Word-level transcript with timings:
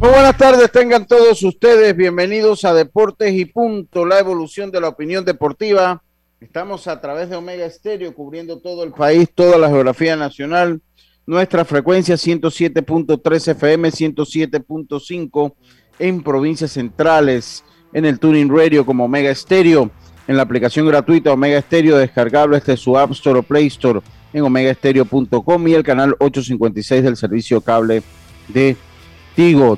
Muy 0.00 0.08
buenas 0.08 0.38
tardes, 0.38 0.72
tengan 0.72 1.06
todos 1.06 1.42
ustedes 1.42 1.94
bienvenidos 1.94 2.64
a 2.64 2.72
Deportes 2.72 3.34
y 3.34 3.44
Punto, 3.44 4.06
la 4.06 4.18
evolución 4.18 4.70
de 4.70 4.80
la 4.80 4.88
opinión 4.88 5.26
deportiva. 5.26 6.02
Estamos 6.40 6.86
a 6.86 7.02
través 7.02 7.28
de 7.28 7.36
Omega 7.36 7.66
Estéreo 7.66 8.14
cubriendo 8.14 8.60
todo 8.60 8.82
el 8.82 8.92
país, 8.92 9.28
toda 9.34 9.58
la 9.58 9.68
geografía 9.68 10.16
nacional. 10.16 10.80
Nuestra 11.26 11.66
frecuencia 11.66 12.14
107.3 12.14 13.48
FM, 13.48 13.90
107.5 13.90 15.52
en 15.98 16.22
provincias 16.22 16.70
centrales, 16.70 17.62
en 17.92 18.06
el 18.06 18.18
Tuning 18.18 18.48
Radio 18.48 18.86
como 18.86 19.04
Omega 19.04 19.28
Estéreo, 19.28 19.90
en 20.26 20.34
la 20.38 20.44
aplicación 20.44 20.86
gratuita 20.86 21.30
Omega 21.30 21.58
Estéreo 21.58 21.98
descargable 21.98 22.58
desde 22.58 22.78
su 22.78 22.96
App 22.96 23.10
Store 23.10 23.40
o 23.40 23.42
Play 23.42 23.66
Store 23.66 24.00
en 24.32 24.44
omegaestereo.com 24.44 25.68
y 25.68 25.74
el 25.74 25.82
canal 25.82 26.16
856 26.20 27.02
del 27.02 27.18
servicio 27.18 27.60
cable 27.60 28.02
de 28.48 28.78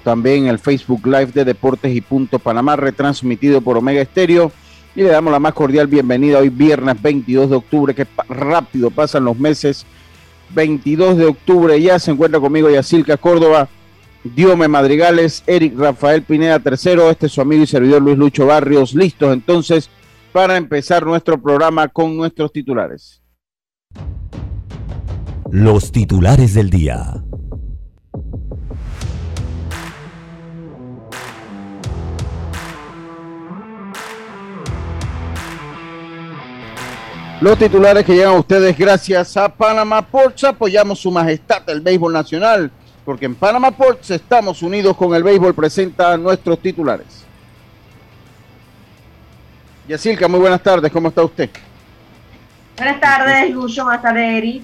También 0.02 0.48
el 0.48 0.58
Facebook 0.58 1.06
Live 1.06 1.32
de 1.32 1.44
Deportes 1.44 1.94
y 1.94 2.00
Punto 2.00 2.40
Panamá, 2.40 2.74
retransmitido 2.74 3.60
por 3.60 3.76
Omega 3.76 4.00
Estéreo. 4.00 4.50
Y 4.96 5.02
le 5.02 5.08
damos 5.08 5.32
la 5.32 5.38
más 5.38 5.54
cordial 5.54 5.86
bienvenida 5.86 6.38
hoy 6.38 6.48
viernes 6.48 7.00
22 7.00 7.50
de 7.50 7.56
octubre, 7.56 7.94
que 7.94 8.06
rápido 8.28 8.90
pasan 8.90 9.24
los 9.24 9.38
meses. 9.38 9.86
22 10.54 11.16
de 11.16 11.26
octubre 11.26 11.80
ya 11.80 11.98
se 11.98 12.10
encuentra 12.10 12.40
conmigo 12.40 12.68
Yacilca 12.68 13.16
Córdoba, 13.16 13.68
Diome 14.24 14.68
Madrigales, 14.68 15.44
Eric 15.46 15.78
Rafael 15.78 16.22
Pineda 16.22 16.58
tercero, 16.58 17.08
este 17.08 17.26
es 17.26 17.32
su 17.32 17.40
amigo 17.40 17.62
y 17.62 17.66
servidor 17.66 18.02
Luis 18.02 18.18
Lucho 18.18 18.46
Barrios, 18.46 18.94
listos 18.94 19.32
entonces 19.32 19.88
para 20.32 20.56
empezar 20.56 21.06
nuestro 21.06 21.40
programa 21.40 21.88
con 21.88 22.16
nuestros 22.16 22.52
titulares. 22.52 23.22
Los 25.50 25.92
titulares 25.92 26.54
del 26.54 26.70
día. 26.70 27.22
Los 37.42 37.58
titulares 37.58 38.04
que 38.04 38.14
llegan 38.14 38.34
a 38.34 38.38
ustedes 38.38 38.78
gracias 38.78 39.36
a 39.36 39.48
Panama 39.48 40.00
Ports. 40.00 40.44
Apoyamos 40.44 41.00
su 41.00 41.10
majestad 41.10 41.68
el 41.70 41.80
béisbol 41.80 42.12
nacional, 42.12 42.70
porque 43.04 43.26
en 43.26 43.34
Panama 43.34 43.72
Ports 43.72 44.12
estamos 44.12 44.62
unidos 44.62 44.96
con 44.96 45.12
el 45.12 45.24
béisbol. 45.24 45.52
Presenta 45.52 46.16
nuestros 46.16 46.60
titulares. 46.60 47.24
Yacilca, 49.88 50.28
muy 50.28 50.38
buenas 50.38 50.62
tardes. 50.62 50.92
¿Cómo 50.92 51.08
está 51.08 51.24
usted? 51.24 51.50
Buenas 52.76 53.00
tardes, 53.00 53.50
Lucho. 53.50 53.82
Buenas 53.82 54.02
tardes, 54.02 54.38
Eric. 54.38 54.62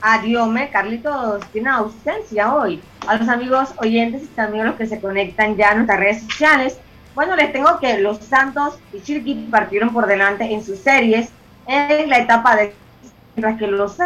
Adiome, 0.00 0.68
Carlitos 0.70 1.44
tiene 1.52 1.70
ausencia 1.70 2.52
hoy. 2.52 2.82
A 3.06 3.18
los 3.18 3.28
amigos 3.28 3.68
oyentes 3.76 4.24
y 4.24 4.26
también 4.34 4.64
a 4.64 4.70
los 4.70 4.74
que 4.74 4.88
se 4.88 5.00
conectan 5.00 5.56
ya 5.56 5.70
a 5.70 5.74
nuestras 5.76 6.00
redes 6.00 6.22
sociales. 6.22 6.76
Bueno, 7.14 7.36
les 7.36 7.52
tengo 7.52 7.78
que 7.78 8.00
los 8.00 8.18
Santos 8.18 8.80
y 8.92 9.00
Chiriquí 9.00 9.46
partieron 9.48 9.92
por 9.92 10.08
delante 10.08 10.52
en 10.52 10.64
sus 10.64 10.80
series 10.80 11.30
en 11.70 12.08
la 12.08 12.18
etapa 12.18 12.56
de 12.56 12.74
mientras 13.36 13.58
que 13.58 13.66
los 13.66 13.96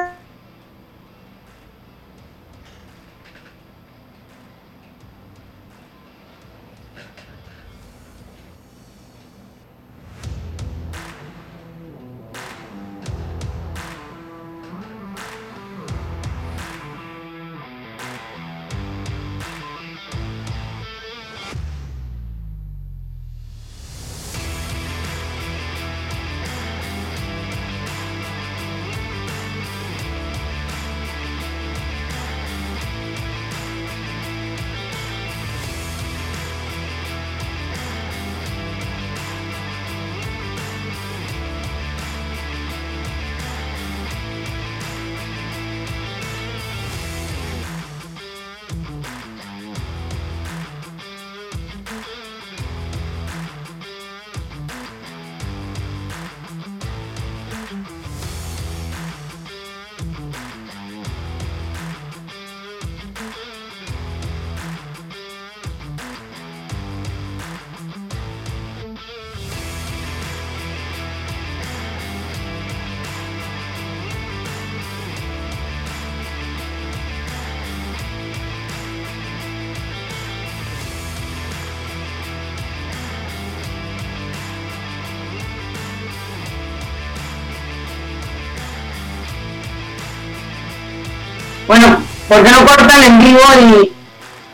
Bueno, 91.74 91.98
¿por 92.28 92.44
qué 92.44 92.50
no 92.52 92.64
cortan 92.64 93.02
en 93.02 93.18
vivo 93.18 93.40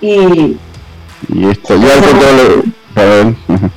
y... 0.01 0.07
y... 0.07 0.57
Y 1.29 1.51
esto, 1.51 1.77
ya, 1.77 1.89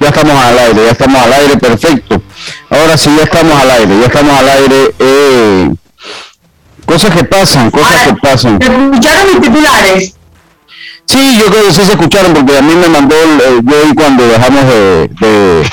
ya 0.00 0.08
estamos 0.08 0.44
al 0.44 0.58
aire, 0.58 0.84
ya 0.84 0.90
estamos 0.90 1.22
al 1.22 1.32
aire, 1.32 1.56
perfecto. 1.56 2.22
Ahora 2.68 2.98
sí, 2.98 3.10
ya 3.16 3.22
estamos 3.22 3.58
al 3.58 3.70
aire, 3.70 3.98
ya 3.98 4.06
estamos 4.06 4.38
al 4.38 4.48
aire. 4.50 4.94
Eh, 4.98 5.74
cosas 6.84 7.14
que 7.16 7.24
pasan, 7.24 7.70
cosas 7.70 8.08
que 8.08 8.14
pasan. 8.16 8.58
¿Escucharon 8.60 9.26
mis 9.32 9.40
titulares? 9.40 10.14
Sí, 11.06 11.38
yo 11.40 11.46
creo 11.46 11.64
que 11.64 11.72
sí 11.72 11.82
se 11.82 11.92
escucharon 11.92 12.34
porque 12.34 12.58
a 12.58 12.62
mí 12.62 12.74
me 12.74 12.88
mandó 12.88 13.16
el, 13.16 13.62
yo 13.64 13.94
cuando 13.94 14.28
dejamos 14.28 14.66
de, 14.66 15.08
de, 15.18 15.28
de, 15.28 15.64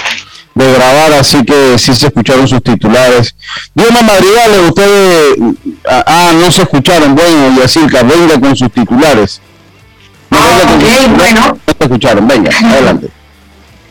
grabar, 0.73 1.13
así 1.13 1.43
que 1.43 1.77
sí 1.77 1.95
se 1.95 2.07
escucharon 2.07 2.47
sus 2.47 2.61
titulares. 2.63 3.35
Dios 3.73 3.91
madrigales, 3.91 4.61
ustedes, 4.67 5.37
ah, 5.89 6.03
ah, 6.05 6.31
no 6.33 6.51
se 6.51 6.63
escucharon, 6.63 7.15
bueno, 7.15 7.55
y 7.57 7.61
así, 7.61 7.79
venga 7.79 8.39
con 8.39 8.55
sus 8.55 8.71
titulares. 8.71 9.41
No, 10.29 10.37
ok, 10.39 11.17
bueno. 11.17 11.41
No 11.47 11.73
se 11.77 11.83
escucharon, 11.83 12.27
venga, 12.27 12.51
adelante. 12.63 13.09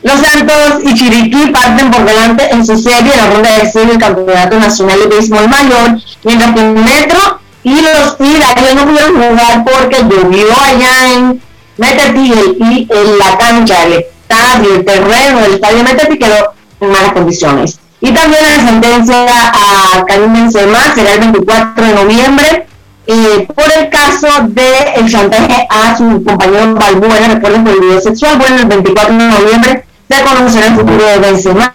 Los 0.03 0.21
Santos 0.21 0.83
y 0.85 0.95
Chiriquí 0.95 1.47
parten 1.53 1.91
por 1.91 2.05
delante 2.05 2.51
en 2.51 2.67
su 2.67 2.77
serie 2.77 3.13
la 3.17 3.31
ronda 3.31 3.59
de 3.59 3.71
serie 3.71 3.91
del 3.91 3.99
Campeonato 3.99 4.59
Nacional 4.59 4.99
de 4.99 5.07
Béisbol 5.07 5.49
Mayor, 5.49 5.97
mientras 6.25 6.55
que 6.55 6.63
Metro 6.63 7.41
y 7.63 7.81
los 7.81 8.19
Tigres 8.19 8.75
no 8.75 8.85
pudieron 8.85 9.15
jugar 9.15 9.65
porque 9.65 10.03
llovió 10.03 10.47
allá 10.61 11.13
en 11.15 11.41
Meteti 11.77 12.33
y 12.59 12.89
en 12.91 13.19
la 13.19 13.39
cancha, 13.39 13.85
el 13.85 13.93
estadio, 13.93 14.75
el 14.75 14.85
terreno 14.85 15.41
del 15.41 15.55
estadio 15.55 15.85
Meteti 15.85 16.19
quedó 16.19 16.52
en 16.83 16.91
malas 16.91 17.13
condiciones. 17.13 17.79
Y 18.01 18.11
también 18.13 18.43
la 18.43 18.67
sentencia 18.67 19.25
a 19.55 20.05
Karim 20.07 20.33
Benzema 20.33 20.95
será 20.95 21.13
el 21.15 21.21
24 21.21 21.85
de 21.85 21.95
noviembre 21.95 22.67
eh, 23.07 23.49
por 23.55 23.65
el 23.77 23.89
caso 23.89 24.27
del 24.49 24.65
el 24.97 25.11
chantaje 25.11 25.67
a 25.69 25.97
su 25.97 26.23
compañero 26.25 26.75
Balbuena, 26.75 27.35
recuerden 27.35 27.65
por 27.65 27.73
el 27.75 27.81
video 27.81 28.01
sexual. 28.01 28.39
Bueno, 28.39 28.57
el 28.57 28.67
24 28.67 29.17
de 29.17 29.29
noviembre 29.29 29.85
se 30.09 30.23
conocerá 30.23 30.67
el 30.67 30.75
futuro 30.75 31.05
de 31.05 31.19
Benzema 31.19 31.73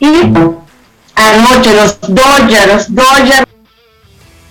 y 0.00 0.06
anoche 1.14 1.74
los 1.74 2.00
Dodgers, 2.00 2.66
los 2.66 2.94
Dodgers 2.94 3.46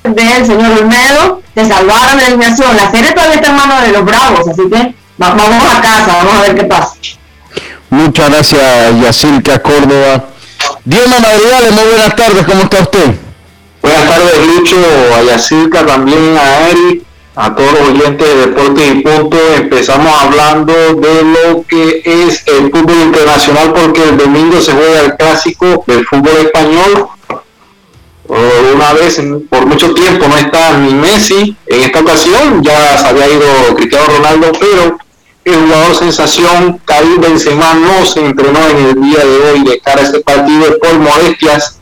del 0.03 0.45
señor 0.45 0.71
Olmedo 0.79 1.41
se 1.55 1.65
salvaron 1.65 2.17
de 2.17 2.23
la 2.23 2.27
eliminación. 2.27 2.75
La 2.75 2.91
serie 2.91 3.11
todavía 3.11 3.35
está 3.35 3.49
en 3.49 3.55
manos 3.55 3.81
de 3.81 3.91
los 3.91 4.05
Bravos, 4.05 4.47
así 4.47 4.61
que 4.69 4.95
vamos 5.17 5.73
a 5.75 5.81
casa, 5.81 6.17
vamos 6.17 6.33
a 6.33 6.41
ver 6.41 6.55
qué 6.55 6.63
pasa. 6.63 6.93
Muchas 7.89 8.29
gracias, 8.29 9.01
Yacirca 9.01 9.59
Córdoba. 9.59 10.25
Diana 10.83 11.19
Madrigales, 11.19 11.71
muy 11.71 11.83
buenas 11.83 12.15
tardes, 12.15 12.45
¿cómo 12.45 12.61
está 12.63 12.81
usted? 12.81 13.15
Buenas 13.81 14.07
tardes, 14.07 14.47
Lucho, 14.47 14.77
a 15.15 15.23
Yacirca, 15.23 15.85
también 15.85 16.37
a 16.37 16.69
Eric, 16.69 17.03
a 17.35 17.55
todos 17.55 17.71
los 17.73 17.89
oyentes 17.89 18.27
de 18.27 18.35
Deportes 18.47 18.91
y 18.91 19.01
Punto. 19.01 19.37
Empezamos 19.55 20.21
hablando 20.21 20.73
de 20.73 21.23
lo 21.23 21.65
que 21.67 22.01
es 22.03 22.43
el 22.47 22.71
fútbol 22.71 22.97
internacional, 23.03 23.73
porque 23.73 24.03
el 24.03 24.17
domingo 24.17 24.59
se 24.59 24.71
juega 24.71 25.01
el 25.01 25.15
clásico 25.15 25.83
del 25.87 26.05
fútbol 26.05 26.37
español 26.37 27.09
una 28.27 28.93
vez 28.93 29.21
por 29.49 29.65
mucho 29.65 29.93
tiempo 29.93 30.27
no 30.27 30.37
está 30.37 30.77
ni 30.77 30.93
Messi 30.93 31.55
en 31.67 31.83
esta 31.83 31.99
ocasión 31.99 32.63
ya 32.63 32.97
se 32.97 33.07
había 33.07 33.27
ido 33.27 33.75
Cristiano 33.75 34.05
Ronaldo 34.17 34.51
pero 34.59 34.97
el 35.45 35.55
jugador 35.55 35.95
sensación 35.95 36.81
Karim 36.85 37.21
Benzema 37.21 37.73
no 37.75 38.05
se 38.05 38.25
entrenó 38.25 38.59
en 38.67 38.77
el 38.77 39.01
día 39.01 39.19
de 39.19 39.51
hoy 39.51 39.63
de 39.63 39.79
cara 39.79 40.01
a 40.01 40.03
este 40.03 40.19
partido 40.19 40.77
por 40.79 40.99
molestias 40.99 41.79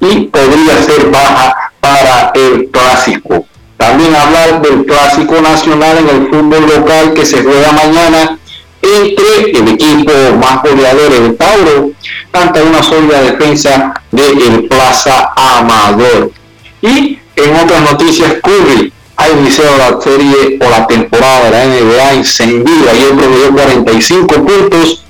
y 0.00 0.26
podría 0.26 0.82
ser 0.82 1.10
baja 1.10 1.72
para 1.80 2.32
el 2.34 2.68
clásico 2.70 3.46
también 3.82 4.14
hablar 4.14 4.62
del 4.62 4.86
clásico 4.86 5.40
nacional 5.40 5.98
en 5.98 6.08
el 6.08 6.28
fútbol 6.28 6.66
local 6.68 7.14
que 7.14 7.26
se 7.26 7.42
juega 7.42 7.72
mañana 7.72 8.38
entre 8.80 9.58
el 9.58 9.68
equipo 9.68 10.12
más 10.40 10.62
goleador, 10.62 11.12
el 11.12 11.36
Tauro, 11.36 11.90
ante 12.32 12.62
una 12.62 12.80
sólida 12.80 13.22
defensa 13.22 13.92
del 14.12 14.68
Plaza 14.68 15.32
Amador. 15.34 16.30
Y 16.80 17.18
en 17.34 17.56
otras 17.56 17.90
noticias, 17.90 18.34
Curry 18.42 18.92
ha 19.22 19.30
iniciado 19.30 19.76
la 19.78 20.00
serie 20.00 20.58
o 20.60 20.70
la 20.70 20.86
temporada 20.86 21.44
de 21.44 21.50
la 21.50 21.66
NBA 21.66 22.12
encendida 22.14 22.92
y 22.94 23.16
promedió 23.16 23.52
45 23.52 24.34
puntos 24.34 25.04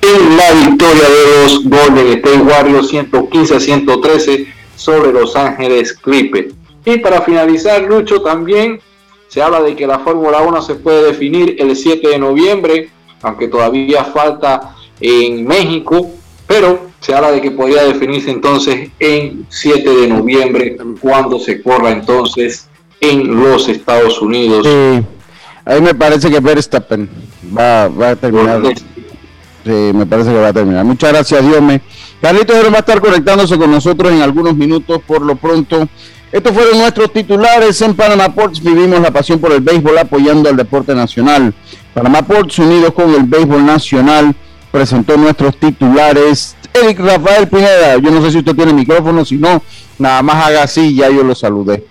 en 0.00 0.36
la 0.36 0.68
victoria 0.68 1.08
de 1.08 1.44
los 1.44 1.64
Golden 1.64 2.06
State 2.08 2.38
Warriors 2.38 2.88
115 2.88 3.56
a 3.56 3.60
113 3.60 4.46
sobre 4.76 5.12
Los 5.12 5.36
Ángeles 5.36 5.92
Clippers. 5.92 6.54
Y 6.84 6.96
para 6.98 7.20
finalizar, 7.20 7.82
Lucho, 7.82 8.22
también 8.22 8.80
se 9.28 9.42
habla 9.42 9.60
de 9.60 9.76
que 9.76 9.86
la 9.86 9.98
Fórmula 9.98 10.40
1 10.40 10.62
se 10.62 10.76
puede 10.76 11.04
definir 11.04 11.56
el 11.58 11.76
7 11.76 12.08
de 12.08 12.18
noviembre 12.18 12.90
aunque 13.22 13.48
todavía 13.48 14.04
falta 14.04 14.74
en 15.00 15.46
México, 15.46 16.10
pero 16.46 16.90
se 17.00 17.14
habla 17.14 17.32
de 17.32 17.40
que 17.40 17.50
podría 17.50 17.84
definirse 17.84 18.30
entonces 18.30 18.90
en 18.98 19.46
7 19.48 19.88
de 19.88 20.08
noviembre, 20.08 20.76
cuando 21.00 21.38
se 21.38 21.62
corra 21.62 21.90
entonces 21.90 22.68
en 23.00 23.40
los 23.40 23.68
Estados 23.68 24.20
Unidos. 24.20 24.66
Sí, 24.66 25.02
ahí 25.64 25.80
me 25.80 25.94
parece 25.94 26.30
que 26.30 26.40
Verstappen 26.40 27.08
va, 27.56 27.88
va 27.88 28.10
a 28.10 28.16
terminar. 28.16 28.62
Sí, 29.64 29.90
me 29.94 30.06
parece 30.06 30.30
que 30.30 30.38
va 30.38 30.48
a 30.48 30.52
terminar. 30.52 30.84
Muchas 30.84 31.12
gracias, 31.12 31.46
Dios 31.46 31.60
me. 31.60 31.80
Carlitos 32.20 32.56
va 32.72 32.76
a 32.76 32.80
estar 32.80 33.00
conectándose 33.00 33.58
con 33.58 33.70
nosotros 33.70 34.12
en 34.12 34.22
algunos 34.22 34.54
minutos. 34.54 35.00
Por 35.06 35.22
lo 35.22 35.36
pronto, 35.36 35.88
estos 36.32 36.52
fueron 36.52 36.78
nuestros 36.78 37.12
titulares 37.12 37.80
en 37.82 37.94
Panamá 37.94 38.34
Ports. 38.34 38.62
Vivimos 38.62 39.00
la 39.00 39.10
pasión 39.10 39.38
por 39.38 39.52
el 39.52 39.60
béisbol 39.60 39.98
apoyando 39.98 40.48
al 40.48 40.56
deporte 40.56 40.94
nacional. 40.94 41.54
Panamá 41.92 42.22
Ports, 42.22 42.58
unidos 42.58 42.92
con 42.94 43.14
el 43.14 43.24
béisbol 43.24 43.64
nacional, 43.64 44.34
presentó 44.70 45.16
nuestros 45.16 45.56
titulares. 45.56 46.56
Eric 46.72 47.00
Rafael 47.00 47.48
Pineda, 47.48 47.96
yo 47.98 48.10
no 48.10 48.22
sé 48.22 48.30
si 48.30 48.38
usted 48.38 48.54
tiene 48.54 48.72
micrófono, 48.72 49.24
si 49.24 49.36
no, 49.36 49.60
nada 49.98 50.22
más 50.22 50.46
haga 50.46 50.62
así, 50.62 50.94
ya 50.94 51.10
yo 51.10 51.24
lo 51.24 51.34
saludé. 51.34 51.84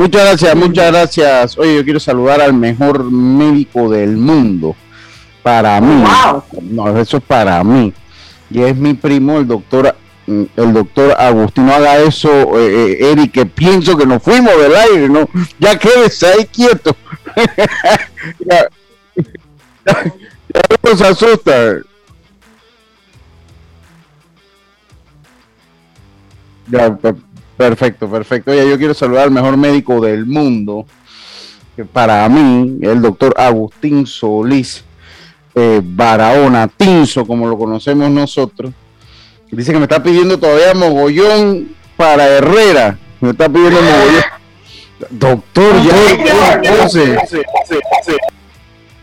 Muchas 0.00 0.22
gracias, 0.22 0.56
muchas 0.56 0.86
gracias. 0.90 1.58
Oye, 1.58 1.76
yo 1.76 1.84
quiero 1.84 2.00
saludar 2.00 2.40
al 2.40 2.54
mejor 2.54 3.04
médico 3.10 3.90
del 3.90 4.16
mundo. 4.16 4.74
Para 5.42 5.78
mí. 5.78 6.02
No, 6.62 6.98
eso 6.98 7.18
es 7.18 7.22
para 7.22 7.62
mí. 7.62 7.92
Y 8.48 8.62
es 8.62 8.74
mi 8.74 8.94
primo, 8.94 9.36
el 9.36 9.46
doctor, 9.46 9.94
el 10.26 10.72
doctor 10.72 11.14
Agustín. 11.20 11.66
No 11.66 11.74
haga 11.74 11.98
eso, 11.98 12.30
eh, 12.58 12.92
eh, 12.92 13.12
Eric, 13.12 13.32
que 13.32 13.44
pienso 13.44 13.94
que 13.94 14.06
nos 14.06 14.22
fuimos 14.22 14.56
del 14.56 14.74
aire, 14.74 15.06
¿no? 15.10 15.28
Ya 15.58 15.78
quédese 15.78 16.28
ahí 16.28 16.46
quieto. 16.46 16.96
ya, 18.38 18.68
ya, 19.84 20.62
nos 20.82 21.02
asusta. 21.02 21.76
Ya, 26.68 26.98
Perfecto, 27.60 28.08
perfecto. 28.08 28.52
Oye, 28.52 28.66
yo 28.70 28.78
quiero 28.78 28.94
saludar 28.94 29.24
al 29.24 29.30
mejor 29.30 29.54
médico 29.58 30.00
del 30.00 30.24
mundo, 30.24 30.86
que 31.76 31.84
para 31.84 32.26
mí, 32.30 32.78
el 32.80 33.02
doctor 33.02 33.34
Agustín 33.36 34.06
Solís 34.06 34.82
eh, 35.54 35.82
Barahona, 35.84 36.68
Tinso, 36.68 37.26
como 37.26 37.46
lo 37.46 37.58
conocemos 37.58 38.10
nosotros. 38.10 38.72
Dice 39.50 39.72
que 39.72 39.78
me 39.78 39.84
está 39.84 40.02
pidiendo 40.02 40.38
todavía 40.38 40.72
mogollón 40.72 41.76
para 41.98 42.28
Herrera. 42.28 42.98
Me 43.20 43.32
está 43.32 43.46
pidiendo 43.46 43.78
mogollón. 43.82 44.24
Doctor, 45.10 45.82
ya 45.82 46.62
yo 46.62 46.82
puse. 46.82 47.18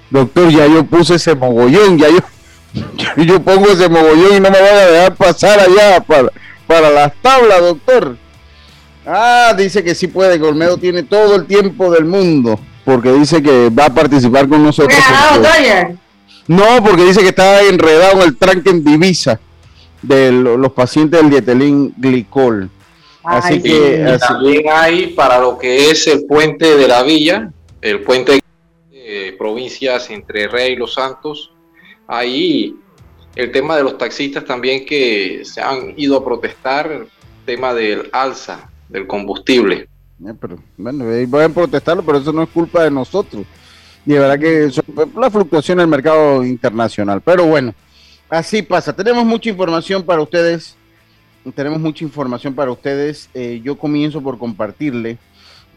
Doctor, 0.09 0.49
ya 0.49 0.65
yo 0.65 0.83
puse 0.83 1.13
ese 1.13 1.35
mogollón, 1.35 1.99
ya 1.99 2.07
yo, 2.09 3.23
yo 3.23 3.39
pongo 3.39 3.67
ese 3.67 3.87
mogollón 3.87 4.37
y 4.37 4.39
no 4.39 4.49
me 4.49 4.59
van 4.59 4.73
a 4.73 4.87
dejar 4.87 5.15
pasar 5.15 5.59
allá 5.59 5.99
para, 6.01 6.29
para 6.65 6.89
las 6.89 7.13
tablas, 7.21 7.59
doctor. 7.59 8.17
Ah, 9.09 9.53
dice 9.57 9.85
que 9.85 9.95
sí 9.95 10.07
puede, 10.07 10.37
que 10.37 10.45
Olmedo 10.45 10.77
tiene 10.77 11.01
todo 11.03 11.37
el 11.37 11.45
tiempo 11.45 11.89
del 11.89 12.03
mundo, 12.03 12.59
porque 12.83 13.13
dice 13.13 13.41
que 13.41 13.69
va 13.69 13.85
a 13.85 13.93
participar 13.93 14.49
con 14.49 14.61
nosotros. 14.61 14.99
no, 16.47 16.83
porque 16.83 17.05
dice 17.05 17.21
que 17.21 17.29
está 17.29 17.61
enredado 17.61 18.21
en 18.21 18.27
el 18.27 18.37
tranque 18.37 18.69
en 18.69 18.83
divisa 18.83 19.39
de 20.01 20.33
los 20.33 20.73
pacientes 20.73 21.21
del 21.21 21.29
dietelín 21.29 21.93
glicol. 21.97 22.69
así 23.23 23.61
que 23.61 24.17
también 24.19 24.65
hay 24.69 25.07
para 25.07 25.39
lo 25.39 25.57
que 25.57 25.89
es 25.89 26.05
el 26.07 26.25
puente 26.25 26.75
de 26.75 26.87
la 26.87 27.01
villa, 27.03 27.49
el 27.81 28.01
puente 28.01 28.41
de 28.91 29.35
provincias 29.37 30.09
entre 30.09 30.49
Rey 30.49 30.73
y 30.73 30.75
Los 30.75 30.95
Santos, 30.95 31.53
ahí 32.09 32.75
el 33.35 33.53
tema 33.53 33.77
de 33.77 33.83
los 33.83 33.97
taxistas 33.97 34.43
también 34.43 34.85
que 34.85 35.43
se 35.45 35.61
han 35.61 35.93
ido 35.95 36.17
a 36.17 36.25
protestar, 36.25 36.91
el 36.91 37.07
tema 37.45 37.73
del 37.73 38.09
alza 38.11 38.69
del 38.89 39.07
combustible. 39.07 39.87
Eh, 40.25 40.33
pero, 40.39 40.57
bueno, 40.77 41.05
pueden 41.29 41.53
protestarlo, 41.53 42.03
pero 42.03 42.17
eso 42.17 42.31
no 42.31 42.43
es 42.43 42.49
culpa 42.49 42.83
de 42.83 42.91
nosotros. 42.91 43.45
Y 44.05 44.13
de 44.13 44.19
verdad 44.19 44.39
que 44.39 44.65
es 44.65 44.81
la 45.15 45.29
fluctuación 45.29 45.79
del 45.79 45.87
mercado 45.87 46.43
internacional. 46.43 47.21
Pero 47.21 47.45
bueno, 47.45 47.73
así 48.29 48.61
pasa. 48.61 48.95
Tenemos 48.95 49.25
mucha 49.25 49.49
información 49.49 50.03
para 50.03 50.21
ustedes. 50.21 50.75
Tenemos 51.55 51.79
mucha 51.79 52.03
información 52.03 52.53
para 52.53 52.71
ustedes. 52.71 53.29
Eh, 53.33 53.61
yo 53.63 53.77
comienzo 53.77 54.21
por 54.21 54.37
compartirle 54.37 55.17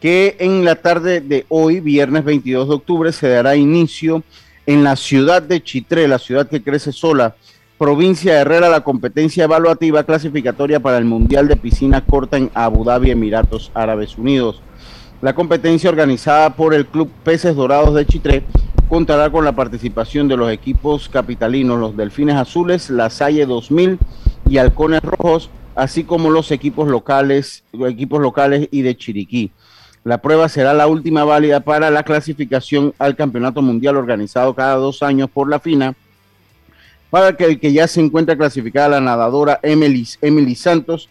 que 0.01 0.37
en 0.39 0.65
la 0.65 0.77
tarde 0.77 1.21
de 1.21 1.45
hoy, 1.49 1.81
viernes 1.81 2.25
22 2.25 2.69
de 2.69 2.75
octubre, 2.75 3.13
se 3.13 3.29
dará 3.29 3.57
inicio 3.57 4.23
en 4.67 4.85
la 4.85 4.97
ciudad 4.97 5.43
de 5.43 5.63
Chitré, 5.63 6.09
la 6.09 6.19
ciudad 6.19 6.49
que 6.49 6.63
crece 6.63 6.93
sola, 6.93 7.35
provincia 7.81 8.35
de 8.35 8.41
Herrera 8.41 8.69
la 8.69 8.83
competencia 8.83 9.45
evaluativa 9.45 10.05
clasificatoria 10.05 10.81
para 10.81 10.99
el 10.99 11.07
Mundial 11.07 11.49
de 11.49 11.57
Piscina 11.57 12.05
Corta 12.05 12.37
en 12.37 12.51
Abu 12.53 12.85
Dhabi, 12.85 13.11
Emiratos 13.11 13.71
Árabes 13.73 14.19
Unidos. 14.19 14.61
La 15.23 15.35
competencia 15.35 15.89
organizada 15.89 16.51
por 16.51 16.75
el 16.75 16.85
Club 16.85 17.11
Peces 17.25 17.57
Dorados 17.57 17.95
de 17.95 18.05
Chitré 18.05 18.45
contará 18.91 19.31
con 19.31 19.47
la 19.47 19.57
participación 19.57 20.29
de 20.29 20.37
los 20.37 20.53
equipos 20.53 21.09
capitalinos, 21.09 21.81
los 21.81 21.97
Delfines 21.97 22.37
Azules, 22.37 22.91
La 22.91 23.09
Salle 23.09 23.47
2000 23.47 23.99
y 24.51 24.59
Halcones 24.59 25.01
Rojos, 25.01 25.49
así 25.75 26.05
como 26.05 26.29
los 26.29 26.51
equipos 26.51 26.87
locales, 26.87 27.65
equipos 27.73 28.21
locales 28.21 28.69
y 28.71 28.83
de 28.83 28.95
Chiriquí. 28.95 29.53
La 30.05 30.19
prueba 30.21 30.51
será 30.51 30.75
la 30.75 30.87
última 30.87 31.25
válida 31.25 31.61
para 31.61 31.91
la 31.91 32.03
clasificación 32.03 32.93
al 32.99 33.17
Campeonato 33.17 33.63
Mundial 33.63 33.97
organizado 33.97 34.53
cada 34.53 34.75
dos 34.75 35.03
años 35.03 35.31
por 35.31 35.49
la 35.49 35.61
FINA, 35.61 35.95
para 37.11 37.37
que 37.37 37.45
el 37.45 37.61
que 37.61 37.73
ya 37.73 37.87
se 37.89 38.01
encuentra 38.01 38.37
clasificada 38.37 38.89
la 38.89 39.01
nadadora 39.01 39.59
Emily, 39.63 40.07
Emily 40.23 40.55
Santos, 40.55 41.09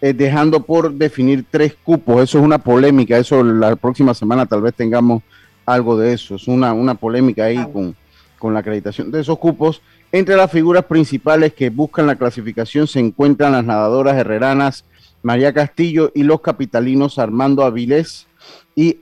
eh, 0.00 0.12
dejando 0.12 0.60
por 0.60 0.92
definir 0.92 1.44
tres 1.50 1.74
cupos. 1.82 2.22
Eso 2.22 2.38
es 2.38 2.44
una 2.44 2.58
polémica, 2.58 3.16
eso 3.16 3.42
la 3.42 3.76
próxima 3.76 4.12
semana 4.12 4.46
tal 4.46 4.62
vez 4.62 4.74
tengamos 4.74 5.22
algo 5.64 5.98
de 5.98 6.12
eso. 6.12 6.34
Es 6.34 6.48
una, 6.48 6.72
una 6.72 6.94
polémica 6.94 7.44
ahí 7.44 7.64
con, 7.72 7.96
con 8.38 8.54
la 8.54 8.60
acreditación 8.60 9.10
de 9.10 9.20
esos 9.20 9.38
cupos. 9.38 9.80
Entre 10.12 10.36
las 10.36 10.50
figuras 10.50 10.84
principales 10.84 11.52
que 11.52 11.70
buscan 11.70 12.06
la 12.06 12.16
clasificación 12.16 12.86
se 12.86 13.00
encuentran 13.00 13.52
las 13.52 13.64
nadadoras 13.64 14.16
herreranas 14.16 14.84
María 15.22 15.52
Castillo 15.52 16.12
y 16.14 16.22
los 16.22 16.40
capitalinos 16.40 17.18
Armando 17.18 17.64
Avilés 17.64 18.28
y, 18.76 18.98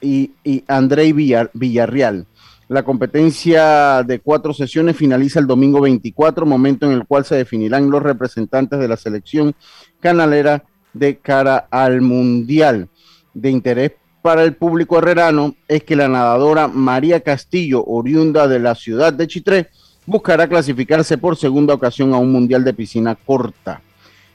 y, 0.00 0.64
Andrei 0.68 1.12
Villarreal. 1.12 2.26
La 2.68 2.82
competencia 2.82 4.02
de 4.02 4.18
cuatro 4.18 4.52
sesiones 4.52 4.96
finaliza 4.96 5.38
el 5.38 5.46
domingo 5.46 5.80
24, 5.80 6.44
momento 6.46 6.86
en 6.86 6.92
el 6.92 7.06
cual 7.06 7.24
se 7.24 7.36
definirán 7.36 7.90
los 7.90 8.02
representantes 8.02 8.80
de 8.80 8.88
la 8.88 8.96
selección 8.96 9.54
canalera 10.00 10.64
de 10.92 11.18
cara 11.18 11.68
al 11.70 12.00
Mundial. 12.00 12.88
De 13.34 13.50
interés 13.50 13.92
para 14.20 14.42
el 14.42 14.56
público 14.56 14.98
herrerano 14.98 15.54
es 15.68 15.84
que 15.84 15.94
la 15.94 16.08
nadadora 16.08 16.66
María 16.66 17.20
Castillo, 17.20 17.84
oriunda 17.84 18.48
de 18.48 18.58
la 18.58 18.74
ciudad 18.74 19.12
de 19.12 19.28
Chitré, 19.28 19.68
buscará 20.04 20.48
clasificarse 20.48 21.18
por 21.18 21.36
segunda 21.36 21.72
ocasión 21.72 22.14
a 22.14 22.18
un 22.18 22.32
Mundial 22.32 22.64
de 22.64 22.74
piscina 22.74 23.14
corta. 23.14 23.80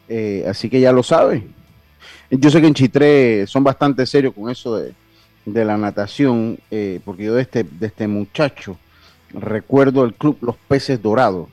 Eh, 0.08 0.46
así 0.48 0.70
que 0.70 0.80
ya 0.80 0.94
lo 0.94 1.04
sabe. 1.04 1.46
Yo 2.30 2.50
sé 2.50 2.62
que 2.62 2.68
en 2.68 2.74
Chitré 2.74 3.46
son 3.46 3.66
bastante 3.66 4.06
serios 4.06 4.34
con 4.34 4.50
eso 4.50 4.78
de, 4.78 4.94
la 5.46 5.78
natación, 5.78 6.60
eh, 6.70 7.00
porque 7.04 7.24
yo 7.24 7.36
de 7.36 7.42
este, 7.42 7.64
de 7.64 7.88
este 7.88 8.08
muchacho 8.08 8.78
recuerdo 9.34 10.04
el 10.04 10.14
club 10.14 10.38
Los 10.42 10.56
Peces 10.68 11.02
Dorados. 11.02 11.48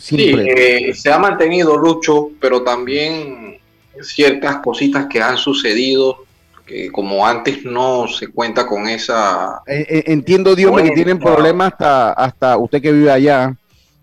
Sí, 0.00 0.34
eh, 0.38 0.94
se 0.94 1.12
ha 1.12 1.18
mantenido 1.18 1.76
Lucho, 1.76 2.30
pero 2.40 2.62
también 2.62 3.58
ciertas 4.00 4.56
cositas 4.56 5.06
que 5.06 5.20
han 5.20 5.36
sucedido, 5.36 6.24
que 6.64 6.90
como 6.90 7.26
antes 7.26 7.64
no 7.64 8.08
se 8.08 8.28
cuenta 8.28 8.66
con 8.66 8.88
esa... 8.88 9.62
entiendo, 9.66 10.54
Dios, 10.54 10.80
que 10.80 10.90
tienen 10.92 11.18
problemas 11.18 11.72
hasta, 11.72 12.12
hasta 12.12 12.56
usted 12.56 12.80
que 12.80 12.92
vive 12.92 13.10
allá, 13.10 13.54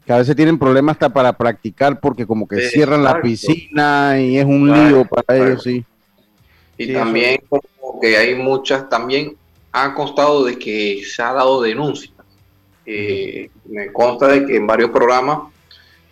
que 0.05 0.13
a 0.13 0.17
veces 0.17 0.35
tienen 0.35 0.59
problemas 0.59 0.93
hasta 0.93 1.09
para 1.09 1.33
practicar 1.33 1.99
porque 1.99 2.27
como 2.27 2.47
que 2.47 2.61
cierran 2.69 3.03
la 3.03 3.21
piscina 3.21 4.19
y 4.19 4.37
es 4.37 4.45
un 4.45 4.71
lío 4.71 5.05
para 5.05 5.37
ellos, 5.37 5.63
sí. 5.63 5.83
Y 6.77 6.93
también 6.93 7.39
que 7.99 8.17
hay 8.17 8.35
muchas, 8.35 8.89
también 8.89 9.35
ha 9.71 9.93
constado 9.93 10.43
de 10.43 10.57
que 10.57 11.03
se 11.05 11.21
ha 11.21 11.33
dado 11.33 11.61
denuncias. 11.61 12.13
Eh, 12.85 13.49
me 13.65 13.91
consta 13.91 14.27
de 14.27 14.45
que 14.45 14.55
en 14.55 14.67
varios 14.67 14.89
programas 14.89 15.39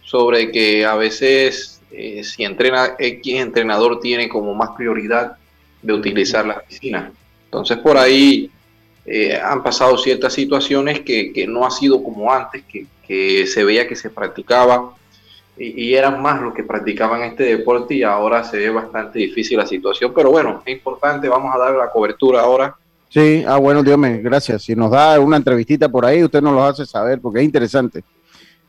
sobre 0.04 0.52
que 0.52 0.86
a 0.86 0.96
veces 0.96 1.82
eh, 1.92 2.24
si 2.24 2.44
entrena 2.44 2.96
X 2.98 3.36
entrenador 3.36 4.00
tiene 4.00 4.30
como 4.30 4.54
más 4.54 4.70
prioridad 4.78 5.38
de 5.82 5.94
utilizar 5.94 6.46
la 6.46 6.62
piscina. 6.62 7.12
Entonces 7.46 7.78
por 7.78 7.98
ahí 7.98 8.52
eh, 9.06 9.36
han 9.36 9.64
pasado 9.64 9.98
ciertas 9.98 10.34
situaciones 10.34 11.02
que, 11.02 11.34
que, 11.34 11.48
no 11.48 11.66
ha 11.66 11.72
sido 11.72 12.04
como 12.04 12.32
antes, 12.32 12.64
que, 12.64 12.86
que 13.08 13.48
se 13.48 13.64
veía 13.64 13.88
que 13.88 13.96
se 13.96 14.10
practicaba 14.10 14.94
y, 15.60 15.94
eran 15.94 16.22
más 16.22 16.42
los 16.42 16.54
que 16.54 16.64
practicaban 16.64 17.22
este 17.24 17.44
deporte 17.44 17.94
y 17.94 18.04
ahora 18.04 18.44
se 18.44 18.58
ve 18.58 18.70
bastante 18.70 19.20
difícil 19.20 19.58
la 19.58 19.68
situación. 19.68 20.14
Pero 20.16 20.32
bueno, 20.32 20.62
es 20.66 20.74
importante, 20.74 21.28
vamos 21.28 21.54
a 21.54 21.58
dar 21.58 21.76
la 21.76 21.90
cobertura 21.90 22.42
ahora. 22.42 22.76
Sí, 23.10 23.44
ah, 23.46 23.58
bueno, 23.58 23.84
Dios 23.84 23.98
me, 23.98 24.20
gracias. 24.20 24.64
Si 24.64 24.76
nos 24.76 24.92
da 24.92 25.20
una 25.20 25.38
entrevistita 25.38 25.90
por 25.90 26.06
ahí, 26.06 26.24
usted 26.24 26.42
nos 26.42 26.54
lo 26.54 26.64
hace 26.64 26.86
saber 26.86 27.20
porque 27.20 27.40
es 27.40 27.46
interesante. 27.46 28.00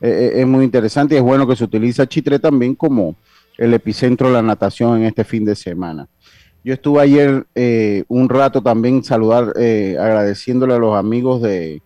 Eh, 0.00 0.08
eh, 0.34 0.40
es 0.40 0.46
muy 0.46 0.64
interesante 0.64 1.14
y 1.14 1.18
es 1.18 1.22
bueno 1.22 1.46
que 1.46 1.54
se 1.54 1.64
utiliza 1.64 2.08
Chitre 2.08 2.38
también 2.38 2.74
como 2.74 3.14
el 3.56 3.72
epicentro 3.74 4.28
de 4.28 4.34
la 4.34 4.42
natación 4.42 4.98
en 4.98 5.04
este 5.04 5.24
fin 5.24 5.44
de 5.44 5.54
semana. 5.54 6.08
Yo 6.64 6.74
estuve 6.74 7.02
ayer 7.02 7.46
eh, 7.54 8.04
un 8.08 8.28
rato 8.28 8.62
también 8.62 9.04
saludar, 9.04 9.48
agradeciéndole 9.48 10.74
a 10.74 10.78
los 10.78 10.96
amigos 10.96 11.40
de, 11.40 11.80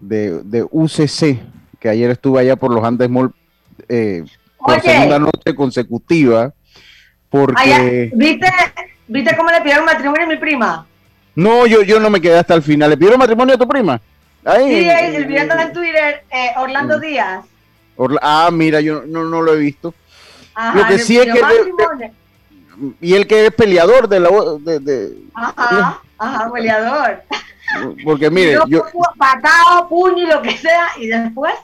de, 0.00 0.42
de 0.42 0.66
UCC, 0.70 1.38
que 1.78 1.88
ayer 1.88 2.10
estuve 2.10 2.40
allá 2.40 2.56
por 2.56 2.72
los 2.72 2.84
Andes 2.84 3.08
Mall 3.08 3.32
eh, 3.88 4.24
por 4.58 4.80
segunda 4.80 5.18
noche 5.18 5.54
consecutiva. 5.54 6.52
Porque. 7.28 8.10
¿Viste, 8.14 8.46
¿Viste 9.06 9.36
cómo 9.36 9.50
le 9.50 9.60
pidieron 9.60 9.84
matrimonio 9.84 10.24
a 10.24 10.28
mi 10.28 10.36
prima? 10.36 10.86
No, 11.34 11.66
yo, 11.66 11.82
yo 11.82 11.98
no 11.98 12.10
me 12.10 12.20
quedé 12.20 12.38
hasta 12.38 12.54
el 12.54 12.62
final. 12.62 12.90
¿Le 12.90 12.96
pidieron 12.96 13.18
matrimonio 13.18 13.54
a 13.54 13.58
tu 13.58 13.68
prima? 13.68 14.00
Ahí, 14.44 14.82
sí, 14.82 14.88
ahí, 14.88 15.16
el 15.16 15.26
video 15.26 15.58
en 15.58 15.72
Twitter, 15.72 16.24
eh, 16.30 16.50
Orlando 16.56 16.98
mm. 16.98 17.00
Díaz. 17.00 17.44
ah, 18.20 18.50
mira, 18.52 18.80
yo 18.80 19.02
no, 19.06 19.24
no 19.24 19.42
lo 19.42 19.54
he 19.54 19.58
visto. 19.58 19.94
lo 20.74 20.86
que 20.86 20.98
sí 20.98 21.18
es 21.18 21.26
que. 21.26 22.12
y 23.00 23.14
el 23.14 23.26
que 23.26 23.46
es 23.46 23.54
peleador 23.54 24.08
de 24.08 24.20
la. 24.20 24.28
De, 24.60 24.78
de, 24.80 25.18
ajá, 25.34 26.00
ajá, 26.18 26.52
peleador. 26.52 27.22
Porque 28.04 28.30
mire, 28.30 28.58
yo. 28.68 28.84
Patado, 29.18 29.88
puño 29.88 30.24
y 30.24 30.26
lo 30.26 30.42
que 30.42 30.56
sea, 30.56 30.88
y 30.98 31.08
después 31.08 31.54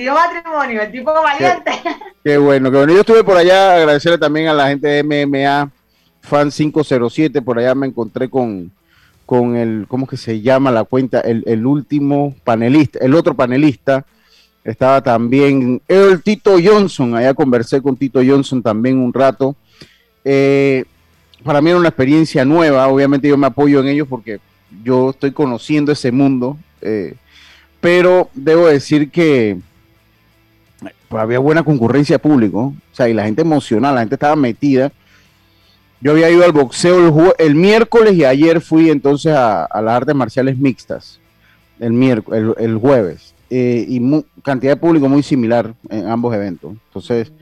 dio 0.00 0.14
matrimonio, 0.14 0.82
el 0.82 0.90
tipo 0.90 1.12
valiente. 1.12 1.70
Qué, 2.24 2.38
bueno, 2.38 2.70
qué 2.70 2.76
bueno. 2.78 2.92
Yo 2.94 3.00
estuve 3.00 3.24
por 3.24 3.36
allá, 3.36 3.74
agradecerle 3.74 4.16
también 4.16 4.48
a 4.48 4.54
la 4.54 4.68
gente 4.68 4.88
de 4.88 5.02
MMA, 5.02 5.70
Fan 6.20 6.50
507, 6.50 7.42
por 7.42 7.58
allá 7.58 7.74
me 7.74 7.88
encontré 7.88 8.30
con, 8.30 8.70
con 9.26 9.56
el, 9.56 9.86
¿cómo 9.88 10.06
que 10.06 10.16
se 10.16 10.40
llama 10.40 10.70
la 10.70 10.84
cuenta? 10.84 11.20
El, 11.20 11.66
último 11.66 12.34
panelista, 12.44 13.00
el 13.00 13.14
otro 13.14 13.34
panelista, 13.34 14.06
estaba 14.62 15.02
también 15.02 15.82
el 15.88 16.22
Tito 16.22 16.56
Johnson, 16.62 17.16
allá 17.16 17.34
conversé 17.34 17.82
con 17.82 17.96
Tito 17.96 18.20
Johnson 18.24 18.62
también 18.62 18.98
un 18.98 19.12
rato. 19.12 19.56
Eh, 20.24 20.84
para 21.42 21.60
mí 21.60 21.70
era 21.70 21.78
una 21.80 21.88
experiencia 21.88 22.44
nueva, 22.44 22.86
obviamente 22.86 23.26
yo 23.26 23.36
me 23.36 23.48
apoyo 23.48 23.80
en 23.80 23.88
ellos 23.88 24.06
porque 24.08 24.38
yo 24.84 25.10
estoy 25.10 25.32
conociendo 25.32 25.90
ese 25.90 26.12
mundo, 26.12 26.56
eh, 26.80 27.16
pero 27.80 28.30
debo 28.32 28.68
decir 28.68 29.10
que 29.10 29.58
había 31.18 31.38
buena 31.38 31.62
concurrencia 31.62 32.16
de 32.16 32.18
público, 32.20 32.60
o 32.60 32.94
sea, 32.94 33.08
y 33.08 33.14
la 33.14 33.24
gente 33.24 33.42
emocionada, 33.42 33.94
la 33.94 34.00
gente 34.00 34.14
estaba 34.14 34.36
metida. 34.36 34.92
Yo 36.00 36.12
había 36.12 36.30
ido 36.30 36.44
al 36.44 36.52
boxeo 36.52 37.34
el, 37.38 37.54
miércoles 37.54 38.14
y 38.14 38.24
ayer 38.24 38.60
fui 38.60 38.90
entonces 38.90 39.32
a, 39.32 39.68
las 39.72 39.94
artes 39.94 40.14
marciales 40.14 40.58
mixtas, 40.58 41.20
el, 41.78 41.92
miércoles, 41.92 42.56
el, 42.58 42.76
jueves, 42.76 43.34
eh, 43.50 43.84
y 43.88 44.24
cantidad 44.42 44.72
de 44.72 44.76
público 44.76 45.08
muy 45.08 45.22
similar 45.22 45.74
en 45.88 46.08
ambos 46.08 46.34
eventos. 46.34 46.72
Entonces, 46.88 47.32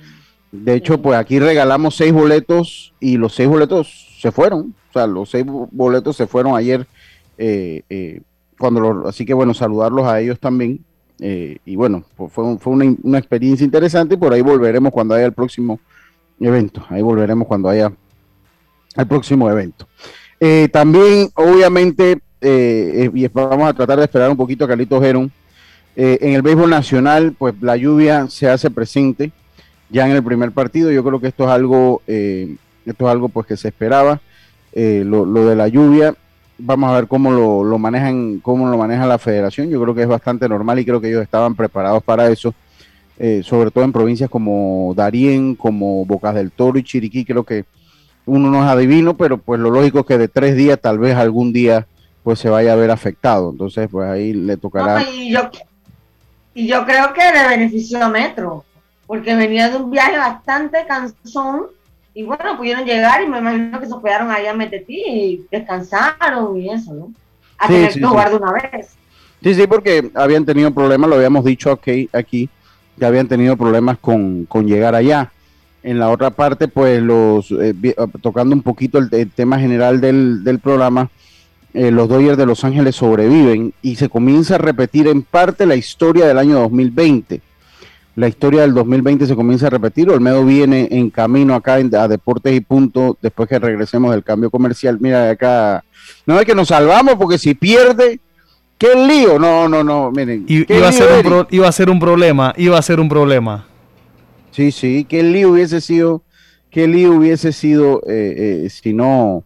de 0.52 0.74
hecho, 0.74 1.00
pues 1.00 1.18
aquí 1.18 1.38
regalamos 1.38 1.96
seis 1.96 2.12
boletos 2.12 2.92
y 3.00 3.16
los 3.16 3.34
seis 3.34 3.48
boletos 3.48 4.18
se 4.20 4.30
fueron, 4.32 4.74
o 4.90 4.92
sea, 4.92 5.06
los 5.06 5.30
seis 5.30 5.46
boletos 5.46 6.16
se 6.16 6.26
fueron 6.26 6.56
ayer, 6.56 6.86
eh, 7.38 7.82
eh, 7.88 8.20
cuando 8.58 9.08
así 9.08 9.24
que 9.24 9.32
bueno, 9.32 9.54
saludarlos 9.54 10.06
a 10.06 10.20
ellos 10.20 10.38
también 10.38 10.84
eh, 11.20 11.58
y 11.66 11.76
bueno, 11.76 12.02
fue, 12.16 12.58
fue 12.58 12.72
una, 12.72 13.18
experiencia 13.18 13.64
interesante 13.64 14.16
por 14.16 14.32
ahí 14.32 14.40
volveremos 14.40 14.90
cuando 14.90 15.14
haya 15.14 15.26
el 15.26 15.32
próximo 15.32 15.78
evento. 16.40 16.84
Ahí 16.88 17.02
volveremos 17.02 17.46
cuando 17.46 17.68
haya 17.68 17.92
el 18.96 19.06
próximo 19.06 19.50
evento. 19.50 19.86
Eh, 20.40 20.68
también, 20.72 21.28
obviamente, 21.34 22.18
eh, 22.40 23.10
y 23.12 23.28
vamos 23.28 23.68
a 23.68 23.74
tratar 23.74 23.98
de 23.98 24.04
esperar 24.04 24.30
un 24.30 24.36
poquito 24.36 24.64
a 24.64 24.68
Carlitos 24.68 25.02
Geron. 25.02 25.30
en 25.94 26.32
el 26.32 26.40
béisbol 26.40 26.70
nacional, 26.70 27.34
pues 27.38 27.54
la 27.60 27.76
lluvia 27.76 28.28
se 28.28 28.48
hace 28.48 28.70
presente 28.70 29.32
ya 29.90 30.06
en 30.06 30.12
el 30.12 30.22
primer 30.22 30.52
partido. 30.52 30.90
Yo 30.90 31.04
creo 31.04 31.20
que 31.20 31.28
esto 31.28 31.44
es 31.44 31.50
algo, 31.50 32.00
esto 32.06 33.06
es 33.06 33.10
algo 33.10 33.28
pues 33.28 33.46
que 33.46 33.58
se 33.58 33.68
esperaba. 33.68 34.22
Lo, 34.72 35.26
lo, 35.26 35.46
de 35.46 35.56
la 35.56 35.68
lluvia 35.68 36.14
vamos 36.62 36.90
a 36.90 36.94
ver 36.94 37.06
cómo 37.06 37.30
lo, 37.30 37.78
manejan, 37.78 38.40
cómo 38.40 38.68
lo 38.68 38.76
maneja 38.76 39.06
la 39.06 39.18
federación. 39.18 39.68
Yo 39.70 39.80
creo 39.80 39.94
que 39.94 40.02
es 40.02 40.08
bastante 40.08 40.48
normal 40.48 40.78
y 40.78 40.84
creo 40.84 41.00
que 41.00 41.08
ellos 41.08 41.22
estaban 41.22 41.54
preparados 41.54 42.02
para 42.02 42.28
eso, 42.28 42.54
eh, 43.18 43.42
sobre 43.44 43.70
todo 43.70 43.84
en 43.84 43.92
provincias 43.92 44.30
como 44.30 44.92
Darién, 44.96 45.54
como 45.54 46.04
Bocas 46.04 46.34
del 46.34 46.52
Toro 46.52 46.78
y 46.78 46.84
Chiriquí. 46.84 47.24
Creo 47.24 47.44
que 47.44 47.64
uno 48.26 48.50
no 48.50 48.62
es 48.62 48.70
adivino, 48.70 49.16
pero 49.16 49.38
pues 49.38 49.60
lo 49.60 49.70
lógico 49.70 50.00
es 50.00 50.06
que 50.06 50.18
de 50.18 50.28
tres 50.28 50.56
días, 50.56 50.78
tal 50.80 50.98
vez 50.98 51.16
algún 51.16 51.52
día, 51.52 51.86
pues 52.22 52.38
se 52.38 52.48
vaya 52.48 52.72
a 52.72 52.76
ver 52.76 52.90
afectado. 52.90 53.50
Entonces, 53.50 53.88
pues 53.90 54.08
ahí 54.08 54.32
le 54.32 54.56
tocará. 54.56 55.02
y, 55.02 55.32
yo, 55.32 55.50
y 56.54 56.66
yo 56.66 56.84
creo 56.84 57.12
que 57.12 57.22
le 57.32 57.48
benefició 57.48 58.04
a 58.04 58.08
Metro, 58.08 58.64
porque 59.06 59.34
venía 59.34 59.70
de 59.70 59.76
un 59.76 59.90
viaje 59.90 60.16
bastante 60.16 60.84
cansón 60.86 61.66
y 62.14 62.22
bueno, 62.24 62.56
pudieron 62.56 62.84
llegar 62.84 63.22
y 63.22 63.28
me 63.28 63.38
imagino 63.38 63.78
que 63.80 63.86
se 63.86 63.92
hospedaron 63.94 64.30
ahí 64.30 64.46
a 64.46 64.54
Metetí 64.54 65.02
y 65.06 65.46
descansaron 65.50 66.56
y 66.58 66.70
eso, 66.70 66.92
¿no? 66.94 67.12
A 67.58 67.66
Sí, 67.66 67.72
tener 67.74 67.92
sí, 67.92 68.00
que 68.00 68.06
sí. 68.06 68.30
de 68.30 68.36
una 68.36 68.52
vez. 68.52 68.88
Sí, 69.42 69.54
sí, 69.54 69.66
porque 69.66 70.10
habían 70.14 70.44
tenido 70.44 70.70
problemas, 70.70 71.08
lo 71.08 71.16
habíamos 71.16 71.44
dicho 71.44 71.70
aquí, 71.70 72.08
aquí 72.12 72.48
que 72.98 73.06
habían 73.06 73.28
tenido 73.28 73.56
problemas 73.56 73.98
con, 73.98 74.44
con 74.46 74.66
llegar 74.66 74.94
allá. 74.94 75.32
En 75.82 75.98
la 75.98 76.10
otra 76.10 76.30
parte, 76.30 76.68
pues 76.68 77.00
los 77.02 77.50
eh, 77.52 77.74
eh, 77.82 77.94
tocando 78.20 78.54
un 78.54 78.60
poquito 78.62 78.98
el, 78.98 79.08
el 79.12 79.30
tema 79.30 79.58
general 79.58 80.00
del, 80.00 80.44
del 80.44 80.58
programa, 80.58 81.08
eh, 81.72 81.90
los 81.90 82.08
Dodgers 82.08 82.36
de 82.36 82.44
Los 82.44 82.64
Ángeles 82.64 82.96
sobreviven 82.96 83.72
y 83.80 83.96
se 83.96 84.10
comienza 84.10 84.56
a 84.56 84.58
repetir 84.58 85.06
en 85.06 85.22
parte 85.22 85.64
la 85.64 85.76
historia 85.76 86.26
del 86.26 86.36
año 86.36 86.58
2020. 86.58 87.40
La 88.16 88.28
historia 88.28 88.62
del 88.62 88.74
2020 88.74 89.26
se 89.26 89.36
comienza 89.36 89.68
a 89.68 89.70
repetir. 89.70 90.10
Olmedo 90.10 90.44
viene 90.44 90.88
en 90.90 91.10
camino 91.10 91.54
acá 91.54 91.78
en- 91.78 91.94
a 91.94 92.08
Deportes 92.08 92.54
y 92.54 92.60
Punto 92.60 93.16
después 93.22 93.48
que 93.48 93.58
regresemos 93.58 94.10
del 94.10 94.24
cambio 94.24 94.50
comercial. 94.50 94.98
Mira 95.00 95.30
acá, 95.30 95.84
no 96.26 96.38
es 96.38 96.44
que 96.44 96.54
nos 96.54 96.68
salvamos 96.68 97.14
porque 97.14 97.38
si 97.38 97.54
pierde, 97.54 98.20
qué 98.76 98.94
lío. 98.94 99.38
No, 99.38 99.68
no, 99.68 99.84
no, 99.84 100.10
miren. 100.10 100.44
I- 100.48 100.64
qué 100.66 100.78
iba, 100.78 100.88
a 100.88 100.90
lío, 100.90 100.98
ser 100.98 101.08
un 101.08 101.14
Eric. 101.18 101.26
pro- 101.26 101.46
iba 101.50 101.68
a 101.68 101.72
ser 101.72 101.88
un 101.88 102.00
problema, 102.00 102.52
iba 102.56 102.76
a 102.78 102.82
ser 102.82 102.98
un 103.00 103.08
problema. 103.08 103.66
Sí, 104.50 104.72
sí, 104.72 105.06
qué 105.08 105.22
lío 105.22 105.50
hubiese 105.52 105.80
sido, 105.80 106.22
qué 106.70 106.88
lío 106.88 107.12
hubiese 107.12 107.52
sido 107.52 108.02
eh, 108.08 108.64
eh, 108.66 108.70
si 108.70 108.92
no, 108.92 109.44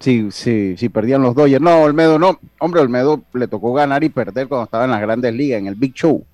si, 0.00 0.30
si, 0.30 0.76
si 0.78 0.88
perdían 0.88 1.22
los 1.22 1.34
Dodgers. 1.34 1.60
No, 1.60 1.82
Olmedo 1.82 2.18
no, 2.18 2.40
hombre, 2.58 2.80
Olmedo 2.80 3.22
le 3.34 3.46
tocó 3.46 3.74
ganar 3.74 4.02
y 4.02 4.08
perder 4.08 4.48
cuando 4.48 4.64
estaba 4.64 4.86
en 4.86 4.90
las 4.92 5.00
grandes 5.02 5.34
ligas, 5.34 5.58
en 5.60 5.66
el 5.66 5.74
Big 5.74 5.92
Show. 5.92 6.24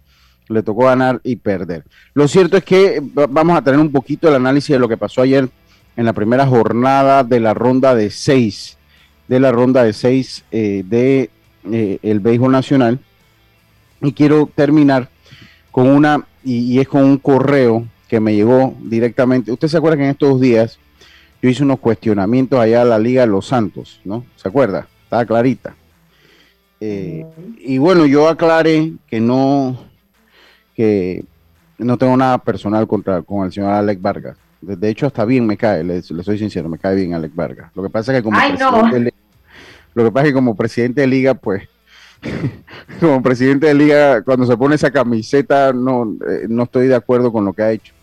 Le 0.48 0.62
tocó 0.62 0.84
ganar 0.86 1.20
y 1.24 1.36
perder. 1.36 1.84
Lo 2.14 2.28
cierto 2.28 2.56
es 2.56 2.64
que 2.64 3.00
va- 3.00 3.26
vamos 3.26 3.56
a 3.56 3.62
tener 3.62 3.80
un 3.80 3.90
poquito 3.92 4.28
el 4.28 4.34
análisis 4.34 4.70
de 4.70 4.78
lo 4.78 4.88
que 4.88 4.96
pasó 4.96 5.22
ayer 5.22 5.48
en 5.96 6.04
la 6.04 6.12
primera 6.12 6.46
jornada 6.46 7.24
de 7.24 7.40
la 7.40 7.54
ronda 7.54 7.94
de 7.94 8.10
seis, 8.10 8.76
de 9.28 9.40
la 9.40 9.52
ronda 9.52 9.82
de 9.84 9.92
seis 9.92 10.44
eh, 10.52 10.82
de 10.86 11.30
eh, 11.72 11.98
el 12.02 12.20
béisbol 12.20 12.52
nacional. 12.52 12.98
Y 14.02 14.12
quiero 14.12 14.50
terminar 14.54 15.08
con 15.70 15.88
una, 15.88 16.26
y, 16.44 16.74
y 16.74 16.78
es 16.80 16.88
con 16.88 17.04
un 17.04 17.16
correo 17.18 17.86
que 18.08 18.20
me 18.20 18.34
llegó 18.34 18.74
directamente. 18.82 19.50
Usted 19.50 19.68
se 19.68 19.78
acuerda 19.78 19.96
que 19.96 20.04
en 20.04 20.10
estos 20.10 20.38
días 20.40 20.78
yo 21.42 21.48
hice 21.48 21.62
unos 21.62 21.78
cuestionamientos 21.78 22.58
allá 22.60 22.82
a 22.82 22.84
la 22.84 22.98
Liga 22.98 23.22
de 23.22 23.28
los 23.28 23.46
Santos, 23.46 24.00
¿no? 24.04 24.24
¿Se 24.36 24.46
acuerda? 24.48 24.86
Estaba 25.04 25.24
clarita. 25.24 25.74
Eh, 26.80 27.24
y 27.60 27.78
bueno, 27.78 28.04
yo 28.04 28.28
aclaré 28.28 28.92
que 29.08 29.20
no, 29.20 29.78
que 30.74 31.24
no 31.78 31.96
tengo 31.98 32.16
nada 32.16 32.38
personal 32.38 32.86
contra 32.86 33.22
con 33.22 33.44
el 33.44 33.52
señor 33.52 33.72
Alex 33.72 34.00
Vargas. 34.00 34.36
De 34.60 34.88
hecho, 34.88 35.06
hasta 35.06 35.24
bien 35.24 35.46
me 35.46 35.56
cae, 35.56 35.84
le, 35.84 36.00
soy 36.02 36.38
sincero, 36.38 36.68
me 36.68 36.78
cae 36.78 36.96
bien 36.96 37.12
Alex 37.14 37.34
Vargas. 37.34 37.70
Lo 37.74 37.82
que 37.82 37.90
pasa 37.90 38.12
es 38.12 38.18
que 38.18 38.24
como 38.24 38.38
Ay, 38.38 38.54
no. 38.58 38.70
presidente 38.70 39.00
de 39.00 39.14
lo 39.94 40.04
que 40.04 40.10
pasa 40.10 40.26
es 40.26 40.30
que 40.30 40.34
como 40.34 40.56
presidente 40.56 41.00
de 41.02 41.06
liga, 41.06 41.34
pues, 41.34 41.68
como 43.00 43.22
presidente 43.22 43.66
de 43.66 43.74
liga, 43.74 44.22
cuando 44.22 44.46
se 44.46 44.56
pone 44.56 44.74
esa 44.74 44.90
camiseta, 44.90 45.72
no, 45.72 46.16
eh, 46.28 46.46
no 46.48 46.64
estoy 46.64 46.88
de 46.88 46.96
acuerdo 46.96 47.30
con 47.30 47.44
lo 47.44 47.52
que 47.52 47.62
ha 47.62 47.70
hecho. 47.70 47.94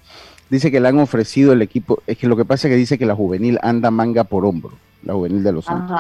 Dice 0.50 0.72
que 0.72 0.80
le 0.80 0.88
han 0.88 1.00
ofrecido 1.00 1.54
el 1.54 1.62
equipo, 1.62 2.02
es 2.08 2.18
que 2.18 2.28
lo 2.28 2.38
que 2.38 2.46
pasa 2.46 2.68
es 2.68 2.74
que 2.74 2.78
dice 2.78 2.98
que 2.98 3.06
la 3.06 3.16
juvenil 3.16 3.58
anda 3.62 3.92
manga 3.92 4.24
por 4.24 4.46
hombro, 4.46 4.72
la 5.04 5.14
juvenil 5.14 5.44
de 5.44 5.52
los 5.52 5.66
Santos 5.66 6.00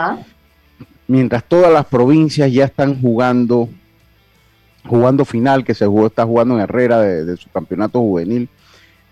mientras 1.12 1.44
todas 1.44 1.72
las 1.72 1.86
provincias 1.86 2.52
ya 2.54 2.64
están 2.64 3.00
jugando, 3.02 3.68
jugando 4.88 5.26
final, 5.26 5.64
que 5.64 5.74
se 5.74 5.86
jugó, 5.86 6.08
está 6.08 6.26
jugando 6.26 6.56
en 6.56 6.62
Herrera 6.62 7.00
de, 7.00 7.26
de 7.26 7.38
su 7.38 7.50
campeonato 7.50 8.00
juvenil, 8.00 8.50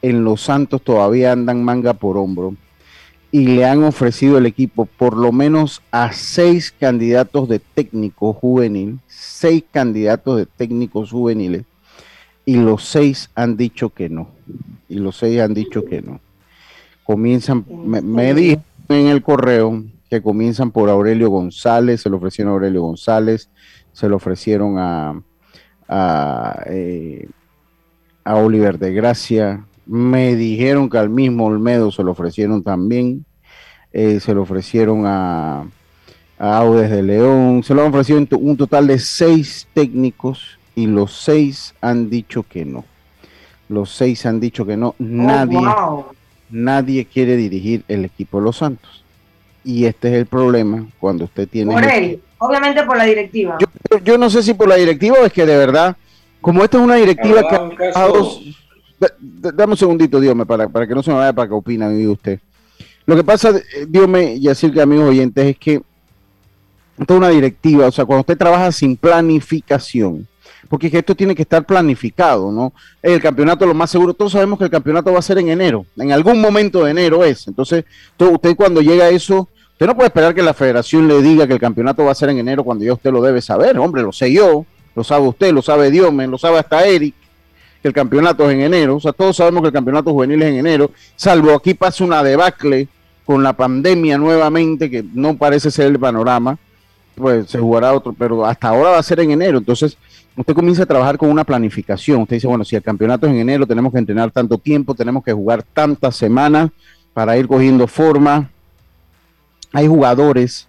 en 0.01 0.23
Los 0.23 0.41
Santos 0.41 0.81
todavía 0.81 1.31
andan 1.31 1.63
manga 1.63 1.93
por 1.93 2.17
hombro 2.17 2.55
y 3.31 3.45
le 3.47 3.65
han 3.65 3.83
ofrecido 3.83 4.37
el 4.37 4.45
equipo 4.45 4.85
por 4.85 5.15
lo 5.15 5.31
menos 5.31 5.81
a 5.91 6.11
seis 6.13 6.73
candidatos 6.77 7.47
de 7.47 7.59
técnico 7.59 8.33
juvenil, 8.33 8.99
seis 9.07 9.63
candidatos 9.71 10.37
de 10.37 10.45
técnicos 10.45 11.11
juveniles, 11.11 11.63
y 12.45 12.57
los 12.57 12.83
seis 12.85 13.29
han 13.35 13.55
dicho 13.55 13.89
que 13.91 14.09
no. 14.09 14.29
Y 14.87 14.95
los 14.95 15.17
seis 15.17 15.39
han 15.41 15.53
dicho 15.53 15.85
que 15.85 16.01
no. 16.01 16.19
Comienzan, 17.03 17.65
me, 17.69 18.01
me 18.01 18.29
en 18.31 19.07
el 19.07 19.21
correo 19.21 19.83
que 20.09 20.23
comienzan 20.23 20.71
por 20.71 20.89
Aurelio 20.89 21.29
González, 21.29 22.01
se 22.01 22.09
lo 22.09 22.17
ofrecieron 22.17 22.51
a 22.51 22.55
Aurelio 22.55 22.81
González, 22.81 23.49
se 23.93 24.09
lo 24.09 24.15
ofrecieron 24.15 24.79
a, 24.79 25.21
a, 25.89 26.63
eh, 26.67 27.27
a 28.23 28.35
Oliver 28.35 28.77
de 28.79 28.93
Gracia, 28.93 29.65
me 29.85 30.35
dijeron 30.35 30.89
que 30.89 30.99
al 30.99 31.09
mismo 31.09 31.45
Olmedo 31.47 31.91
se 31.91 32.03
lo 32.03 32.11
ofrecieron 32.11 32.61
también, 32.63 33.25
eh, 33.91 34.19
se 34.19 34.33
lo 34.35 34.43
ofrecieron 34.43 35.05
a, 35.07 35.65
a 36.37 36.57
Audes 36.57 36.91
de 36.91 37.01
León, 37.01 37.63
se 37.63 37.73
lo 37.73 37.81
han 37.81 37.89
ofrecido 37.89 38.19
un 38.39 38.55
total 38.55 38.85
de 38.87 38.99
seis 38.99 39.67
técnicos 39.73 40.59
y 40.75 40.85
los 40.85 41.11
seis 41.23 41.73
han 41.81 42.09
dicho 42.09 42.43
que 42.43 42.65
no. 42.65 42.85
Los 43.67 43.91
seis 43.91 44.25
han 44.25 44.39
dicho 44.39 44.65
que 44.65 44.77
no. 44.77 44.95
Nadie, 44.99 45.57
Oh, 45.57 45.91
wow. 45.95 46.05
nadie 46.49 47.05
quiere 47.05 47.35
dirigir 47.35 47.83
el 47.87 48.05
equipo 48.05 48.37
de 48.39 48.43
los 48.45 48.57
Santos. 48.57 49.03
Y 49.63 49.85
este 49.85 50.07
es 50.09 50.13
el 50.15 50.25
problema 50.25 50.85
cuando 50.99 51.25
usted 51.25 51.47
tiene... 51.47 51.73
Por 51.73 51.83
él, 51.83 52.21
obviamente 52.37 52.83
por 52.83 52.97
la 52.97 53.03
directiva. 53.03 53.57
yo, 54.03 54.17
no 54.17 54.29
sé 54.29 54.41
si 54.43 54.53
por 54.53 54.67
la 54.67 54.75
directiva 54.75 55.17
o 55.21 55.25
es 55.25 55.33
que 55.33 55.45
de 55.45 55.57
verdad, 55.57 55.95
como 56.41 56.63
esta 56.63 56.77
es 56.77 56.83
una 56.83 56.95
directiva 56.95 57.41
que... 57.47 57.55
Ha 57.87 57.99
dado- 57.99 58.39
Dame 59.21 59.71
un 59.71 59.77
segundito, 59.77 60.19
Dios 60.19 60.35
para, 60.45 60.67
para 60.67 60.85
que 60.85 60.93
no 60.93 61.01
se 61.01 61.09
me 61.11 61.17
vaya 61.17 61.31
para 61.31 61.47
que 61.47 61.53
opina, 61.53 61.89
diga 61.89 62.11
usted. 62.11 62.39
Lo 63.05 63.15
que 63.15 63.23
pasa, 63.23 63.49
eh, 63.49 63.85
Dios 63.87 64.07
y 64.35 64.47
así 64.49 64.69
que 64.71 64.81
amigos 64.81 65.09
oyentes, 65.09 65.45
es 65.45 65.57
que 65.57 65.81
esta 66.99 67.13
es 67.13 67.17
una 67.17 67.29
directiva, 67.29 67.87
o 67.87 67.91
sea, 67.91 68.05
cuando 68.05 68.21
usted 68.21 68.37
trabaja 68.37 68.71
sin 68.71 68.97
planificación, 68.97 70.27
porque 70.67 70.87
es 70.87 70.91
que 70.91 70.99
esto 70.99 71.15
tiene 71.15 71.35
que 71.35 71.43
estar 71.43 71.65
planificado, 71.65 72.51
¿no? 72.51 72.73
El 73.01 73.21
campeonato, 73.21 73.65
lo 73.65 73.73
más 73.73 73.89
seguro, 73.89 74.13
todos 74.13 74.33
sabemos 74.33 74.59
que 74.59 74.65
el 74.65 74.71
campeonato 74.71 75.11
va 75.13 75.19
a 75.19 75.23
ser 75.23 75.37
en 75.37 75.49
enero, 75.49 75.85
en 75.97 76.11
algún 76.11 76.41
momento 76.41 76.83
de 76.83 76.91
enero 76.91 77.23
es. 77.23 77.47
Entonces, 77.47 77.85
usted 78.17 78.55
cuando 78.55 78.81
llega 78.81 79.05
a 79.05 79.09
eso, 79.09 79.47
usted 79.71 79.85
no 79.85 79.95
puede 79.95 80.07
esperar 80.07 80.35
que 80.35 80.43
la 80.43 80.53
federación 80.53 81.07
le 81.07 81.21
diga 81.21 81.47
que 81.47 81.53
el 81.53 81.59
campeonato 81.59 82.03
va 82.03 82.11
a 82.11 82.15
ser 82.15 82.29
en 82.29 82.39
enero 82.39 82.63
cuando 82.63 82.83
ya 82.83 82.93
usted 82.93 83.11
lo 83.11 83.21
debe 83.21 83.41
saber, 83.41 83.77
hombre, 83.77 84.01
lo 84.01 84.11
sé 84.11 84.31
yo, 84.31 84.65
lo 84.95 85.03
sabe 85.03 85.27
usted, 85.27 85.53
lo 85.53 85.61
sabe 85.61 85.91
Dios, 85.91 86.13
lo 86.13 86.37
sabe 86.37 86.59
hasta 86.59 86.85
Eric 86.85 87.15
que 87.81 87.87
el 87.87 87.93
campeonato 87.93 88.49
es 88.49 88.55
en 88.55 88.61
enero, 88.61 88.97
o 88.97 88.99
sea, 88.99 89.13
todos 89.13 89.37
sabemos 89.37 89.61
que 89.61 89.67
el 89.67 89.73
campeonato 89.73 90.11
juvenil 90.11 90.41
es 90.41 90.49
en 90.49 90.57
enero, 90.57 90.91
salvo 91.15 91.53
aquí 91.53 91.73
pasa 91.73 92.03
una 92.03 92.21
debacle 92.23 92.87
con 93.25 93.41
la 93.43 93.53
pandemia 93.53 94.17
nuevamente, 94.17 94.89
que 94.89 95.03
no 95.13 95.37
parece 95.37 95.71
ser 95.71 95.87
el 95.87 95.99
panorama, 95.99 96.57
pues 97.15 97.49
se 97.49 97.59
jugará 97.59 97.93
otro, 97.93 98.13
pero 98.17 98.45
hasta 98.45 98.69
ahora 98.69 98.91
va 98.91 98.97
a 98.97 99.03
ser 99.03 99.19
en 99.19 99.31
enero, 99.31 99.59
entonces 99.59 99.97
usted 100.39 100.53
comienza 100.53 100.83
a 100.83 100.85
trabajar 100.85 101.17
con 101.17 101.29
una 101.29 101.43
planificación, 101.43 102.21
usted 102.21 102.37
dice, 102.37 102.47
bueno, 102.47 102.63
si 102.63 102.75
el 102.75 102.81
campeonato 102.81 103.27
es 103.27 103.33
en 103.33 103.39
enero, 103.39 103.67
tenemos 103.67 103.91
que 103.91 103.99
entrenar 103.99 104.31
tanto 104.31 104.57
tiempo, 104.57 104.95
tenemos 104.95 105.23
que 105.23 105.33
jugar 105.33 105.63
tantas 105.63 106.15
semanas 106.15 106.69
para 107.13 107.37
ir 107.37 107.47
cogiendo 107.47 107.87
forma, 107.87 108.49
hay 109.73 109.87
jugadores, 109.87 110.67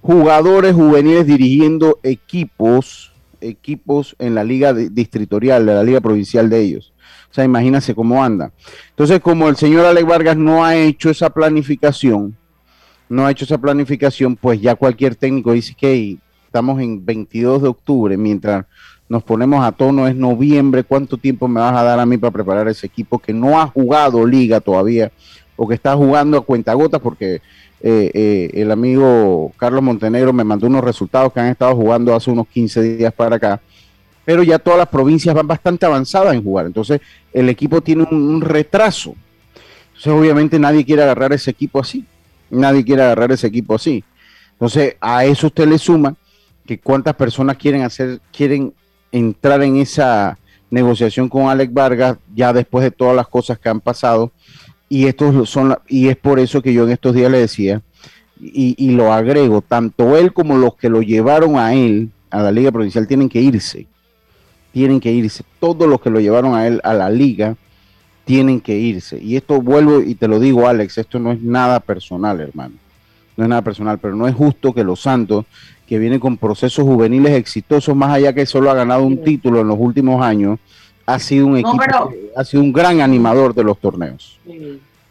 jugadores 0.00 0.74
juveniles 0.74 1.26
dirigiendo 1.26 1.98
equipos, 2.02 3.12
equipos 3.40 4.14
en 4.18 4.34
la 4.34 4.44
liga 4.44 4.72
di- 4.72 4.88
distritorial, 4.88 5.66
de 5.66 5.74
la 5.74 5.82
liga 5.82 6.00
provincial 6.00 6.48
de 6.48 6.60
ellos. 6.60 6.92
O 7.30 7.34
sea, 7.34 7.44
imagínense 7.44 7.94
cómo 7.94 8.22
anda. 8.22 8.52
Entonces, 8.90 9.20
como 9.20 9.48
el 9.48 9.56
señor 9.56 9.86
Alex 9.86 10.06
Vargas 10.06 10.36
no 10.36 10.64
ha 10.64 10.76
hecho 10.76 11.10
esa 11.10 11.30
planificación, 11.30 12.36
no 13.08 13.26
ha 13.26 13.30
hecho 13.30 13.44
esa 13.44 13.58
planificación, 13.58 14.36
pues 14.36 14.60
ya 14.60 14.74
cualquier 14.74 15.16
técnico 15.16 15.52
dice 15.52 15.74
que 15.76 16.18
estamos 16.46 16.80
en 16.80 17.04
22 17.04 17.62
de 17.62 17.68
octubre, 17.68 18.16
mientras 18.16 18.66
nos 19.10 19.24
ponemos 19.24 19.64
a 19.64 19.72
tono 19.72 20.06
es 20.06 20.14
noviembre, 20.14 20.84
¿cuánto 20.84 21.16
tiempo 21.16 21.48
me 21.48 21.60
vas 21.60 21.76
a 21.76 21.82
dar 21.82 21.98
a 21.98 22.06
mí 22.06 22.16
para 22.16 22.30
preparar 22.30 22.68
ese 22.68 22.86
equipo 22.86 23.18
que 23.18 23.32
no 23.32 23.60
ha 23.60 23.66
jugado 23.66 24.24
liga 24.24 24.60
todavía 24.60 25.10
o 25.56 25.66
que 25.66 25.74
está 25.74 25.96
jugando 25.96 26.38
a 26.38 26.44
cuentagotas 26.44 27.00
porque 27.00 27.42
eh, 27.80 28.10
eh, 28.14 28.50
el 28.54 28.70
amigo 28.70 29.52
Carlos 29.56 29.82
Montenegro 29.82 30.32
me 30.32 30.44
mandó 30.44 30.68
unos 30.68 30.84
resultados 30.84 31.32
que 31.32 31.40
han 31.40 31.48
estado 31.48 31.74
jugando 31.74 32.14
hace 32.14 32.30
unos 32.30 32.46
15 32.46 32.82
días 32.82 33.12
para 33.12 33.34
acá, 33.34 33.60
pero 34.24 34.44
ya 34.44 34.60
todas 34.60 34.78
las 34.78 34.88
provincias 34.88 35.34
van 35.34 35.48
bastante 35.48 35.84
avanzadas 35.84 36.32
en 36.32 36.44
jugar, 36.44 36.66
entonces 36.66 37.00
el 37.32 37.48
equipo 37.48 37.80
tiene 37.80 38.06
un, 38.08 38.16
un 38.16 38.40
retraso. 38.40 39.16
Entonces 39.88 40.12
obviamente 40.12 40.56
nadie 40.60 40.84
quiere 40.84 41.02
agarrar 41.02 41.32
ese 41.32 41.50
equipo 41.50 41.80
así, 41.80 42.04
nadie 42.48 42.84
quiere 42.84 43.02
agarrar 43.02 43.32
ese 43.32 43.48
equipo 43.48 43.74
así. 43.74 44.04
Entonces 44.52 44.94
a 45.00 45.24
eso 45.24 45.48
usted 45.48 45.66
le 45.66 45.78
suma 45.78 46.14
que 46.64 46.78
cuántas 46.78 47.16
personas 47.16 47.56
quieren 47.56 47.82
hacer, 47.82 48.20
quieren 48.30 48.72
entrar 49.12 49.62
en 49.62 49.76
esa 49.76 50.38
negociación 50.70 51.28
con 51.28 51.48
Alex 51.48 51.72
Vargas 51.72 52.16
ya 52.34 52.52
después 52.52 52.84
de 52.84 52.90
todas 52.90 53.16
las 53.16 53.26
cosas 53.28 53.58
que 53.58 53.68
han 53.68 53.80
pasado 53.80 54.30
y 54.88 55.06
estos 55.06 55.48
son 55.48 55.76
y 55.88 56.08
es 56.08 56.16
por 56.16 56.38
eso 56.38 56.62
que 56.62 56.72
yo 56.72 56.84
en 56.84 56.90
estos 56.90 57.14
días 57.14 57.30
le 57.30 57.38
decía 57.38 57.82
y, 58.40 58.74
y 58.78 58.92
lo 58.92 59.12
agrego 59.12 59.62
tanto 59.62 60.16
él 60.16 60.32
como 60.32 60.56
los 60.56 60.76
que 60.76 60.88
lo 60.88 61.02
llevaron 61.02 61.58
a 61.58 61.74
él 61.74 62.10
a 62.30 62.42
la 62.42 62.52
liga 62.52 62.70
provincial 62.70 63.06
tienen 63.06 63.28
que 63.28 63.40
irse 63.40 63.86
tienen 64.72 65.00
que 65.00 65.10
irse 65.10 65.42
todos 65.58 65.88
los 65.88 66.00
que 66.00 66.10
lo 66.10 66.20
llevaron 66.20 66.54
a 66.54 66.66
él 66.66 66.80
a 66.84 66.94
la 66.94 67.10
liga 67.10 67.56
tienen 68.30 68.60
que 68.60 68.78
irse. 68.78 69.18
Y 69.20 69.34
esto 69.34 69.60
vuelvo 69.60 70.00
y 70.00 70.14
te 70.14 70.28
lo 70.28 70.38
digo, 70.38 70.68
Alex, 70.68 70.98
esto 70.98 71.18
no 71.18 71.32
es 71.32 71.40
nada 71.42 71.80
personal, 71.80 72.40
hermano. 72.40 72.74
No 73.36 73.42
es 73.42 73.50
nada 73.50 73.62
personal, 73.62 73.98
pero 73.98 74.14
no 74.14 74.28
es 74.28 74.36
justo 74.36 74.72
que 74.72 74.84
los 74.84 75.00
Santos, 75.00 75.46
que 75.90 75.98
vienen 75.98 76.20
con 76.20 76.36
procesos 76.36 76.84
juveniles 76.84 77.32
exitosos, 77.32 77.96
más 77.96 78.12
allá 78.12 78.32
que 78.32 78.46
solo 78.46 78.70
ha 78.70 78.74
ganado 78.74 79.02
un 79.02 79.24
título 79.24 79.62
en 79.62 79.66
los 79.66 79.76
últimos 79.76 80.22
años, 80.22 80.60
ha 81.04 81.18
sido 81.18 81.48
un 81.48 81.56
equipo, 81.56 82.12
ha 82.36 82.44
sido 82.44 82.62
un 82.62 82.72
gran 82.72 83.00
animador 83.00 83.52
de 83.52 83.64
los 83.64 83.76
torneos. 83.76 84.38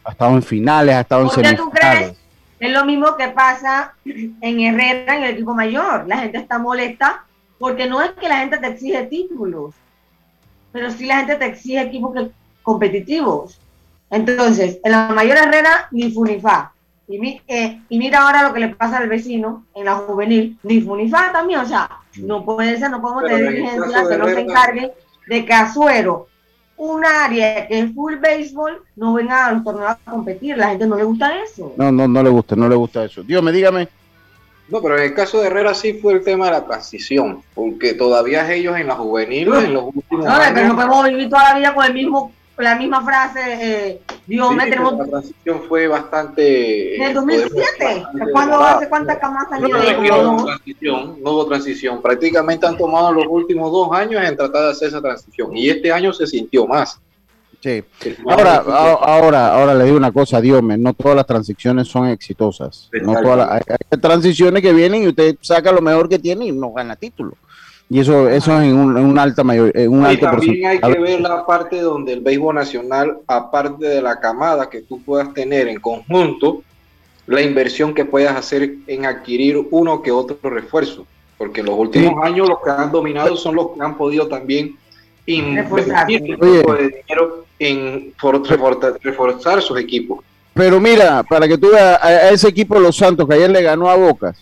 Ha 0.05 0.11
estado 0.11 0.35
en 0.35 0.41
finales, 0.41 0.95
ha 0.95 1.01
estado 1.01 1.23
en 1.23 1.29
semifinales. 1.31 2.17
Es 2.61 2.71
lo 2.71 2.85
mismo 2.85 3.17
que 3.17 3.27
pasa 3.27 3.93
en 4.05 4.59
Herrera, 4.61 5.17
en 5.17 5.23
el 5.23 5.31
equipo 5.31 5.53
mayor. 5.53 6.07
La 6.07 6.19
gente 6.19 6.37
está 6.37 6.57
molesta 6.57 7.25
porque 7.57 7.85
no 7.85 8.01
es 8.01 8.11
que 8.11 8.29
la 8.29 8.37
gente 8.37 8.57
te 8.57 8.67
exige 8.67 9.03
títulos, 9.03 9.75
pero 10.71 10.91
sí 10.91 11.07
la 11.07 11.17
gente 11.17 11.35
te 11.35 11.45
exige 11.45 11.81
equipos 11.81 12.13
competitivos. 12.63 13.59
Entonces, 14.09 14.79
en 14.81 14.93
la 14.93 15.09
mayor 15.09 15.35
Herrera, 15.39 15.89
ni 15.91 16.09
Funifa. 16.09 16.71
Y, 17.10 17.41
eh, 17.48 17.82
y 17.89 17.98
mira 17.98 18.22
ahora 18.22 18.43
lo 18.43 18.54
que 18.54 18.60
le 18.60 18.69
pasa 18.69 19.00
al 19.00 19.10
vecino 19.10 19.65
en 19.74 19.86
la 19.86 19.95
juvenil, 19.95 20.60
ni 20.62 20.80
Funifa 20.80 21.32
también. 21.32 21.62
O 21.62 21.65
sea, 21.65 21.89
no 22.17 22.45
puede 22.45 22.78
ser, 22.78 22.91
no 22.91 23.02
podemos 23.02 23.24
tener 23.24 23.52
dirigencias 23.52 24.08
que 24.08 24.17
no 24.17 24.28
se 24.28 24.39
encarguen 24.41 24.91
de 25.28 25.43
que 25.43 25.54
Azuero, 25.54 26.28
un 26.78 27.04
área 27.04 27.67
que 27.67 27.80
es 27.80 27.93
full 27.93 28.17
béisbol, 28.17 28.84
no 28.95 29.13
venga 29.13 29.48
a 29.48 29.54
los 29.54 29.63
torneos 29.63 29.89
a 29.91 30.12
competir. 30.12 30.56
La 30.56 30.69
gente 30.69 30.86
no 30.86 30.98
le 30.98 31.04
gusta 31.04 31.43
eso. 31.43 31.74
No, 31.78 31.91
no, 31.91 32.08
no 32.08 32.22
le 32.22 32.30
gusta, 32.30 32.56
no 32.56 32.69
le 32.69 32.76
gusta 32.76 33.04
eso. 33.06 33.24
Dios, 33.24 33.41
me 33.41 33.52
dígame. 33.52 33.88
No, 34.69 34.80
pero 34.80 34.98
en 34.98 35.06
el 35.06 35.15
caso 35.15 35.41
de 35.41 35.48
Herrera 35.48 35.74
sí 35.74 35.93
fue 35.93 36.13
el 36.13 36.24
tema 36.24 36.45
de 36.45 36.52
la 36.52 36.65
transición, 36.65 37.41
porque 37.56 37.95
todavía 37.95 38.54
ellos 38.54 38.78
en 38.78 38.86
la 38.86 38.95
juvenil, 38.95 39.52
en 39.52 39.74
los 39.74 39.86
últimos 39.95 40.26
no, 40.26 40.34
pero 40.54 40.67
no 40.67 40.76
podemos 40.76 41.10
vivir 41.10 41.28
toda 41.28 41.54
la 41.54 41.58
vida 41.58 41.74
con 41.74 41.86
el 41.86 41.93
mismo 41.95 42.32
la 42.60 42.76
misma 42.76 43.04
frase, 43.04 43.39
eh, 43.89 44.02
Dios, 44.28 44.54
me 44.54 44.65
tenemos... 44.65 44.98
La 44.98 45.06
transición 45.06 45.63
fue 45.67 45.88
bastante... 45.88 46.95
En 46.95 47.04
el 47.04 47.13
2007, 47.13 48.04
¿cuándo 48.32 48.60
hace 48.60 48.89
cuántas 48.89 49.17
camas 49.17 49.48
no, 49.52 49.67
no, 49.67 50.34
hubo 50.34 50.45
transición, 50.45 51.17
no 51.24 51.32
hubo 51.32 51.48
transición, 51.48 52.02
prácticamente 52.02 52.67
han 52.67 52.78
tomado 52.78 53.12
los 53.13 53.26
últimos 53.28 53.72
dos 53.72 53.91
años 53.93 54.24
en 54.24 54.36
tratar 54.36 54.63
de 54.63 54.72
hacer 54.72 54.89
esa 54.89 55.02
transición, 55.02 55.56
y 55.56 55.69
este 55.69 55.91
año 55.91 56.12
se 56.12 56.28
sintió 56.28 56.67
más. 56.67 57.00
Sí. 57.62 57.84
Ahora, 58.26 58.56
ahora, 58.56 59.54
ahora 59.54 59.76
le 59.76 59.84
digo 59.84 59.98
una 59.98 60.12
cosa, 60.12 60.39
Dios 60.39 60.63
no 60.63 60.93
todas 60.93 61.17
las 61.17 61.26
transiciones 61.26 61.88
son 61.88 62.08
exitosas. 62.08 62.89
No 63.02 63.22
todas 63.22 63.38
las, 63.38 63.50
hay 63.52 64.00
transiciones 64.00 64.62
que 64.62 64.72
vienen 64.72 65.04
y 65.04 65.08
usted 65.10 65.36
saca 65.41 65.72
lo 65.72 65.82
mejor 65.82 66.08
que 66.08 66.19
tiene 66.19 66.45
y 66.45 66.52
no 66.54 66.72
gana 66.72 66.95
título. 66.95 67.34
Y 67.91 67.99
eso, 67.99 68.30
eso 68.30 68.62
es 68.62 68.67
en 68.67 68.75
un, 68.75 69.17
alta 69.17 69.43
mayor, 69.43 69.71
en 69.73 69.91
un 69.91 70.12
y 70.12 70.17
también 70.17 70.65
hay 70.67 70.80
que 70.80 70.99
ver 70.99 71.21
la 71.21 71.43
parte 71.43 71.82
donde 71.82 72.13
el 72.13 72.21
béisbol 72.21 72.54
nacional, 72.54 73.17
aparte 73.25 73.88
de 73.88 73.99
la 73.99 74.19
camada 74.19 74.69
que 74.69 74.82
tú 74.82 75.02
puedas 75.02 75.34
tener 75.34 75.67
en 75.67 75.80
conjunto, 75.80 76.62
la 77.25 77.41
inversión 77.41 77.95
que 77.95 78.06
puedas 78.06 78.36
hacer 78.36 78.75
en 78.86 79.06
adquirir 79.08 79.60
uno 79.71 80.04
que 80.04 80.12
otro 80.12 80.38
refuerzo. 80.49 81.08
Porque 81.38 81.62
en 81.62 81.67
los 81.67 81.80
últimos 81.80 82.23
años 82.23 82.47
los 82.47 82.60
que 82.60 82.69
han 82.69 82.91
dominado 82.91 83.36
son 83.36 83.56
los 83.56 83.69
que 83.71 83.82
han 83.82 83.97
podido 83.97 84.28
también 84.28 84.75
invertir 85.25 86.21
de 86.21 87.04
dinero 87.08 87.45
en 87.58 88.13
reforzar 88.19 89.62
sus 89.62 89.80
equipos. 89.80 90.19
Pero 90.54 90.80
mira, 90.80 91.23
para 91.23 91.47
que 91.47 91.58
tú 91.58 91.69
veas 91.71 92.04
a 92.04 92.30
ese 92.30 92.49
equipo 92.49 92.80
Los 92.80 92.97
Santos 92.97 93.28
que 93.28 93.36
ayer 93.36 93.49
le 93.49 93.62
ganó 93.62 93.89
a 93.89 93.95
Bocas, 93.95 94.38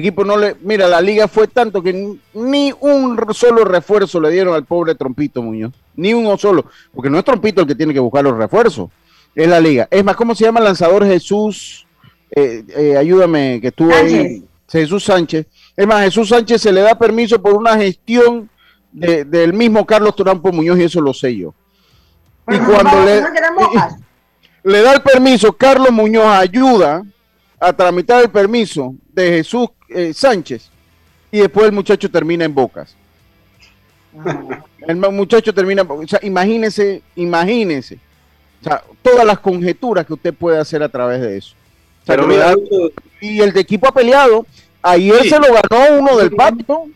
equipo 0.00 0.24
no 0.24 0.36
le. 0.36 0.56
Mira, 0.62 0.88
la 0.88 1.00
liga 1.00 1.28
fue 1.28 1.48
tanto 1.48 1.82
que 1.82 2.16
ni 2.34 2.72
un 2.80 3.18
solo 3.34 3.64
refuerzo 3.64 4.20
le 4.20 4.30
dieron 4.30 4.54
al 4.54 4.64
pobre 4.64 4.94
Trompito 4.94 5.42
Muñoz. 5.42 5.72
Ni 5.96 6.14
uno 6.14 6.38
solo. 6.38 6.66
Porque 6.94 7.10
no 7.10 7.18
es 7.18 7.24
Trompito 7.24 7.60
el 7.60 7.66
que 7.66 7.74
tiene 7.74 7.92
que 7.92 8.00
buscar 8.00 8.24
los 8.24 8.36
refuerzos. 8.36 8.90
Es 9.34 9.48
la 9.48 9.60
liga. 9.60 9.88
Es 9.90 10.04
más, 10.04 10.16
¿cómo 10.16 10.34
se 10.34 10.44
llama 10.44 10.60
el 10.60 10.64
lanzador 10.64 11.04
Jesús? 11.06 11.86
Eh, 12.30 12.64
eh, 12.68 12.96
ayúdame, 12.96 13.60
que 13.60 13.68
estuvo 13.68 13.94
ahí. 13.94 14.44
Jesús 14.68 15.04
Sánchez. 15.04 15.46
Es 15.76 15.86
más, 15.86 16.04
Jesús 16.04 16.30
Sánchez 16.30 16.62
se 16.62 16.72
le 16.72 16.80
da 16.80 16.98
permiso 16.98 17.40
por 17.40 17.54
una 17.54 17.76
gestión 17.76 18.48
del 18.92 19.52
mismo 19.54 19.86
Carlos 19.86 20.14
Turampo 20.14 20.52
Muñoz 20.52 20.78
y 20.78 20.84
eso 20.84 21.00
lo 21.00 21.14
sé 21.14 21.34
yo. 21.36 21.54
y 22.48 22.58
cuando 22.58 23.04
le, 23.04 23.22
le 24.64 24.82
da 24.82 24.94
el 24.94 25.02
permiso, 25.02 25.52
Carlos 25.52 25.90
Muñoz 25.90 26.26
ayuda 26.26 27.02
a 27.62 27.72
tramitar 27.72 28.22
el 28.24 28.28
permiso 28.28 28.94
de 29.12 29.28
Jesús 29.28 29.68
eh, 29.88 30.12
Sánchez 30.12 30.68
y 31.30 31.38
después 31.38 31.66
el 31.66 31.72
muchacho 31.72 32.10
termina 32.10 32.44
en 32.44 32.54
Bocas. 32.54 32.96
El 34.86 34.96
muchacho 34.96 35.54
termina, 35.54 35.82
o 35.82 36.06
sea, 36.08 36.18
imagínese, 36.22 37.02
imagínese, 37.14 37.98
o 38.60 38.64
sea, 38.64 38.82
todas 39.00 39.24
las 39.24 39.38
conjeturas 39.38 40.04
que 40.04 40.12
usted 40.12 40.34
puede 40.34 40.58
hacer 40.58 40.82
a 40.82 40.88
través 40.88 41.20
de 41.20 41.36
eso. 41.36 41.54
y 43.20 43.40
el 43.40 43.52
de 43.52 43.60
equipo 43.60 43.86
ha 43.86 43.94
peleado, 43.94 44.44
ayer 44.82 45.22
se 45.28 45.38
lo 45.38 45.46
ganó 45.46 46.00
uno 46.00 46.16
del 46.16 46.32
pacto, 46.32 46.86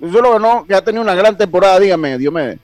eso 0.00 0.22
lo 0.22 0.32
ganó, 0.32 0.64
que 0.66 0.74
ha 0.74 0.82
tenido 0.82 1.02
una 1.02 1.14
gran 1.14 1.36
temporada, 1.36 1.78
dígame, 1.78 2.16
Dios 2.16 2.32
me 2.32 2.58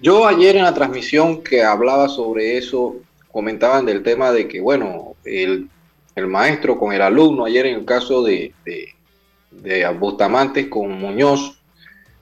Yo 0.00 0.28
ayer 0.28 0.56
en 0.56 0.64
la 0.64 0.74
transmisión 0.74 1.42
que 1.42 1.64
hablaba 1.64 2.08
sobre 2.08 2.58
eso, 2.58 2.96
comentaban 3.32 3.86
del 3.86 4.02
tema 4.02 4.32
de 4.32 4.46
que, 4.46 4.60
bueno, 4.60 5.14
el 5.24 5.70
el 6.14 6.26
maestro 6.26 6.78
con 6.78 6.92
el 6.92 7.02
alumno, 7.02 7.44
ayer 7.44 7.66
en 7.66 7.76
el 7.76 7.84
caso 7.84 8.22
de, 8.22 8.52
de, 8.64 9.88
Bustamantes 9.98 10.66
con 10.68 10.90
Muñoz. 10.92 11.58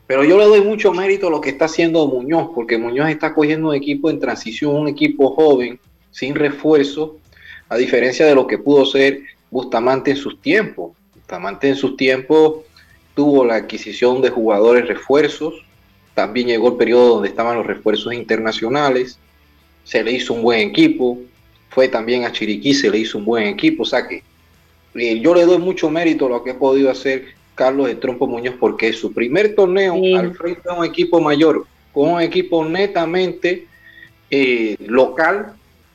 Pero 0.07 0.25
yo 0.25 0.39
le 0.39 0.45
doy 0.45 0.61
mucho 0.61 0.93
mérito 0.93 1.29
a 1.29 1.31
lo 1.31 1.41
que 1.41 1.51
está 1.51 1.67
haciendo 1.67 2.07
Muñoz, 2.07 2.51
porque 2.55 2.79
Muñoz 2.79 3.09
está 3.09 3.35
cogiendo 3.35 3.69
un 3.69 3.75
equipo 3.75 4.11
en 4.11 4.21
transición, 4.21 4.75
un 4.75 4.89
equipo 4.89 5.35
joven, 5.35 5.79
sin 6.11 6.35
refuerzo, 6.35 7.17
a 7.69 7.77
diferencia 7.77 8.27
de 8.27 8.35
lo 8.35 8.47
que 8.47 8.59
pudo 8.59 8.85
ser 8.85 9.21
Bustamante 9.51 10.11
en 10.13 10.17
sus 10.17 10.41
tiempos. 10.41 10.93
Bustamante 11.15 11.69
en 11.69 11.77
sus 11.77 11.97
tiempos 11.97 12.61
tuvo 13.15 13.45
la 13.45 13.57
adquisición 13.57 14.23
de 14.23 14.31
jugadores 14.31 14.89
refuerzos, 14.89 15.55
también 16.15 16.49
llegó 16.49 16.69
el 16.69 16.77
periodo 16.77 17.15
donde 17.15 17.29
estaban 17.29 17.57
los 17.57 17.67
refuerzos 17.67 18.13
internacionales, 18.15 19.19
se 19.85 20.03
le 20.03 20.13
hizo 20.13 20.35
un 20.35 20.43
buen 20.43 20.61
equipo, 20.61 21.19
fue 21.73 21.89
también 21.89 22.25
a 22.25 22.33
Chiriquí, 22.33 22.75
se 22.75 22.91
le 22.91 22.99
hizo 22.99 23.19
un 23.19 23.25
buen 23.25 23.47
equipo, 23.47 23.83
o 23.83 23.87
sea 23.87 24.07
que 24.07 24.23
eh, 24.95 25.21
yo 25.21 25.35
le 25.35 25.45
doy 25.45 25.59
mucho 25.59 25.91
mérito 25.91 26.27
a 26.27 26.31
lo 26.31 26.45
que 26.45 26.51
ha 26.51 26.59
podido 26.59 26.91
hacer 26.91 27.25
Carlos 27.55 27.87
de 27.87 27.95
Trompo 27.95 28.27
Muñoz, 28.27 28.55
porque 28.61 28.89
es 28.89 28.99
su 28.99 29.13
primer 29.13 29.55
torneo 29.55 29.95
al 30.19 30.35
frente 30.35 30.63
de 30.69 30.77
un 30.77 30.85
equipo 30.85 31.21
mayor, 31.21 31.67
con 31.93 32.11
un 32.11 32.21
equipo 32.21 32.65
netamente 32.65 33.67
eh, 34.31 34.77
local, 34.87 35.55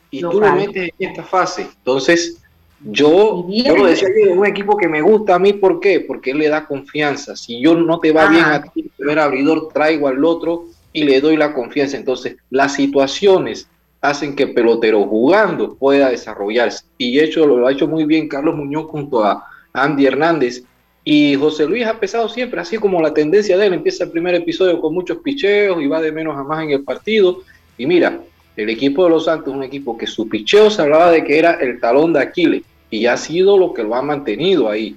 y 0.10 0.22
tú 0.22 0.40
lo 0.40 0.56
metes 0.56 0.92
en 0.98 1.10
esta 1.10 1.24
fase. 1.24 1.68
Entonces, 1.78 2.42
yo, 2.84 3.46
yo 3.50 3.76
lo 3.76 3.86
decía 3.86 4.08
que 4.14 4.32
es 4.32 4.38
un 4.38 4.46
equipo 4.46 4.78
que 4.78 4.88
me 4.88 5.02
gusta 5.02 5.36
a 5.36 5.40
mí, 5.40 5.54
¿por 5.54 5.80
qué? 5.80 6.00
Porque 6.00 6.32
él 6.32 6.40
le 6.40 6.50
da 6.50 6.66
confianza. 6.66 7.36
Si 7.36 7.60
yo 7.60 7.76
no 7.76 8.00
te 8.00 8.12
va 8.12 8.30
bien 8.30 8.46
a 8.46 8.64
ti, 8.64 8.82
el 8.82 8.90
primer 8.96 9.20
abridor, 9.20 9.70
traigo 9.74 10.08
al 10.08 10.24
otro 10.24 10.66
y 10.94 11.04
le 11.04 11.20
doy 11.20 11.38
la 11.38 11.54
confianza. 11.54 11.98
Entonces, 11.98 12.38
las 12.50 12.76
situaciones 12.76 13.68
hacen 14.02 14.36
que 14.36 14.44
el 14.44 14.54
pelotero 14.54 15.06
jugando 15.06 15.76
pueda 15.76 16.10
desarrollarse. 16.10 16.86
Y 16.98 17.20
hecho, 17.20 17.46
lo 17.46 17.66
ha 17.68 17.72
hecho 17.72 17.88
muy 17.88 18.06
bien 18.06 18.28
Carlos 18.28 18.56
Muñoz 18.56 18.88
junto 18.88 19.24
a 19.24 19.46
Andy 19.74 20.06
Hernández. 20.06 20.64
Y 21.04 21.36
José 21.36 21.66
Luis 21.66 21.86
ha 21.86 22.00
pesado 22.00 22.28
siempre, 22.28 22.60
así 22.60 22.78
como 22.78 23.02
la 23.02 23.14
tendencia 23.14 23.58
de 23.58 23.68
él. 23.68 23.74
Empieza 23.74 24.04
el 24.04 24.12
primer 24.12 24.36
episodio 24.36 24.80
con 24.80 24.94
muchos 24.94 25.20
picheos 25.20 25.82
y 25.82 25.88
va 25.88 26.02
de 26.02 26.12
menos 26.12 26.38
a 26.38 26.44
más 26.44 26.64
en 26.64 26.72
el 26.72 26.84
partido. 26.84 27.44
Y 27.78 27.86
mira, 27.86 28.20
el 28.56 28.70
equipo 28.70 29.04
de 29.06 29.12
los 29.12 29.26
Santos 29.26 29.50
es 29.50 29.56
un 29.56 29.64
equipo 29.64 29.98
que 29.98 30.08
su 30.08 30.28
picheo 30.28 30.70
se 30.70 30.82
hablaba 30.82 31.12
de 31.12 31.24
que 31.24 31.40
era 31.40 31.54
el 31.54 31.80
talón 31.80 32.14
de 32.14 32.22
Aquiles. 32.22 32.64
Y 32.90 33.06
ha 33.06 33.18
sido 33.18 33.58
lo 33.58 33.74
que 33.74 33.84
lo 33.84 33.96
ha 33.96 34.02
mantenido 34.02 34.70
ahí. 34.70 34.96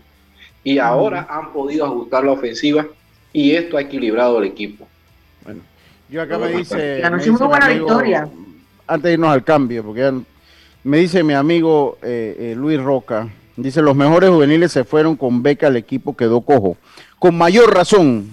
Y 0.63 0.79
ahora 0.79 1.27
han 1.31 1.53
podido 1.53 1.87
ajustar 1.87 2.25
la 2.25 2.33
ofensiva 2.33 2.87
y 3.33 3.53
esto 3.53 3.77
ha 3.77 3.83
equilibrado 3.83 4.39
el 4.39 4.45
equipo. 4.45 4.87
Bueno, 5.45 5.63
yo 6.11 6.21
acá 6.21 6.39
me 6.39 6.49
dice. 6.49 7.03
muy 7.31 7.47
buena 7.47 7.69
victoria 7.69 8.29
antes 8.91 9.05
de 9.05 9.13
irnos 9.13 9.31
al 9.31 9.45
cambio, 9.45 9.85
porque 9.85 10.13
me 10.83 10.99
dice 10.99 11.23
mi 11.23 11.35
amigo 11.35 11.97
eh, 12.03 12.37
eh, 12.39 12.55
Luis 12.57 12.83
Roca, 12.83 13.29
dice, 13.57 13.83
los 13.83 13.95
mejores 13.95 14.31
juveniles 14.31 14.73
se 14.73 14.83
fueron 14.83 15.17
con 15.17 15.43
beca, 15.43 15.69
el 15.69 15.77
equipo 15.77 16.17
quedó 16.17 16.41
cojo. 16.41 16.77
Con 17.21 17.39
mayor 17.39 17.73
razón, 17.73 18.29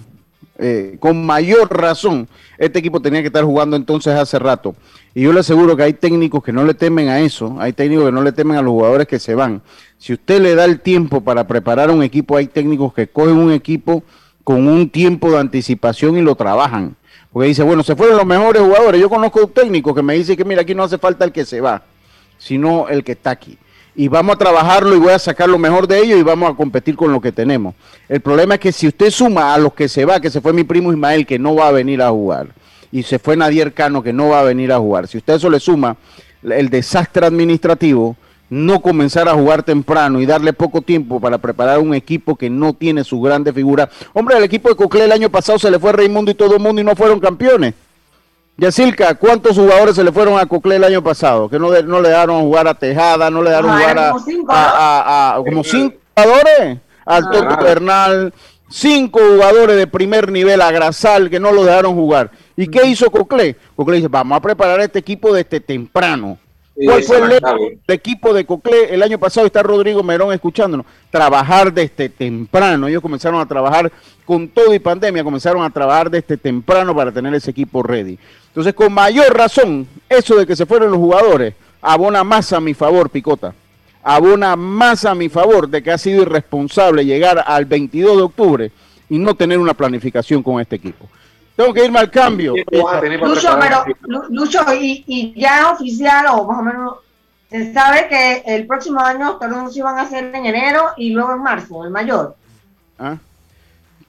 eh, 0.57 0.97
con 0.99 1.23
mayor 1.23 1.69
razón, 1.69 2.27
este 2.57 2.79
equipo 2.79 2.99
tenía 3.01 3.21
que 3.21 3.27
estar 3.27 3.43
jugando 3.43 3.75
entonces 3.75 4.15
hace 4.15 4.39
rato. 4.39 4.75
Y 5.13 5.21
yo 5.21 5.31
le 5.31 5.41
aseguro 5.41 5.77
que 5.77 5.83
hay 5.83 5.93
técnicos 5.93 6.43
que 6.43 6.51
no 6.51 6.65
le 6.65 6.73
temen 6.73 7.09
a 7.09 7.19
eso, 7.19 7.55
hay 7.59 7.73
técnicos 7.73 8.05
que 8.05 8.11
no 8.11 8.23
le 8.23 8.31
temen 8.31 8.57
a 8.57 8.63
los 8.63 8.71
jugadores 8.71 9.07
que 9.07 9.19
se 9.19 9.35
van. 9.35 9.61
Si 9.99 10.13
usted 10.13 10.41
le 10.41 10.55
da 10.55 10.65
el 10.65 10.79
tiempo 10.79 11.21
para 11.21 11.45
preparar 11.45 11.91
un 11.91 12.01
equipo, 12.01 12.35
hay 12.35 12.47
técnicos 12.47 12.95
que 12.95 13.07
cogen 13.07 13.37
un 13.37 13.51
equipo 13.51 14.03
con 14.43 14.67
un 14.67 14.89
tiempo 14.89 15.29
de 15.29 15.37
anticipación 15.37 16.17
y 16.17 16.21
lo 16.21 16.33
trabajan. 16.33 16.95
Porque 17.31 17.49
dice, 17.49 17.63
bueno, 17.63 17.83
se 17.83 17.95
fueron 17.95 18.17
los 18.17 18.25
mejores 18.25 18.61
jugadores. 18.61 19.01
Yo 19.01 19.09
conozco 19.09 19.41
un 19.41 19.51
técnico 19.51 19.93
que 19.93 20.01
me 20.01 20.15
dice 20.15 20.35
que 20.35 20.45
mira, 20.45 20.61
aquí 20.61 20.73
no 20.73 20.83
hace 20.83 20.97
falta 20.97 21.25
el 21.25 21.31
que 21.31 21.45
se 21.45 21.61
va, 21.61 21.83
sino 22.37 22.87
el 22.87 23.03
que 23.03 23.13
está 23.13 23.31
aquí. 23.31 23.57
Y 23.95 24.07
vamos 24.07 24.35
a 24.35 24.37
trabajarlo 24.37 24.95
y 24.95 24.99
voy 24.99 25.11
a 25.11 25.19
sacar 25.19 25.49
lo 25.49 25.57
mejor 25.57 25.87
de 25.87 25.99
ellos 25.99 26.19
y 26.19 26.23
vamos 26.23 26.51
a 26.51 26.55
competir 26.55 26.95
con 26.95 27.11
lo 27.11 27.19
que 27.19 27.31
tenemos. 27.31 27.73
El 28.07 28.21
problema 28.21 28.55
es 28.55 28.59
que 28.59 28.71
si 28.71 28.87
usted 28.87 29.09
suma 29.09 29.53
a 29.53 29.57
los 29.57 29.73
que 29.73 29.89
se 29.89 30.05
va, 30.05 30.19
que 30.19 30.29
se 30.29 30.39
fue 30.39 30.53
mi 30.53 30.63
primo 30.63 30.91
Ismael, 30.91 31.25
que 31.25 31.39
no 31.39 31.55
va 31.55 31.69
a 31.69 31.71
venir 31.71 32.01
a 32.01 32.11
jugar, 32.11 32.49
y 32.91 33.03
se 33.03 33.19
fue 33.19 33.35
Nadier 33.35 33.73
Cano 33.73 34.03
que 34.03 34.13
no 34.13 34.29
va 34.29 34.41
a 34.41 34.43
venir 34.43 34.71
a 34.71 34.77
jugar. 34.77 35.07
Si 35.07 35.17
usted 35.17 35.33
eso 35.33 35.49
le 35.49 35.59
suma 35.59 35.97
el 36.43 36.69
desastre 36.69 37.25
administrativo, 37.25 38.15
no 38.49 38.81
comenzar 38.81 39.27
a 39.27 39.33
jugar 39.33 39.63
temprano 39.63 40.21
y 40.21 40.25
darle 40.25 40.53
poco 40.53 40.81
tiempo 40.81 41.19
para 41.19 41.37
preparar 41.37 41.79
un 41.79 41.93
equipo 41.93 42.35
que 42.35 42.49
no 42.49 42.73
tiene 42.73 43.03
su 43.03 43.19
grande 43.21 43.51
figura. 43.51 43.89
Hombre, 44.13 44.37
el 44.37 44.43
equipo 44.43 44.69
de 44.69 44.75
Coclé 44.75 45.05
el 45.05 45.11
año 45.11 45.29
pasado 45.29 45.59
se 45.59 45.69
le 45.69 45.79
fue 45.79 45.91
Raimundo 45.91 46.31
y 46.31 46.35
todo 46.35 46.55
el 46.55 46.61
mundo 46.61 46.81
y 46.81 46.85
no 46.85 46.95
fueron 46.95 47.19
campeones. 47.19 47.73
Yacilca, 48.57 49.13
¿cuántos 49.15 49.55
jugadores 49.55 49.95
se 49.95 50.03
le 50.03 50.11
fueron 50.11 50.39
a 50.39 50.45
Coclé 50.47 50.77
el 50.77 50.83
año 50.83 51.03
pasado? 51.03 51.47
Que 51.47 51.59
no, 51.59 51.69
no 51.83 52.01
le 52.01 52.09
dejaron 52.09 52.41
jugar 52.41 52.67
a 52.67 52.73
Tejada, 52.73 53.29
no 53.29 53.43
le 53.43 53.51
dejaron 53.51 53.71
jugar 53.71 53.99
a, 54.49 55.35
a, 55.35 55.37
como 55.43 55.63
cinco 55.63 55.97
jugadores, 56.15 56.79
al 57.05 57.23
ah. 57.23 57.29
Toto 57.31 57.63
Bernal, 57.63 58.33
cinco 58.67 59.19
jugadores 59.19 59.77
de 59.77 59.85
primer 59.85 60.31
nivel, 60.31 60.61
a 60.61 60.71
Grasal, 60.71 61.29
que 61.29 61.39
no 61.39 61.51
lo 61.51 61.63
dejaron 61.63 61.93
jugar. 61.93 62.31
¿Y 62.55 62.67
qué 62.67 62.87
hizo 62.87 63.11
Coclé? 63.11 63.57
Coclé 63.75 63.97
dice, 63.97 64.07
vamos 64.07 64.35
a 64.35 64.41
preparar 64.41 64.79
este 64.81 64.97
equipo 64.97 65.31
desde 65.31 65.59
temprano 65.59 66.39
¿Cuál 66.85 67.03
fue 67.03 67.17
el, 67.17 67.79
equipo 67.87 68.33
de 68.33 68.45
Coclé 68.45 68.93
el 68.93 69.01
año 69.01 69.17
pasado? 69.17 69.47
Está 69.47 69.63
Rodrigo 69.63 70.03
Merón 70.03 70.31
escuchándonos. 70.31 70.85
Trabajar 71.09 71.73
desde 71.73 72.07
temprano. 72.09 72.87
Ellos 72.87 73.01
comenzaron 73.01 73.41
a 73.41 73.47
trabajar 73.47 73.91
con 74.25 74.47
todo 74.47 74.73
y 74.73 74.79
pandemia, 74.79 75.23
comenzaron 75.23 75.63
a 75.63 75.69
trabajar 75.71 76.11
desde 76.11 76.37
temprano 76.37 76.95
para 76.95 77.11
tener 77.11 77.33
ese 77.33 77.49
equipo 77.49 77.81
ready. 77.81 78.19
Entonces, 78.49 78.75
con 78.75 78.93
mayor 78.93 79.35
razón, 79.35 79.87
eso 80.07 80.35
de 80.35 80.45
que 80.45 80.55
se 80.55 80.67
fueron 80.67 80.91
los 80.91 80.99
jugadores 80.99 81.55
abona 81.81 82.23
más 82.23 82.53
a 82.53 82.59
mi 82.59 82.73
favor, 82.73 83.09
Picota. 83.09 83.55
Abona 84.03 84.55
más 84.55 85.03
a 85.05 85.15
mi 85.15 85.29
favor 85.29 85.67
de 85.67 85.81
que 85.81 85.91
ha 85.91 85.97
sido 85.97 86.21
irresponsable 86.21 87.05
llegar 87.05 87.43
al 87.45 87.65
22 87.65 88.17
de 88.17 88.21
octubre 88.23 88.71
y 89.09 89.17
no 89.17 89.35
tener 89.35 89.57
una 89.57 89.73
planificación 89.73 90.43
con 90.43 90.61
este 90.61 90.75
equipo. 90.75 91.07
Tengo 91.57 91.73
que 91.73 91.85
irme 91.85 91.97
al 91.97 92.11
cambio. 92.11 92.53
Lucho, 92.71 93.57
pero, 93.59 93.83
Lucho, 94.29 94.59
y, 94.79 95.03
y 95.07 95.41
ya 95.41 95.71
oficial 95.71 96.27
o 96.29 96.45
más 96.45 96.59
o 96.59 96.61
menos 96.61 96.95
se 97.49 97.73
sabe 97.73 98.07
que 98.07 98.43
el 98.45 98.67
próximo 98.67 98.99
año 98.99 99.39
los 99.41 99.73
se 99.73 99.81
van 99.81 99.97
a 99.97 100.03
hacer 100.03 100.25
en 100.35 100.45
enero 100.45 100.89
y 100.97 101.09
luego 101.09 101.33
en 101.33 101.41
marzo, 101.41 101.83
el 101.83 101.89
mayor. 101.89 102.35
¿Ah? 102.99 103.17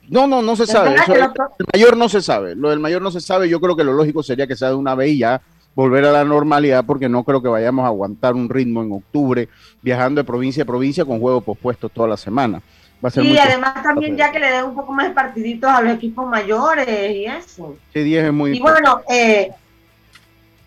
No, 0.08 0.26
no, 0.26 0.42
no 0.42 0.56
se 0.56 0.66
sabe. 0.66 0.94
el 0.94 1.66
mayor 1.72 1.96
no 1.96 2.10
se 2.10 2.20
sabe. 2.20 2.54
Lo 2.54 2.68
del 2.68 2.80
mayor 2.80 3.00
no 3.00 3.10
se 3.10 3.20
sabe. 3.22 3.48
Yo 3.48 3.60
creo 3.60 3.74
que 3.74 3.84
lo 3.84 3.94
lógico 3.94 4.22
sería 4.22 4.46
que 4.46 4.56
sea 4.56 4.68
de 4.68 4.74
una 4.74 4.94
vez 4.94 5.12
y 5.12 5.18
ya 5.18 5.40
volver 5.74 6.04
a 6.04 6.12
la 6.12 6.24
normalidad 6.24 6.84
porque 6.84 7.08
no 7.08 7.24
creo 7.24 7.40
que 7.40 7.48
vayamos 7.48 7.84
a 7.84 7.88
aguantar 7.88 8.34
un 8.34 8.50
ritmo 8.50 8.82
en 8.82 8.92
octubre 8.92 9.48
viajando 9.80 10.20
de 10.20 10.24
provincia 10.24 10.64
a 10.64 10.66
provincia 10.66 11.04
con 11.06 11.18
juegos 11.18 11.44
pospuestos 11.44 11.90
toda 11.92 12.08
la 12.08 12.16
semana 12.18 12.60
y 13.00 13.38
además 13.38 13.82
también 13.82 14.16
ya 14.16 14.32
que 14.32 14.40
le 14.40 14.50
den 14.50 14.64
un 14.64 14.74
poco 14.74 14.92
más 14.92 15.08
de 15.08 15.14
partiditos 15.14 15.70
a 15.70 15.80
los 15.80 15.94
equipos 15.94 16.28
mayores 16.28 17.14
y 17.14 17.26
eso. 17.26 17.76
Sí, 17.92 18.02
10 18.02 18.24
es 18.24 18.32
muy 18.32 18.56
Y 18.56 18.60
bueno, 18.60 19.02
eh, 19.08 19.50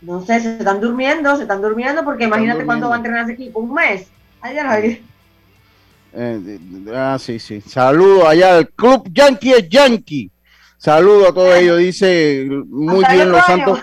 no 0.01 0.25
sé, 0.25 0.39
se 0.39 0.57
están 0.57 0.79
durmiendo, 0.79 1.35
se 1.35 1.43
están 1.43 1.61
durmiendo 1.61 2.05
porque 2.05 2.23
imagínate 2.23 2.65
cuándo 2.65 2.87
va 2.87 2.95
a 2.95 2.97
entrenar 2.97 3.25
ese 3.25 3.33
equipo, 3.33 3.59
un 3.59 3.73
mes. 3.73 4.07
Ayer 4.41 5.01
eh, 6.13 6.59
ah, 6.93 7.17
sí, 7.19 7.39
sí. 7.39 7.61
Saludo 7.61 8.27
allá 8.27 8.57
al 8.57 8.69
Club 8.69 9.09
Yankee 9.13 9.53
es 9.53 9.69
Yankee. 9.69 10.31
Saludo 10.77 11.29
a 11.29 11.33
todos 11.33 11.55
ellos. 11.55 11.77
Dice 11.77 12.47
muy 12.67 13.03
bien 13.11 13.31
los 13.31 13.45
Santos. 13.45 13.79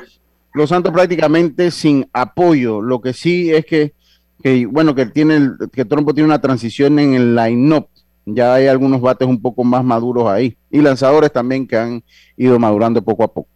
Los 0.52 0.70
Santos 0.70 0.92
prácticamente 0.92 1.70
sin 1.70 2.08
apoyo. 2.12 2.82
Lo 2.82 3.00
que 3.00 3.12
sí 3.12 3.52
es 3.52 3.64
que, 3.64 3.94
que 4.42 4.66
bueno, 4.66 4.94
que 4.94 5.06
tiene 5.06 5.52
que 5.72 5.84
Trompo 5.84 6.12
tiene 6.12 6.26
una 6.26 6.40
transición 6.40 6.98
en 6.98 7.14
el 7.14 7.34
line-up 7.34 7.88
ya 8.34 8.54
hay 8.54 8.66
algunos 8.66 9.00
bates 9.00 9.26
un 9.26 9.40
poco 9.40 9.64
más 9.64 9.84
maduros 9.84 10.28
ahí 10.28 10.56
y 10.70 10.80
lanzadores 10.80 11.32
también 11.32 11.66
que 11.66 11.76
han 11.76 12.02
ido 12.36 12.58
madurando 12.58 13.02
poco 13.02 13.24
a 13.24 13.28
poco. 13.28 13.48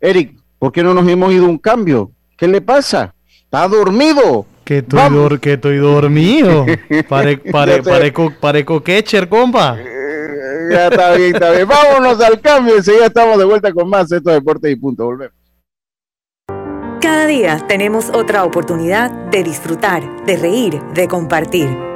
Eric, 0.00 0.36
¿por 0.58 0.72
qué 0.72 0.82
no 0.82 0.94
nos 0.94 1.06
hemos 1.08 1.32
ido 1.32 1.46
un 1.46 1.58
cambio? 1.58 2.10
¿Qué 2.36 2.46
le 2.46 2.60
pasa? 2.60 3.14
¿Está 3.44 3.66
dormido? 3.68 4.46
Que 4.64 4.78
estoy, 4.78 5.38
que 5.38 5.52
estoy 5.52 5.76
dormido. 5.76 6.66
Pare, 7.08 7.38
pare, 7.38 7.82
pare, 7.82 8.12
pareco 8.40 8.82
catcher, 8.82 9.28
compa. 9.28 9.76
Eh, 9.78 10.68
ya 10.72 10.88
está 10.88 11.14
bien, 11.14 11.34
está 11.34 11.52
bien. 11.52 11.68
Vámonos 11.68 12.20
al 12.20 12.40
cambio. 12.40 12.76
Enseguida 12.76 13.06
estamos 13.06 13.38
de 13.38 13.44
vuelta 13.44 13.72
con 13.72 13.88
más 13.88 14.10
estos 14.10 14.32
deportes 14.32 14.72
y 14.72 14.76
punto. 14.76 15.04
Volvemos. 15.04 15.36
Cada 17.00 17.26
día 17.26 17.64
tenemos 17.68 18.10
otra 18.10 18.44
oportunidad 18.44 19.12
de 19.30 19.44
disfrutar, 19.44 20.24
de 20.24 20.36
reír, 20.36 20.82
de 20.94 21.06
compartir. 21.06 21.95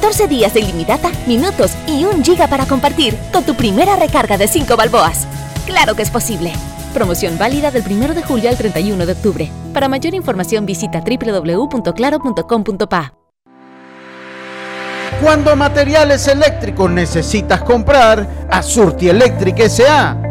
días 0.27 0.53
de 0.53 0.59
ilimitada, 0.61 1.11
minutos 1.25 1.71
y 1.87 2.05
un 2.05 2.23
giga 2.23 2.47
para 2.47 2.65
compartir 2.65 3.17
con 3.31 3.43
tu 3.43 3.55
primera 3.55 3.95
recarga 3.95 4.37
de 4.37 4.47
5 4.47 4.77
balboas. 4.77 5.27
Claro 5.65 5.95
que 5.95 6.03
es 6.03 6.09
posible. 6.09 6.53
Promoción 6.93 7.37
válida 7.37 7.71
del 7.71 7.83
1 7.89 8.13
de 8.13 8.23
julio 8.23 8.49
al 8.49 8.57
31 8.57 9.05
de 9.05 9.13
octubre. 9.13 9.49
Para 9.73 9.87
mayor 9.87 10.13
información 10.13 10.65
visita 10.65 11.01
www.claro.com.pa. 11.01 13.13
Cuando 15.21 15.55
materiales 15.55 16.27
eléctricos 16.27 16.89
necesitas 16.89 17.61
comprar, 17.61 18.27
a 18.49 18.63
Surti 18.63 19.09
Electric 19.09 19.59
S.A. 19.59 20.30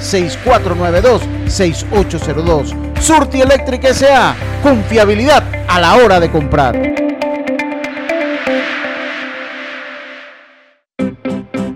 6492-6802. 0.00 3.00
Surti 3.00 3.40
Electric 3.40 3.84
S.A. 3.84 4.34
Confiabilidad 4.62 5.42
a 5.68 5.80
la 5.80 5.96
hora 5.96 6.20
de 6.20 6.30
comprar. 6.30 6.94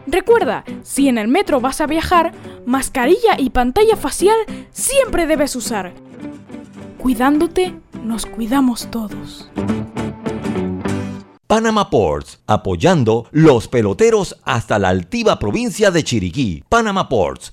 Recuerda, 0.06 0.64
si 0.82 1.08
en 1.08 1.18
el 1.18 1.26
metro 1.28 1.60
vas 1.60 1.80
a 1.80 1.86
viajar, 1.86 2.32
mascarilla 2.66 3.36
y 3.38 3.50
pantalla 3.50 3.96
facial 3.96 4.36
siempre 4.70 5.26
debes 5.26 5.56
usar. 5.56 5.92
Cuidándote, 6.98 7.74
nos 8.04 8.26
cuidamos 8.26 8.88
todos. 8.90 9.50
Panama 11.46 11.88
Ports, 11.90 12.40
apoyando 12.46 13.26
los 13.32 13.66
peloteros 13.66 14.36
hasta 14.44 14.78
la 14.78 14.90
altiva 14.90 15.38
provincia 15.40 15.90
de 15.90 16.04
Chiriquí. 16.04 16.62
Panama 16.68 17.08
Ports, 17.08 17.52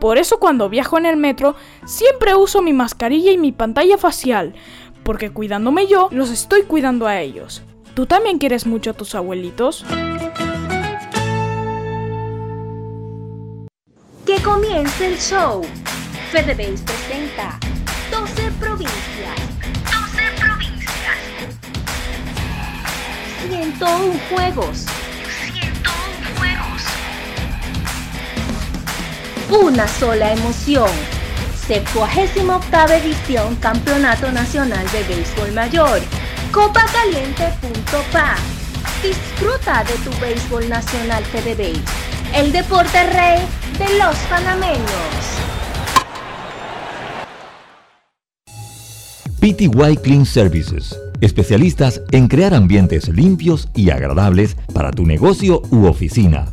por 0.00 0.18
eso 0.18 0.38
cuando 0.38 0.68
viajo 0.68 0.98
en 0.98 1.06
el 1.06 1.16
metro 1.16 1.54
siempre 1.84 2.34
uso 2.34 2.62
mi 2.62 2.72
mascarilla 2.72 3.32
y 3.32 3.38
mi 3.38 3.52
pantalla 3.52 3.98
facial, 3.98 4.54
porque 5.02 5.30
cuidándome 5.30 5.86
yo, 5.86 6.08
los 6.12 6.30
estoy 6.30 6.62
cuidando 6.62 7.06
a 7.06 7.20
ellos. 7.20 7.62
¿Tú 7.94 8.06
también 8.06 8.38
quieres 8.38 8.66
mucho 8.66 8.90
a 8.90 8.94
tus 8.94 9.14
abuelitos? 9.14 9.84
Que 14.24 14.40
comience 14.42 15.06
el 15.06 15.18
show. 15.18 15.62
FedeBase 16.30 16.84
presenta 16.84 17.58
12 18.10 18.52
provincias. 18.60 19.38
12 19.84 20.22
provincias. 20.38 21.58
101 23.48 24.20
juegos. 24.30 24.97
Una 29.50 29.88
sola 29.88 30.32
emoción. 30.32 30.90
78 31.66 32.94
edición 32.94 33.56
Campeonato 33.56 34.30
Nacional 34.32 34.86
de 34.92 35.02
Béisbol 35.04 35.52
Mayor. 35.52 36.00
Copacaliente.pa. 36.52 38.36
Disfruta 39.02 39.84
de 39.84 39.94
tu 40.04 40.20
béisbol 40.20 40.68
nacional 40.68 41.24
FedeBase, 41.24 41.82
el 42.34 42.52
deporte 42.52 43.04
rey 43.10 43.40
de 43.78 43.98
los 43.98 44.16
panameños. 44.28 44.82
PTY 49.40 49.96
Clean 50.02 50.26
Services, 50.26 50.98
especialistas 51.20 52.02
en 52.10 52.26
crear 52.26 52.54
ambientes 52.54 53.08
limpios 53.08 53.68
y 53.74 53.90
agradables 53.90 54.56
para 54.74 54.90
tu 54.90 55.06
negocio 55.06 55.62
u 55.70 55.86
oficina 55.86 56.52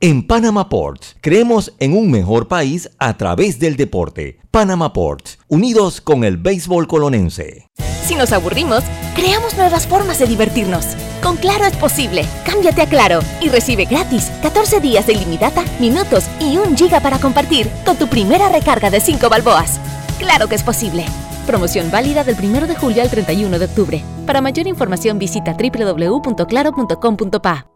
En 0.00 0.26
Panama 0.26 0.68
Ports, 0.68 1.14
creemos 1.20 1.72
en 1.78 1.96
un 1.96 2.10
mejor 2.10 2.48
país 2.48 2.90
a 2.98 3.16
través 3.16 3.60
del 3.60 3.76
deporte. 3.76 4.40
Panama 4.50 4.92
Ports, 4.92 5.38
unidos 5.46 6.00
con 6.00 6.24
el 6.24 6.38
béisbol 6.38 6.88
colonense. 6.88 7.68
Si 8.04 8.16
nos 8.16 8.32
aburrimos, 8.32 8.82
creamos 9.14 9.56
nuevas 9.56 9.86
formas 9.86 10.18
de 10.18 10.26
divertirnos. 10.26 10.86
Con 11.22 11.36
Claro 11.36 11.66
es 11.66 11.76
posible. 11.76 12.24
Cámbiate 12.44 12.82
a 12.82 12.88
Claro 12.88 13.20
y 13.40 13.48
recibe 13.48 13.84
gratis 13.84 14.32
14 14.42 14.80
días 14.80 15.06
de 15.06 15.12
ilimitada, 15.12 15.64
minutos 15.78 16.24
y 16.40 16.56
un 16.56 16.76
giga 16.76 16.98
para 16.98 17.20
compartir 17.20 17.70
con 17.84 17.96
tu 17.96 18.08
primera 18.08 18.48
recarga 18.48 18.90
de 18.90 19.00
5 19.00 19.28
balboas. 19.28 19.78
Claro 20.18 20.48
que 20.48 20.56
es 20.56 20.64
posible. 20.64 21.04
Promoción 21.46 21.92
válida 21.92 22.24
del 22.24 22.36
1 22.42 22.66
de 22.66 22.74
julio 22.74 23.02
al 23.02 23.10
31 23.10 23.58
de 23.58 23.64
octubre. 23.64 24.04
Para 24.26 24.40
mayor 24.40 24.66
información 24.66 25.18
visita 25.18 25.54
www.claro.com.pa. 25.54 27.66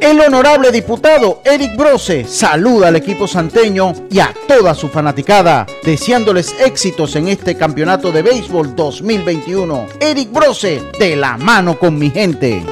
El 0.00 0.20
honorable 0.20 0.70
diputado 0.70 1.40
Eric 1.44 1.76
Brose 1.76 2.24
saluda 2.26 2.88
al 2.88 2.96
equipo 2.96 3.26
santeño 3.26 3.94
y 4.10 4.20
a 4.20 4.34
toda 4.46 4.74
su 4.74 4.88
fanaticada, 4.88 5.66
deseándoles 5.82 6.54
éxitos 6.60 7.16
en 7.16 7.28
este 7.28 7.56
campeonato 7.56 8.12
de 8.12 8.20
béisbol 8.20 8.76
2021. 8.76 9.86
Eric 10.00 10.30
Brose, 10.30 10.82
de 10.98 11.16
la 11.16 11.38
mano 11.38 11.78
con 11.78 11.98
mi 11.98 12.10
gente. 12.10 12.62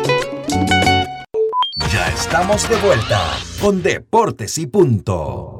Ya 1.90 2.06
estamos 2.08 2.68
de 2.68 2.76
vuelta 2.76 3.22
con 3.60 3.82
Deportes 3.82 4.58
y 4.58 4.66
Punto. 4.66 5.58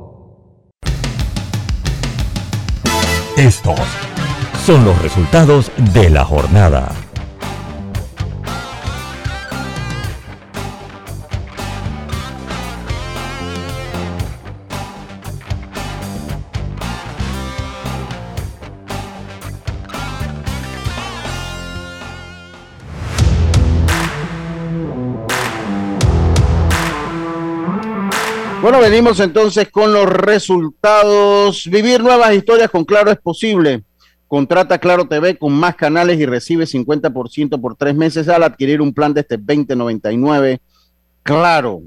Estos 3.38 3.80
son 4.64 4.84
los 4.84 4.96
resultados 5.02 5.72
de 5.92 6.08
la 6.08 6.24
jornada. 6.24 6.92
Bueno, 28.60 28.78
venimos 28.78 29.18
entonces 29.18 29.68
con 29.72 29.92
los 29.92 30.06
resultados. 30.06 31.64
Vivir 31.68 32.00
nuevas 32.00 32.32
historias 32.32 32.70
con 32.70 32.84
Claro 32.84 33.10
es 33.10 33.18
posible. 33.18 33.82
Contrata 34.32 34.78
Claro 34.78 35.04
TV 35.04 35.36
con 35.36 35.52
más 35.52 35.76
canales 35.76 36.18
y 36.18 36.24
recibe 36.24 36.64
50% 36.64 37.60
por 37.60 37.76
tres 37.76 37.94
meses 37.94 38.30
al 38.30 38.42
adquirir 38.44 38.80
un 38.80 38.94
plan 38.94 39.12
de 39.12 39.20
este 39.20 39.36
2099. 39.36 40.58
Claro. 41.22 41.82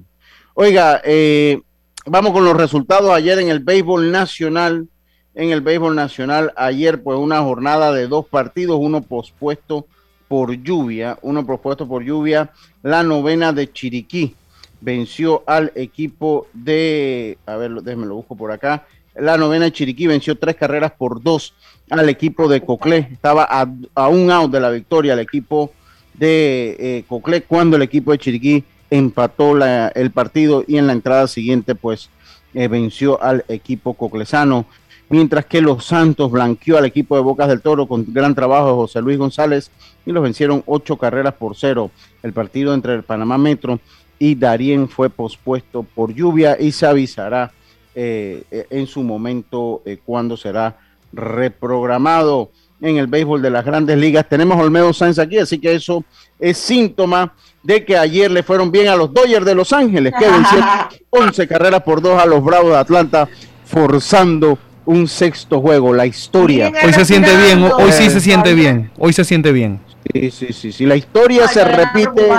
Oiga, 0.54 1.02
eh, 1.04 1.60
vamos 2.06 2.34
con 2.34 2.46
los 2.46 2.56
resultados 2.56 3.10
ayer 3.10 3.40
en 3.40 3.50
el 3.50 3.62
béisbol 3.62 4.12
nacional. 4.12 4.88
En 5.34 5.50
el 5.50 5.62
béisbol 5.62 5.96
nacional, 5.96 6.54
ayer, 6.56 7.02
pues 7.02 7.18
una 7.18 7.42
jornada 7.42 7.92
de 7.92 8.08
dos 8.08 8.28
partidos, 8.28 8.78
uno 8.80 9.02
pospuesto 9.02 9.88
por 10.28 10.54
lluvia, 10.54 11.18
uno 11.24 11.48
pospuesto 11.48 11.88
por 11.88 12.04
lluvia, 12.04 12.52
la 12.84 13.02
novena 13.02 13.54
de 13.54 13.74
Chiriquí 13.74 14.36
venció 14.82 15.42
al 15.48 15.72
equipo 15.74 16.46
de, 16.54 17.40
a 17.48 17.56
ver, 17.56 17.72
déjenme 17.82 18.06
lo 18.06 18.14
busco 18.14 18.38
por 18.38 18.52
acá, 18.52 18.86
la 19.16 19.36
novena 19.36 19.66
de 19.66 19.72
Chiriquí 19.72 20.06
venció 20.06 20.38
tres 20.38 20.58
carreras 20.58 20.92
por 20.92 21.24
dos 21.24 21.56
al 21.90 22.10
equipo 22.10 22.48
de 22.48 22.62
Coclé, 22.62 23.10
estaba 23.12 23.44
a, 23.44 24.08
un 24.08 24.32
out 24.32 24.52
de 24.52 24.60
la 24.60 24.70
victoria 24.70 25.14
al 25.14 25.20
equipo 25.20 25.72
de 26.14 26.76
eh, 26.80 27.04
Coclé 27.08 27.44
cuando 27.44 27.76
el 27.76 27.84
equipo 27.84 28.12
de 28.12 28.18
Chiriquí 28.18 28.64
empató 28.90 29.58
el 29.64 30.12
partido 30.12 30.64
y 30.68 30.78
en 30.78 30.88
la 30.88 30.94
entrada 30.94 31.28
siguiente 31.28 31.76
pues 31.76 32.10
eh, 32.54 32.68
venció 32.68 33.22
al 33.22 33.44
equipo 33.48 33.94
coclesano 33.96 34.66
mientras 35.10 35.46
que 35.46 35.62
los 35.62 35.86
Santos 35.86 36.32
blanqueó 36.32 36.78
al 36.78 36.86
equipo 36.86 37.16
de 37.16 37.22
Bocas 37.22 37.48
del 37.48 37.62
Toro 37.62 37.88
con 37.88 38.06
gran 38.08 38.36
trabajo 38.36 38.68
de 38.68 38.74
José 38.74 39.02
Luis 39.02 39.18
González 39.18 39.72
y 40.06 40.12
los 40.12 40.24
vencieron 40.24 40.64
ocho 40.66 40.98
carreras 40.98 41.34
por 41.34 41.56
cero. 41.56 41.92
El 42.24 42.34
partido 42.34 42.74
entre 42.74 42.94
el 42.94 43.04
Panamá 43.04 43.38
Metro 43.38 43.80
y 44.18 44.36
Darien 44.36 44.88
fue 44.88 45.10
pospuesto 45.10 45.84
por 45.84 46.14
lluvia 46.14 46.58
y 46.60 46.72
se 46.72 46.86
avisará 46.86 47.52
eh, 47.94 48.44
eh, 48.52 48.68
en 48.70 48.88
su 48.88 49.04
momento 49.04 49.82
eh, 49.86 50.00
cuando 50.04 50.38
será 50.38 50.78
reprogramado 51.16 52.52
en 52.82 52.98
el 52.98 53.08
béisbol 53.08 53.42
de 53.42 53.50
las 53.50 53.66
grandes 53.66 53.98
ligas. 53.98 54.28
Tenemos 54.30 54.58
a 54.58 54.62
Olmedo 54.62 54.94
Sáenz 54.94 55.18
aquí, 55.18 55.38
así 55.38 55.60
que 55.60 55.74
eso 55.74 56.04
es 56.40 56.58
síntoma 56.58 57.34
de 57.64 57.84
que 57.84 57.98
ayer 57.98 58.30
le 58.30 58.44
fueron 58.44 58.72
bien 58.72 58.90
a 58.90 58.96
los 58.96 59.14
Dodgers 59.14 59.46
de 59.46 59.56
Los 59.56 59.74
Ángeles, 59.74 60.14
que 60.18 60.26
vencieron 60.30 60.68
11 61.10 61.48
carreras 61.48 61.82
por 61.84 62.02
dos 62.02 62.22
a 62.22 62.26
los 62.26 62.44
Bravos 62.44 62.72
de 62.72 62.78
Atlanta 62.78 63.28
forzando 63.66 64.60
un 64.86 65.08
sexto 65.08 65.62
juego, 65.62 65.94
la 65.94 66.06
historia. 66.06 66.72
Hoy 66.84 66.94
se 66.94 67.06
siente 67.06 67.36
bien, 67.36 67.64
hoy 67.64 67.92
sí 67.92 68.10
se 68.10 68.20
siente 68.20 68.54
bien, 68.54 68.92
hoy 68.98 69.14
se 69.14 69.24
siente 69.24 69.52
bien. 69.52 69.80
Sí, 70.14 70.30
sí, 70.30 70.54
sí, 70.54 70.72
sí. 70.72 70.86
La 70.86 70.96
historia 70.96 71.48
se 71.48 71.64
repite. 71.64 72.30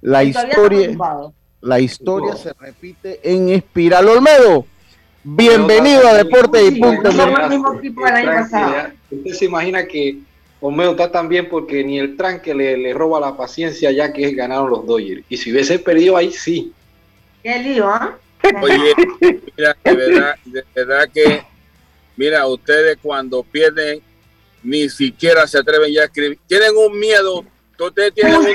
La 0.00 0.24
historia, 0.24 0.96
la 1.60 1.80
historia 1.80 2.36
se 2.36 2.52
repite 2.58 3.20
en 3.22 3.50
Espiral 3.50 4.08
Olmedo. 4.08 4.66
Bienvenido 5.26 6.06
a 6.06 6.14
Deporte 6.14 6.62
y 6.66 6.78
Punto. 6.78 7.08
Usted 9.10 9.32
se 9.32 9.46
imagina 9.46 9.86
que 9.86 10.18
Olmedo 10.60 10.90
está 10.90 11.10
tan 11.10 11.28
bien 11.28 11.48
porque 11.48 11.82
ni 11.82 11.98
el 11.98 12.14
tranque 12.14 12.54
le, 12.54 12.76
le 12.76 12.92
roba 12.92 13.18
la 13.20 13.34
paciencia 13.34 13.90
ya 13.90 14.12
que 14.12 14.32
ganaron 14.32 14.68
los 14.68 14.86
Dodgers. 14.86 15.24
Y 15.30 15.38
si 15.38 15.50
hubiese 15.50 15.78
perdido 15.78 16.18
ahí, 16.18 16.30
sí. 16.30 16.74
Qué 17.42 17.58
lío, 17.58 17.88
¿ah? 17.88 18.18
Oye, 18.60 18.94
mira, 19.56 19.74
de 19.82 19.94
verdad, 19.94 20.34
de 20.44 20.64
verdad 20.74 21.08
que, 21.12 21.42
mira, 22.16 22.46
ustedes 22.46 22.98
cuando 23.00 23.42
pierden 23.42 24.02
ni 24.62 24.90
siquiera 24.90 25.46
se 25.46 25.56
atreven 25.58 25.90
ya 25.90 26.02
a 26.02 26.04
escribir. 26.04 26.38
Tienen 26.46 26.76
un 26.76 26.98
miedo. 26.98 27.44
Ustedes 27.78 28.12
tienen 28.12 28.36
un 28.36 28.46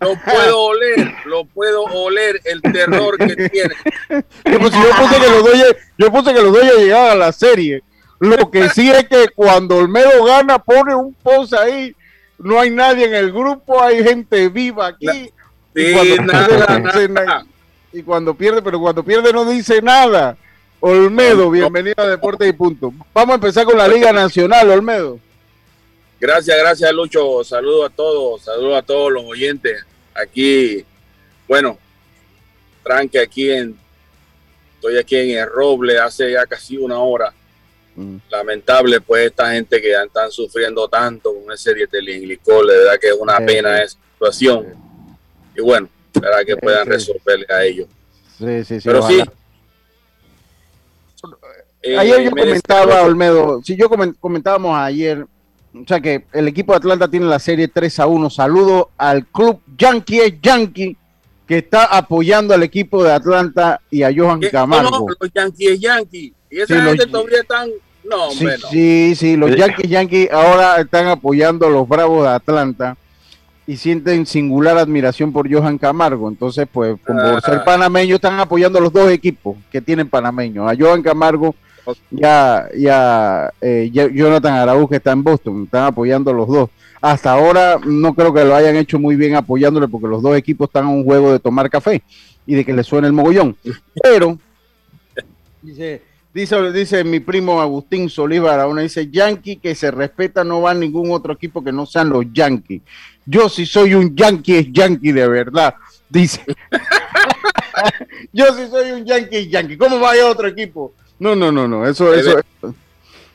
Lo 0.00 0.14
puedo 0.16 0.60
oler, 0.60 1.14
lo 1.24 1.44
puedo 1.46 1.84
oler 1.84 2.40
el 2.44 2.60
terror 2.60 3.16
que 3.16 3.48
tiene. 3.48 3.74
Yo 4.44 4.58
puse, 4.58 4.76
que 5.20 5.30
los 5.30 5.44
Dodgers, 5.44 5.76
yo 5.96 6.12
puse 6.12 6.34
que 6.34 6.42
los 6.42 6.52
Dodgers 6.52 6.78
llegaban 6.78 7.12
a 7.12 7.14
la 7.14 7.32
serie. 7.32 7.82
Lo 8.18 8.50
que 8.50 8.68
sí 8.70 8.90
es 8.90 9.04
que 9.08 9.28
cuando 9.34 9.76
Olmedo 9.76 10.24
gana, 10.24 10.58
pone 10.58 10.94
un 10.94 11.14
post 11.14 11.54
ahí. 11.54 11.94
No 12.38 12.60
hay 12.60 12.70
nadie 12.70 13.06
en 13.06 13.14
el 13.14 13.32
grupo, 13.32 13.82
hay 13.82 14.02
gente 14.04 14.48
viva 14.48 14.88
aquí. 14.88 15.30
y, 15.74 15.92
cuando 15.92 16.22
nada, 16.22 17.46
y 17.92 18.02
cuando 18.02 18.34
pierde, 18.34 18.60
pero 18.60 18.78
cuando 18.78 19.02
pierde 19.02 19.32
no 19.32 19.44
dice 19.46 19.80
nada. 19.80 20.36
Olmedo, 20.80 21.50
bienvenido 21.50 22.02
a 22.02 22.06
Deporte 22.06 22.46
y 22.46 22.52
Punto. 22.52 22.92
Vamos 23.14 23.32
a 23.32 23.34
empezar 23.36 23.64
con 23.64 23.78
la 23.78 23.88
Liga 23.88 24.12
Nacional, 24.12 24.70
Olmedo. 24.70 25.18
Gracias, 26.18 26.56
gracias 26.58 26.92
Lucho. 26.92 27.44
Saludo 27.44 27.84
a 27.84 27.90
todos, 27.90 28.42
saludo 28.42 28.76
a 28.76 28.82
todos 28.82 29.12
los 29.12 29.24
oyentes. 29.24 29.84
Aquí, 30.14 30.84
bueno, 31.46 31.78
tranque 32.82 33.18
aquí 33.18 33.50
en, 33.50 33.78
estoy 34.74 34.96
aquí 34.98 35.16
en 35.16 35.38
el 35.38 35.46
Roble 35.46 35.98
hace 35.98 36.32
ya 36.32 36.46
casi 36.46 36.76
una 36.76 36.98
hora. 36.98 37.32
Mm. 37.94 38.16
Lamentable, 38.30 39.00
pues, 39.00 39.26
esta 39.26 39.52
gente 39.52 39.80
que 39.80 39.90
ya 39.90 40.02
están 40.04 40.30
sufriendo 40.30 40.86
tanto 40.88 41.34
con 41.34 41.52
ese 41.52 41.74
dietilenglicol, 41.74 42.66
de 42.66 42.76
verdad 42.78 42.98
que 43.00 43.08
es 43.08 43.16
una 43.18 43.38
pena 43.38 43.82
esa 43.82 43.98
situación. 44.12 44.74
Y 45.56 45.62
bueno, 45.62 45.88
verdad 46.12 46.44
que 46.44 46.56
puedan 46.56 46.86
resolverle 46.86 47.46
a 47.48 47.64
ellos. 47.64 47.88
Sí, 48.38 48.64
sí, 48.64 48.80
sí. 48.80 48.88
Pero 48.88 49.02
sí, 49.02 49.22
eh, 51.82 51.96
ayer 51.96 52.24
yo 52.24 52.30
comentaba, 52.30 53.02
Olmedo, 53.02 53.62
si 53.62 53.76
yo 53.76 53.88
comentábamos 54.18 54.76
ayer, 54.76 55.26
o 55.82 55.84
sea 55.86 56.00
que 56.00 56.24
el 56.32 56.48
equipo 56.48 56.72
de 56.72 56.78
Atlanta 56.78 57.08
tiene 57.08 57.26
la 57.26 57.38
serie 57.38 57.68
3 57.68 58.00
a 58.00 58.06
1. 58.06 58.30
Saludo 58.30 58.90
al 58.96 59.26
club 59.26 59.60
Yankee 59.76 60.38
Yankee 60.42 60.96
que 61.46 61.58
está 61.58 61.84
apoyando 61.84 62.54
al 62.54 62.62
equipo 62.62 63.04
de 63.04 63.12
Atlanta 63.12 63.80
y 63.90 64.02
a 64.02 64.12
Johan 64.14 64.40
Camargo. 64.40 65.06
los 65.20 65.32
Yankees 65.32 65.80
Yankee. 65.80 66.34
Y 66.50 66.60
esa 66.60 66.82
gente 66.82 67.06
todavía 67.06 67.40
están. 67.40 67.70
No, 68.04 68.30
sí, 68.30 68.46
sí, 68.70 69.14
sí, 69.16 69.36
los 69.36 69.54
Yankees 69.56 69.90
Yankee 69.90 70.28
ahora 70.30 70.80
están 70.80 71.08
apoyando 71.08 71.66
a 71.66 71.70
los 71.70 71.88
Bravos 71.88 72.22
de 72.22 72.30
Atlanta 72.30 72.96
y 73.66 73.76
sienten 73.76 74.26
singular 74.26 74.78
admiración 74.78 75.32
por 75.32 75.52
Johan 75.52 75.76
Camargo. 75.76 76.28
Entonces, 76.28 76.68
pues, 76.70 76.96
como 77.04 77.20
por 77.20 77.42
ser 77.42 77.56
ah. 77.56 77.64
panameño, 77.64 78.14
están 78.14 78.38
apoyando 78.38 78.78
a 78.78 78.82
los 78.82 78.92
dos 78.92 79.10
equipos 79.10 79.56
que 79.72 79.80
tienen 79.80 80.08
panameños. 80.08 80.70
A 80.70 80.76
Johan 80.78 81.02
Camargo 81.02 81.56
ya, 82.10 82.68
ya 82.76 83.52
eh, 83.60 83.90
Jonathan 83.92 84.54
Araújo 84.54 84.88
que 84.88 84.96
está 84.96 85.12
en 85.12 85.22
Boston, 85.22 85.64
están 85.64 85.84
apoyando 85.84 86.32
los 86.32 86.48
dos. 86.48 86.70
Hasta 87.00 87.32
ahora 87.32 87.78
no 87.84 88.14
creo 88.14 88.32
que 88.32 88.44
lo 88.44 88.54
hayan 88.54 88.76
hecho 88.76 88.98
muy 88.98 89.16
bien 89.16 89.34
apoyándole 89.34 89.88
porque 89.88 90.08
los 90.08 90.22
dos 90.22 90.36
equipos 90.36 90.68
están 90.68 90.84
en 90.84 90.94
un 90.94 91.04
juego 91.04 91.32
de 91.32 91.38
tomar 91.38 91.70
café 91.70 92.02
y 92.46 92.54
de 92.54 92.64
que 92.64 92.72
le 92.72 92.82
suene 92.82 93.06
el 93.06 93.12
mogollón. 93.12 93.56
Pero, 94.02 94.38
dice, 95.62 96.02
dice, 96.32 96.72
dice 96.72 97.04
mi 97.04 97.20
primo 97.20 97.60
Agustín 97.60 98.08
Solívar, 98.08 98.66
uno 98.66 98.80
dice, 98.80 99.10
Yankee 99.10 99.56
que 99.56 99.74
se 99.74 99.90
respeta 99.90 100.42
no 100.42 100.62
va 100.62 100.70
a 100.70 100.74
ningún 100.74 101.10
otro 101.10 101.32
equipo 101.32 101.62
que 101.62 101.72
no 101.72 101.86
sean 101.86 102.08
los 102.08 102.24
Yankees. 102.32 102.82
Yo 103.24 103.48
si 103.48 103.66
soy 103.66 103.94
un 103.94 104.16
Yankee 104.16 104.56
es 104.56 104.72
Yankee 104.72 105.12
de 105.12 105.28
verdad, 105.28 105.74
dice. 106.08 106.44
Yo 108.32 108.46
si 108.54 108.68
soy 108.68 108.92
un 108.92 109.04
Yankee 109.04 109.36
es 109.36 109.48
Yankee. 109.48 109.76
¿Cómo 109.76 110.00
va 110.00 110.12
a 110.12 110.26
otro 110.26 110.48
equipo? 110.48 110.94
No, 111.18 111.34
no, 111.34 111.50
no, 111.50 111.66
no, 111.66 111.86
eso, 111.86 112.12
eso, 112.12 112.40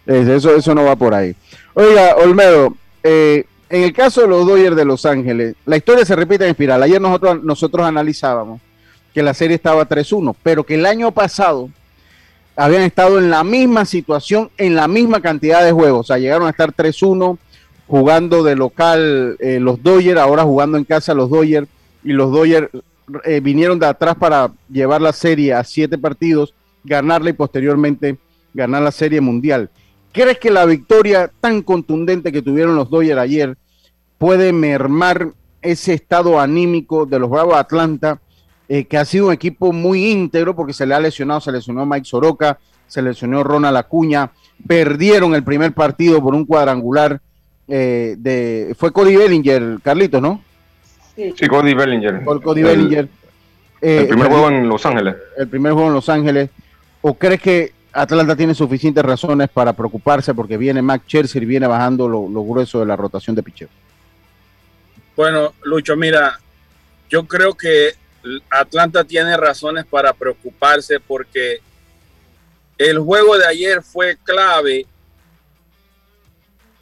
eso, 0.05 0.55
eso 0.55 0.75
no 0.75 0.85
va 0.85 0.95
por 0.95 1.13
ahí. 1.13 1.35
Oiga, 1.73 2.15
Olmedo, 2.17 2.75
eh, 3.03 3.45
en 3.69 3.83
el 3.83 3.93
caso 3.93 4.21
de 4.21 4.27
los 4.27 4.45
Dodgers 4.45 4.75
de 4.75 4.85
Los 4.85 5.05
Ángeles, 5.05 5.55
la 5.65 5.77
historia 5.77 6.05
se 6.05 6.15
repite 6.15 6.43
en 6.43 6.51
espiral. 6.51 6.83
Ayer 6.83 7.01
nosotros, 7.01 7.43
nosotros 7.43 7.85
analizábamos 7.85 8.61
que 9.13 9.23
la 9.23 9.33
serie 9.33 9.55
estaba 9.55 9.87
3-1, 9.87 10.35
pero 10.43 10.63
que 10.63 10.75
el 10.75 10.85
año 10.85 11.11
pasado 11.11 11.69
habían 12.55 12.83
estado 12.83 13.17
en 13.17 13.29
la 13.29 13.43
misma 13.43 13.85
situación, 13.85 14.49
en 14.57 14.75
la 14.75 14.87
misma 14.87 15.21
cantidad 15.21 15.63
de 15.63 15.71
juegos. 15.71 16.01
O 16.01 16.07
sea, 16.07 16.17
llegaron 16.17 16.47
a 16.47 16.51
estar 16.51 16.73
3-1 16.73 17.37
jugando 17.87 18.43
de 18.43 18.55
local 18.55 19.37
eh, 19.39 19.59
los 19.59 19.81
Dodgers, 19.81 20.19
ahora 20.19 20.43
jugando 20.43 20.77
en 20.77 20.83
casa 20.83 21.13
los 21.13 21.29
Dodgers, 21.29 21.67
y 22.03 22.13
los 22.13 22.31
Dodgers 22.31 22.69
eh, 23.25 23.39
vinieron 23.41 23.79
de 23.79 23.87
atrás 23.87 24.15
para 24.15 24.51
llevar 24.69 25.01
la 25.01 25.13
serie 25.13 25.53
a 25.53 25.63
siete 25.63 25.97
partidos 25.97 26.53
ganarla 26.83 27.29
y 27.29 27.33
posteriormente 27.33 28.17
ganar 28.53 28.81
la 28.81 28.91
Serie 28.91 29.21
Mundial. 29.21 29.69
¿Crees 30.11 30.39
que 30.39 30.51
la 30.51 30.65
victoria 30.65 31.31
tan 31.39 31.61
contundente 31.61 32.31
que 32.31 32.41
tuvieron 32.41 32.75
los 32.75 32.89
Dodgers 32.89 33.19
ayer 33.19 33.57
puede 34.17 34.51
mermar 34.51 35.31
ese 35.61 35.93
estado 35.93 36.39
anímico 36.39 37.05
de 37.05 37.19
los 37.19 37.29
Bravos 37.29 37.53
de 37.53 37.59
Atlanta, 37.59 38.19
eh, 38.67 38.85
que 38.85 38.97
ha 38.97 39.05
sido 39.05 39.27
un 39.27 39.33
equipo 39.33 39.71
muy 39.71 40.11
íntegro 40.11 40.55
porque 40.55 40.73
se 40.73 40.85
le 40.85 40.93
ha 40.93 40.99
lesionado, 40.99 41.39
se 41.39 41.51
lesionó 41.51 41.85
Mike 41.85 42.05
Soroka, 42.05 42.59
se 42.87 43.01
lesionó 43.01 43.43
Ronald 43.43 43.77
Acuña, 43.77 44.31
perdieron 44.67 45.33
el 45.33 45.43
primer 45.43 45.73
partido 45.73 46.21
por 46.21 46.35
un 46.35 46.45
cuadrangular 46.45 47.21
eh, 47.67 48.15
de... 48.17 48.75
Fue 48.77 48.91
Cody 48.91 49.15
Bellinger, 49.15 49.79
Carlitos, 49.81 50.21
¿no? 50.21 50.43
Sí, 51.15 51.47
Cody 51.47 51.73
Bellinger. 51.73 52.23
Cody 52.23 52.63
Bellinger. 52.63 53.07
el 53.81 54.07
primer 54.07 54.27
juego 54.27 54.49
en 54.49 54.67
Los 54.67 54.85
Ángeles. 54.85 55.15
El 55.37 55.47
primer 55.47 55.73
juego 55.73 55.87
en 55.87 55.93
Los 55.93 56.09
Ángeles. 56.09 56.49
¿O 57.01 57.13
crees 57.15 57.41
que 57.41 57.73
Atlanta 57.91 58.35
tiene 58.35 58.53
suficientes 58.53 59.03
razones 59.03 59.49
para 59.49 59.73
preocuparse 59.73 60.33
porque 60.33 60.57
viene 60.57 60.81
Mac 60.81 61.03
Scherzer 61.05 61.43
y 61.43 61.47
viene 61.47 61.67
bajando 61.67 62.07
lo, 62.07 62.43
grueso 62.43 62.79
de 62.79 62.85
la 62.85 62.95
rotación 62.95 63.35
de 63.35 63.43
picheo? 63.43 63.69
Bueno, 65.15 65.53
Lucho, 65.63 65.95
mira, 65.95 66.39
yo 67.09 67.27
creo 67.27 67.53
que 67.53 67.95
Atlanta 68.49 69.03
tiene 69.03 69.35
razones 69.35 69.85
para 69.85 70.13
preocuparse 70.13 70.99
porque 70.99 71.59
el 72.77 72.99
juego 72.99 73.37
de 73.37 73.45
ayer 73.45 73.81
fue 73.81 74.17
clave 74.23 74.85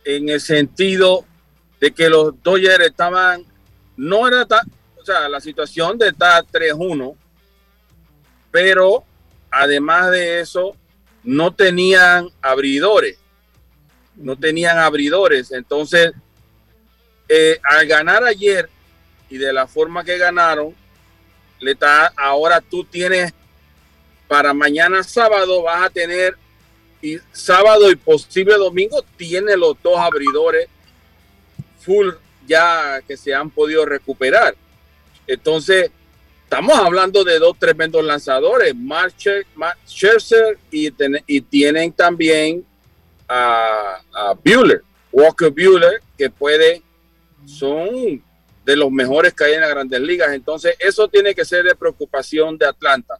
en 0.05 0.29
el 0.29 0.39
sentido 0.39 1.25
de 1.79 1.91
que 1.91 2.09
los 2.09 2.41
Dodgers 2.43 2.85
estaban, 2.85 3.43
no 3.95 4.27
era 4.27 4.45
tan, 4.45 4.67
o 4.99 5.03
sea, 5.03 5.27
la 5.29 5.39
situación 5.39 5.97
de 5.97 6.09
estar 6.09 6.45
3-1, 6.45 7.15
pero 8.51 9.03
además 9.51 10.11
de 10.11 10.39
eso, 10.39 10.75
no 11.23 11.53
tenían 11.53 12.29
abridores. 12.41 13.17
No 14.15 14.37
tenían 14.37 14.77
abridores. 14.77 15.51
Entonces, 15.51 16.11
eh, 17.27 17.59
al 17.63 17.87
ganar 17.87 18.23
ayer 18.23 18.69
y 19.29 19.37
de 19.37 19.53
la 19.53 19.67
forma 19.67 20.03
que 20.03 20.17
ganaron, 20.17 20.75
le 21.59 21.71
está, 21.71 22.07
ahora 22.15 22.61
tú 22.61 22.83
tienes 22.83 23.33
para 24.27 24.53
mañana 24.53 25.03
sábado 25.03 25.63
vas 25.63 25.85
a 25.85 25.89
tener 25.89 26.37
y 27.01 27.17
sábado 27.31 27.89
y 27.89 27.95
posible 27.95 28.55
domingo 28.55 29.03
tiene 29.17 29.55
los 29.55 29.75
dos 29.81 29.97
abridores 29.97 30.67
full 31.79 32.09
ya 32.45 33.01
que 33.07 33.15
se 33.15 33.33
han 33.33 33.49
podido 33.49 33.85
recuperar. 33.85 34.55
Entonces, 35.27 35.91
estamos 36.49 36.79
hablando 36.79 37.23
de 37.23 37.37
dos 37.37 37.59
tremendos 37.59 38.03
lanzadores, 38.03 38.75
Mark 38.75 39.13
Scherzer 39.85 40.57
y, 40.71 40.91
y 41.27 41.41
tienen 41.41 41.91
también 41.91 42.65
a, 43.27 44.01
a 44.11 44.33
Bueller, 44.33 44.81
Walker 45.11 45.51
Bueller, 45.51 46.01
que 46.17 46.31
puede, 46.31 46.81
son 47.45 48.23
de 48.65 48.75
los 48.75 48.89
mejores 48.89 49.31
que 49.35 49.43
hay 49.43 49.53
en 49.53 49.61
las 49.61 49.69
grandes 49.69 50.01
ligas. 50.01 50.33
Entonces, 50.33 50.75
eso 50.79 51.07
tiene 51.07 51.35
que 51.35 51.45
ser 51.45 51.63
de 51.65 51.75
preocupación 51.75 52.57
de 52.57 52.65
Atlanta. 52.65 53.19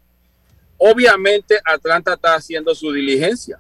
Obviamente, 0.80 1.60
Atlanta 1.64 2.14
está 2.16 2.34
haciendo 2.34 2.74
su 2.74 2.92
diligencia. 2.92 3.60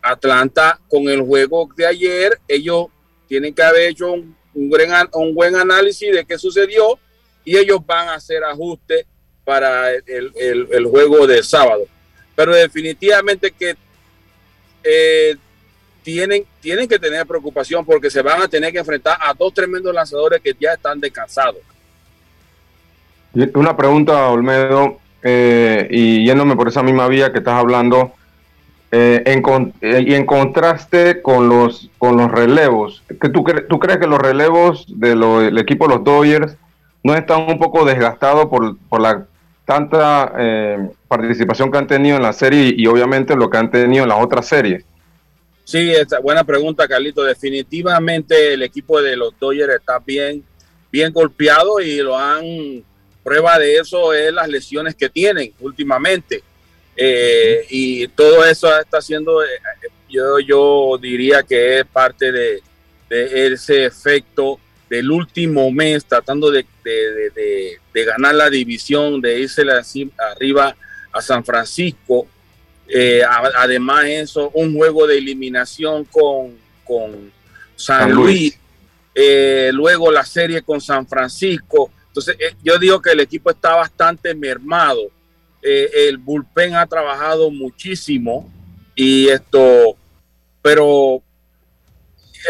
Atlanta, 0.00 0.78
con 0.88 1.08
el 1.08 1.20
juego 1.22 1.68
de 1.76 1.84
ayer, 1.84 2.38
ellos 2.46 2.86
tienen 3.26 3.52
que 3.52 3.62
haber 3.64 3.90
hecho 3.90 4.12
un, 4.12 4.36
un 4.54 5.34
buen 5.34 5.56
análisis 5.56 6.14
de 6.14 6.24
qué 6.24 6.38
sucedió 6.38 6.96
y 7.44 7.56
ellos 7.56 7.84
van 7.84 8.08
a 8.08 8.14
hacer 8.14 8.42
ajustes 8.44 9.06
para 9.44 9.90
el, 9.92 10.32
el, 10.70 10.86
juego 10.86 11.26
de 11.26 11.42
sábado. 11.42 11.82
Pero 12.36 12.54
definitivamente 12.54 13.50
que 13.50 13.74
eh, 14.84 15.36
tienen, 16.02 16.44
tienen 16.60 16.88
que 16.88 16.98
tener 16.98 17.26
preocupación 17.26 17.84
porque 17.84 18.10
se 18.10 18.22
van 18.22 18.42
a 18.42 18.48
tener 18.48 18.72
que 18.72 18.78
enfrentar 18.78 19.18
a 19.20 19.34
dos 19.34 19.52
tremendos 19.52 19.94
lanzadores 19.94 20.40
que 20.40 20.54
ya 20.58 20.74
están 20.74 21.00
descansados. 21.00 21.60
Una 23.54 23.76
pregunta, 23.76 24.28
Olmedo, 24.28 24.98
eh, 25.22 25.86
y 25.90 26.24
yéndome 26.24 26.56
por 26.56 26.68
esa 26.68 26.82
misma 26.82 27.06
vía 27.08 27.32
que 27.32 27.38
estás 27.38 27.54
hablando, 27.54 28.12
eh, 28.92 29.22
eh, 29.24 30.04
y 30.04 30.14
en 30.14 30.26
contraste 30.26 31.22
con 31.22 31.48
los, 31.48 31.90
con 31.98 32.16
los 32.16 32.30
relevos, 32.30 33.04
¿que 33.20 33.28
tú, 33.28 33.44
¿tú 33.68 33.78
crees 33.78 33.98
que 33.98 34.08
los 34.08 34.18
relevos 34.18 34.86
del 34.88 35.56
equipo 35.58 35.86
de 35.86 35.94
los 35.94 36.04
Dodgers 36.04 36.56
no 37.02 37.14
están 37.14 37.50
un 37.50 37.58
poco 37.58 37.84
desgastados 37.84 38.46
por, 38.46 38.76
por 38.88 39.00
la 39.00 39.26
tanta 39.64 40.32
participación 41.06 41.70
que 41.70 41.78
han 41.78 41.86
tenido 41.86 42.16
en 42.16 42.22
la 42.22 42.32
serie 42.32 42.74
y, 42.76 42.86
obviamente 42.86 43.36
lo 43.36 43.48
que 43.48 43.58
han 43.58 43.70
tenido 43.70 44.02
en 44.02 44.08
las 44.08 44.22
otras 44.22 44.46
series? 44.46 44.84
Sí, 45.64 45.92
esta, 45.92 46.18
buena 46.18 46.42
pregunta, 46.42 46.88
Carlito. 46.88 47.22
Definitivamente 47.22 48.54
el 48.54 48.62
equipo 48.64 49.00
de 49.00 49.16
los 49.16 49.38
Dodgers 49.38 49.76
está 49.76 50.00
bien, 50.00 50.42
bien 50.90 51.12
golpeado 51.12 51.80
y 51.80 51.98
lo 51.98 52.18
han 52.18 52.84
Prueba 53.22 53.58
de 53.58 53.76
eso 53.76 54.14
es 54.14 54.32
las 54.32 54.48
lesiones 54.48 54.94
que 54.94 55.08
tienen 55.08 55.52
últimamente. 55.60 56.42
Eh, 56.96 57.66
y 57.68 58.08
todo 58.08 58.44
eso 58.44 58.68
está 58.78 58.98
haciendo, 58.98 59.42
eh, 59.42 59.48
yo, 60.08 60.38
yo 60.38 60.98
diría 61.00 61.42
que 61.42 61.80
es 61.80 61.86
parte 61.86 62.32
de, 62.32 62.62
ese 63.08 63.86
efecto 63.86 64.58
del 64.90 65.10
último 65.10 65.70
mes 65.70 66.04
tratando 66.04 66.50
de, 66.50 66.66
ganar 67.94 68.34
la 68.34 68.50
división, 68.50 69.20
de 69.20 69.40
irse 69.40 69.62
arriba 70.32 70.76
a 71.12 71.22
San 71.22 71.44
Francisco. 71.44 72.26
Eh, 72.88 73.22
además 73.56 74.04
eso, 74.06 74.50
un 74.52 74.74
juego 74.74 75.06
de 75.06 75.16
eliminación 75.16 76.04
con, 76.06 76.56
con 76.84 77.32
San, 77.76 78.10
Luis, 78.10 78.58
luego 79.72 80.10
la 80.10 80.24
serie 80.24 80.60
con 80.60 80.80
San 80.80 81.06
Francisco. 81.06 81.92
Entonces, 82.08 82.36
eh, 82.40 82.56
yo 82.64 82.76
digo 82.76 83.00
que 83.00 83.12
el 83.12 83.20
equipo 83.20 83.50
está 83.50 83.76
bastante 83.76 84.34
mermado. 84.34 85.02
Eh, 85.62 86.08
el 86.08 86.18
bullpen 86.18 86.74
ha 86.74 86.86
trabajado 86.86 87.48
muchísimo 87.50 88.50
y 88.96 89.28
esto, 89.28 89.96
pero 90.60 91.22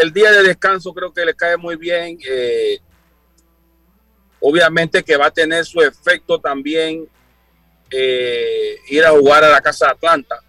el 0.01 0.13
día 0.13 0.31
de 0.31 0.43
descanso 0.43 0.93
creo 0.93 1.13
que 1.13 1.25
le 1.25 1.33
cae 1.33 1.57
muy 1.57 1.75
bien. 1.75 2.17
Eh, 2.27 2.79
obviamente 4.39 5.03
que 5.03 5.17
va 5.17 5.27
a 5.27 5.31
tener 5.31 5.65
su 5.65 5.81
efecto 5.81 6.39
también 6.39 7.07
ir 8.89 9.03
a 9.05 9.11
jugar 9.11 9.43
a 9.43 9.49
la 9.49 9.59
casa 9.59 9.87
de 9.87 9.91
Atlanta, 9.91 10.39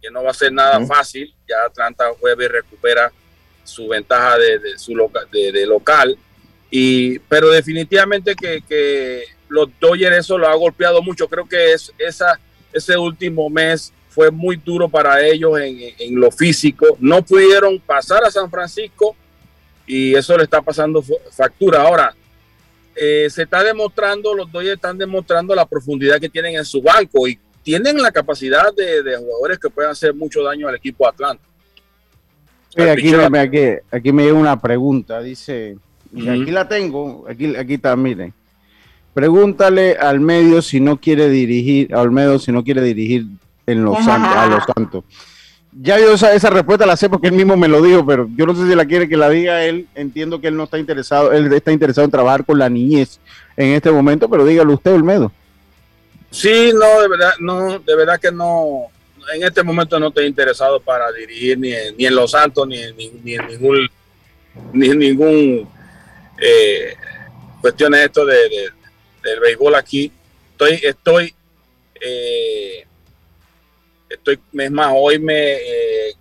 que 0.00 0.08
no 0.10 0.22
va 0.22 0.30
a 0.30 0.34
ser 0.34 0.52
nada 0.52 0.84
fácil. 0.86 1.34
Ya 1.48 1.64
Atlanta 1.66 2.04
juega 2.20 2.44
y 2.44 2.48
recupera 2.48 3.12
su 3.64 3.88
ventaja 3.88 4.38
de, 4.38 4.78
su 4.78 4.92
de 5.32 5.66
local 5.66 6.16
y, 6.76 7.20
pero 7.20 7.50
definitivamente 7.50 8.34
que, 8.34 9.22
los 9.48 9.68
Dodgers 9.78 10.16
eso 10.16 10.36
lo 10.36 10.48
ha 10.48 10.54
golpeado 10.56 11.00
mucho. 11.02 11.28
Creo 11.28 11.48
que 11.48 11.72
es, 11.72 11.92
esa, 11.98 12.40
ese 12.72 12.98
último 12.98 13.48
mes 13.48 13.92
fue 14.14 14.30
muy 14.30 14.56
duro 14.56 14.88
para 14.88 15.20
ellos 15.26 15.58
en, 15.60 16.14
lo 16.14 16.30
físico. 16.30 16.96
No 17.00 17.22
pudieron 17.22 17.80
pasar 17.80 18.22
a 18.24 18.30
San 18.30 18.48
Francisco 18.48 19.16
y 19.86 20.14
eso 20.14 20.36
le 20.36 20.44
está 20.44 20.62
pasando 20.62 21.02
factura. 21.32 21.82
Ahora, 21.82 22.14
eh, 22.94 23.28
se 23.28 23.42
está 23.42 23.64
demostrando, 23.64 24.32
los 24.32 24.50
Dodgers 24.52 24.76
están 24.76 24.96
demostrando 24.96 25.52
la 25.54 25.66
profundidad 25.66 26.20
que 26.20 26.28
tienen 26.28 26.54
en 26.54 26.64
su 26.64 26.80
banco 26.80 27.26
y 27.26 27.36
tienen 27.64 28.00
la 28.00 28.12
capacidad 28.12 28.72
de, 28.72 29.16
jugadores 29.16 29.58
que 29.58 29.68
pueden 29.68 29.90
hacer 29.90 30.14
mucho 30.14 30.44
daño 30.44 30.68
al 30.68 30.76
equipo 30.76 31.08
Atlanta. 31.08 31.42
aquí, 32.76 33.12
aquí, 33.14 33.58
aquí 33.90 34.12
me 34.12 34.22
llega 34.22 34.38
una 34.38 34.60
pregunta, 34.60 35.20
dice 35.20 35.76
aquí 36.16 36.50
la 36.52 36.68
tengo, 36.68 37.24
aquí, 37.28 37.56
aquí 37.56 37.74
está, 37.74 37.96
miren. 37.96 38.32
Pregúntale 39.12 39.96
al 39.96 40.20
medio 40.20 40.60
si 40.62 40.80
no 40.80 41.00
quiere 41.00 41.28
dirigir, 41.28 41.94
al 41.94 42.10
medio 42.10 42.38
si 42.38 42.52
no 42.52 42.62
quiere 42.62 42.82
dirigir 42.82 43.26
en 43.66 43.84
los 43.84 43.96
a 44.06 44.46
los 44.46 44.64
santos. 44.74 45.04
Ya 45.80 45.98
yo 45.98 46.14
esa, 46.14 46.32
esa, 46.34 46.50
respuesta 46.50 46.86
la 46.86 46.96
sé 46.96 47.08
porque 47.08 47.26
él 47.26 47.34
mismo 47.34 47.56
me 47.56 47.66
lo 47.66 47.82
dijo, 47.82 48.06
pero 48.06 48.28
yo 48.36 48.46
no 48.46 48.54
sé 48.54 48.68
si 48.68 48.76
la 48.76 48.84
quiere 48.84 49.08
que 49.08 49.16
la 49.16 49.28
diga 49.28 49.64
él. 49.64 49.88
Entiendo 49.96 50.40
que 50.40 50.46
él 50.46 50.56
no 50.56 50.64
está 50.64 50.78
interesado, 50.78 51.32
él 51.32 51.52
está 51.52 51.72
interesado 51.72 52.04
en 52.04 52.12
trabajar 52.12 52.44
con 52.44 52.58
la 52.58 52.68
niñez 52.68 53.18
en 53.56 53.72
este 53.72 53.90
momento, 53.90 54.28
pero 54.28 54.44
dígalo 54.44 54.74
usted, 54.74 54.92
Olmedo. 54.92 55.32
Sí, 56.30 56.72
no, 56.74 57.00
de 57.00 57.08
verdad, 57.08 57.32
no, 57.40 57.78
de 57.78 57.96
verdad 57.96 58.20
que 58.20 58.30
no. 58.30 58.88
En 59.34 59.42
este 59.42 59.62
momento 59.62 59.98
no 59.98 60.08
estoy 60.08 60.26
interesado 60.26 60.80
para 60.80 61.10
dirigir 61.12 61.58
ni 61.58 61.72
en, 61.72 61.96
ni 61.96 62.06
en 62.06 62.14
Los 62.14 62.32
Santos, 62.32 62.68
ni, 62.68 62.76
ni, 62.92 63.10
ni 63.22 63.34
en 63.34 63.46
ningún, 63.46 63.88
ni 64.72 64.90
en 64.90 64.98
ningún 64.98 65.68
eh, 66.38 66.94
cuestiones 67.60 68.00
esto 68.00 68.26
de, 68.26 68.36
del 69.22 69.40
béisbol 69.40 69.74
aquí. 69.74 70.12
Estoy, 70.52 70.80
estoy, 70.82 71.34
eh, 72.00 72.86
estoy, 74.14 74.38
es 74.58 74.70
más, 74.70 74.92
hoy 74.96 75.18
me 75.18 75.54
eh, 75.54 76.14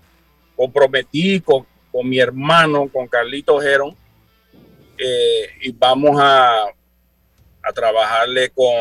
comprometí 0.56 1.41
con, 1.41 1.66
con, 1.91 2.08
mi 2.08 2.20
hermano, 2.20 2.89
con 2.91 3.08
Carlito 3.08 3.60
Gerón, 3.60 3.96
eh, 4.98 5.48
y 5.62 5.72
vamos 5.72 6.20
a, 6.20 6.66
a 7.64 7.74
trabajarle 7.74 8.50
con 8.50 8.74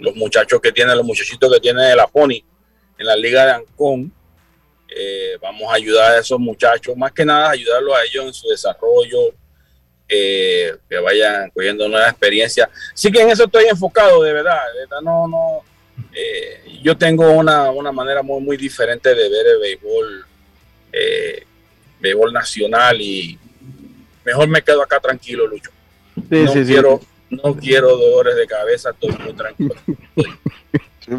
los 0.00 0.14
muchachos 0.14 0.60
que 0.60 0.72
tienen, 0.72 0.96
los 0.96 1.06
muchachitos 1.06 1.52
que 1.52 1.60
tienen 1.60 1.88
de 1.88 1.96
la 1.96 2.06
Pony 2.06 2.42
en 2.98 3.06
la 3.06 3.16
Liga 3.16 3.46
de 3.46 3.52
Ancón. 3.52 4.12
vamos 5.40 5.70
a 5.70 5.76
ayudar 5.76 6.12
a 6.12 6.18
esos 6.20 6.38
muchachos, 6.38 6.96
más 6.96 7.12
que 7.12 7.24
nada 7.24 7.50
ayudarlos 7.50 7.94
a 7.96 8.04
ellos 8.04 8.26
en 8.26 8.34
su 8.34 8.48
desarrollo, 8.48 9.34
eh, 10.10 10.74
que 10.88 10.98
vayan 10.98 11.50
cogiendo 11.50 11.86
nueva 11.86 12.08
experiencia. 12.08 12.70
Sí 12.94 13.12
que 13.12 13.20
en 13.20 13.28
eso 13.28 13.44
estoy 13.44 13.66
enfocado, 13.66 14.22
de 14.22 14.32
verdad. 14.32 14.58
no, 15.02 15.28
no, 15.28 15.62
eh, 16.14 16.80
yo 16.82 16.96
tengo 16.96 17.30
una, 17.30 17.72
manera 17.92 18.22
muy, 18.22 18.40
muy 18.40 18.56
diferente 18.56 19.14
de 19.14 19.28
ver 19.28 19.46
el 19.46 19.60
béisbol, 19.60 20.26
eh, 20.92 21.46
béisbol 22.00 22.32
nacional 22.32 23.00
y 23.00 23.38
mejor 24.24 24.48
me 24.48 24.62
quedo 24.62 24.82
acá 24.82 25.00
tranquilo, 25.00 25.46
Lucho. 25.46 25.70
no, 26.16 26.52
quiero, 26.52 27.00
no 27.30 27.54
quiero 27.54 27.96
dolores 27.96 28.36
de 28.36 28.46
cabeza, 28.46 28.90
estoy 28.90 29.16
muy 29.22 29.32
tranquilo. 29.34 29.74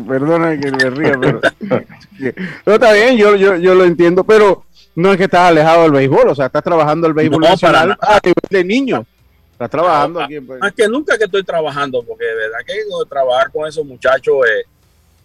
Perdona 0.08 0.60
que 0.60 0.72
me 0.72 0.90
ría, 0.92 1.20
pero 1.20 1.42
no, 2.66 2.74
está 2.74 2.94
bien, 2.94 3.18
yo, 3.18 3.36
yo, 3.36 3.56
yo 3.56 3.74
lo 3.74 3.86
entiendo, 3.86 4.24
pero 4.24 4.66
no 4.96 5.12
es 5.12 5.18
que 5.18 5.24
estás 5.24 5.50
alejado 5.50 5.84
del 5.84 5.92
béisbol, 5.92 6.30
o 6.30 6.36
sea, 6.36 6.48
estás 6.48 6.64
trabajando 6.64 7.08
el 7.08 7.14
béisbol 7.14 7.42
nacional 7.42 7.98
a 8.00 8.20
nivel 8.24 8.36
de 8.50 8.64
niño. 8.64 9.06
Estás 9.54 9.72
trabajando 9.72 10.22
aquí. 10.22 10.40
Pues. 10.40 10.60
Más 10.60 10.74
que 10.74 10.88
nunca 10.88 11.18
que 11.18 11.26
estoy 11.26 11.44
trabajando, 11.44 12.02
porque 12.04 12.24
de 12.24 12.36
verdad 12.36 12.60
que 12.66 12.76
trabajar 13.10 13.52
con 13.52 13.68
esos 13.68 13.86
muchachos 13.86 14.38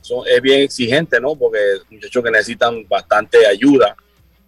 es, 0.05 0.37
es 0.37 0.43
bien 0.43 0.61
exigente, 0.61 1.21
¿no? 1.21 1.35
Porque 1.35 1.59
muchachos 1.91 2.23
que 2.23 2.31
necesitan 2.31 2.87
bastante 2.89 3.47
ayuda. 3.47 3.97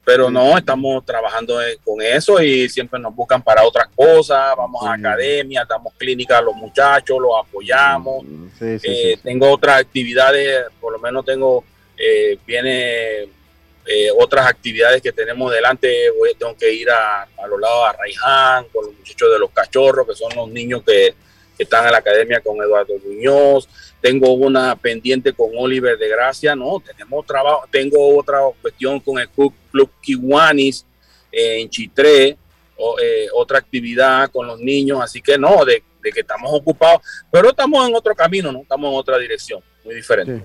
Pero 0.05 0.31
no, 0.31 0.57
estamos 0.57 1.05
trabajando 1.05 1.59
con 1.83 2.01
eso 2.01 2.41
y 2.41 2.69
siempre 2.69 3.01
nos 3.01 3.13
buscan 3.13 3.43
para 3.43 3.65
otras 3.65 3.89
cosas. 3.89 4.55
Vamos 4.57 4.87
a 4.87 4.93
academias, 4.93 5.67
damos 5.67 5.95
clínicas 5.95 6.39
a 6.39 6.43
los 6.43 6.55
muchachos, 6.55 7.19
los 7.21 7.33
apoyamos. 7.37 8.25
Eh, 8.61 9.19
tengo 9.21 9.51
otras 9.51 9.81
actividades, 9.81 10.67
por 10.81 10.93
lo 10.93 11.01
menos 11.01 11.25
tengo, 11.25 11.65
eh, 11.99 12.39
viene 12.47 13.23
eh, 13.23 14.11
otras 14.17 14.47
actividades 14.47 15.03
que 15.03 15.11
tenemos 15.11 15.53
delante, 15.53 16.11
voy, 16.17 16.35
tengo 16.39 16.57
que 16.57 16.73
ir 16.73 16.89
a, 16.89 17.23
a 17.23 17.47
los 17.49 17.61
lados 17.61 17.91
de 17.91 17.99
Raiján, 17.99 18.67
con 18.73 18.85
los 18.87 18.95
muchachos 18.95 19.33
de 19.33 19.39
los 19.41 19.51
cachorros, 19.51 20.07
que 20.07 20.15
son 20.15 20.33
los 20.37 20.49
niños 20.49 20.85
que, 20.85 21.15
están 21.63 21.87
en 21.87 21.93
la 21.93 21.99
academia 21.99 22.41
con 22.41 22.57
Eduardo 22.63 22.95
Muñoz. 23.05 23.69
Tengo 24.01 24.33
una 24.33 24.77
pendiente 24.77 25.33
con 25.33 25.51
Oliver 25.57 25.99
de 25.99 26.09
Gracia, 26.09 26.55
no, 26.55 26.81
tenemos 26.81 27.27
trabajo, 27.27 27.65
tengo 27.71 28.17
otra 28.17 28.39
cuestión 28.61 29.01
con 29.01 29.19
el 29.19 29.29
Club, 29.29 29.91
Kiwanis 30.01 30.87
eh, 31.33 31.61
en 31.61 31.69
Chitré, 31.69 32.29
eh, 32.29 33.27
otra 33.35 33.59
actividad 33.59 34.31
con 34.31 34.47
los 34.47 34.61
niños, 34.61 35.01
así 35.03 35.21
que 35.21 35.39
no, 35.39 35.65
de, 35.65 35.83
que 36.03 36.21
estamos 36.21 36.53
ocupados, 36.53 37.01
pero 37.33 37.51
estamos 37.51 37.89
en 37.89 37.95
otro 37.97 38.15
camino, 38.15 38.53
¿no? 38.53 38.61
Estamos 38.61 38.93
en 38.93 38.99
otra 38.99 39.19
dirección, 39.19 39.61
muy 39.85 39.95
diferente. 39.95 40.45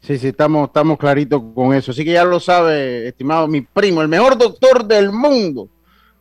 Sí, 0.00 0.16
sí, 0.18 0.28
estamos, 0.28 0.68
estamos 0.68 0.98
claritos 0.98 1.42
con 1.54 1.74
eso. 1.74 1.90
Así 1.90 2.04
que 2.04 2.12
ya 2.12 2.24
lo 2.24 2.38
sabe, 2.38 3.08
estimado 3.08 3.48
mi 3.48 3.62
primo, 3.62 4.00
el 4.00 4.08
mejor 4.08 4.38
doctor 4.38 4.84
del 4.84 5.10
mundo, 5.10 5.68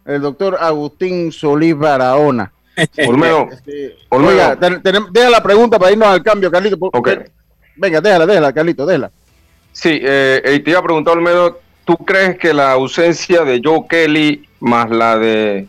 el 0.06 0.22
doctor 0.22 0.58
Agustín 0.60 1.32
Solís 1.32 1.78
Barahona. 1.78 2.52
Olmedo, 3.08 3.50
Oiga, 4.10 4.56
deja 4.56 5.30
la 5.30 5.42
pregunta 5.42 5.80
para 5.80 5.92
irnos 5.92 6.08
al 6.08 6.24
cambio, 6.24 6.52
Carlito. 6.52 6.78
Venga, 7.76 8.02
déjala, 8.02 8.26
déjala, 8.26 8.54
Carlito, 8.54 8.86
déjala. 8.86 9.12
Sí, 9.72 10.00
eh, 10.02 10.62
te 10.64 10.72
iba 10.72 10.80
a 10.80 10.84
preguntar, 10.84 11.18
Olmedo, 11.18 11.60
¿tú 11.86 11.98
crees 11.98 12.38
que 12.38 12.54
la 12.54 12.72
ausencia 12.72 13.44
de 13.44 13.62
Joe 13.64 13.86
Kelly 13.88 14.48
más 14.60 14.90
la 14.90 15.18
de, 15.18 15.68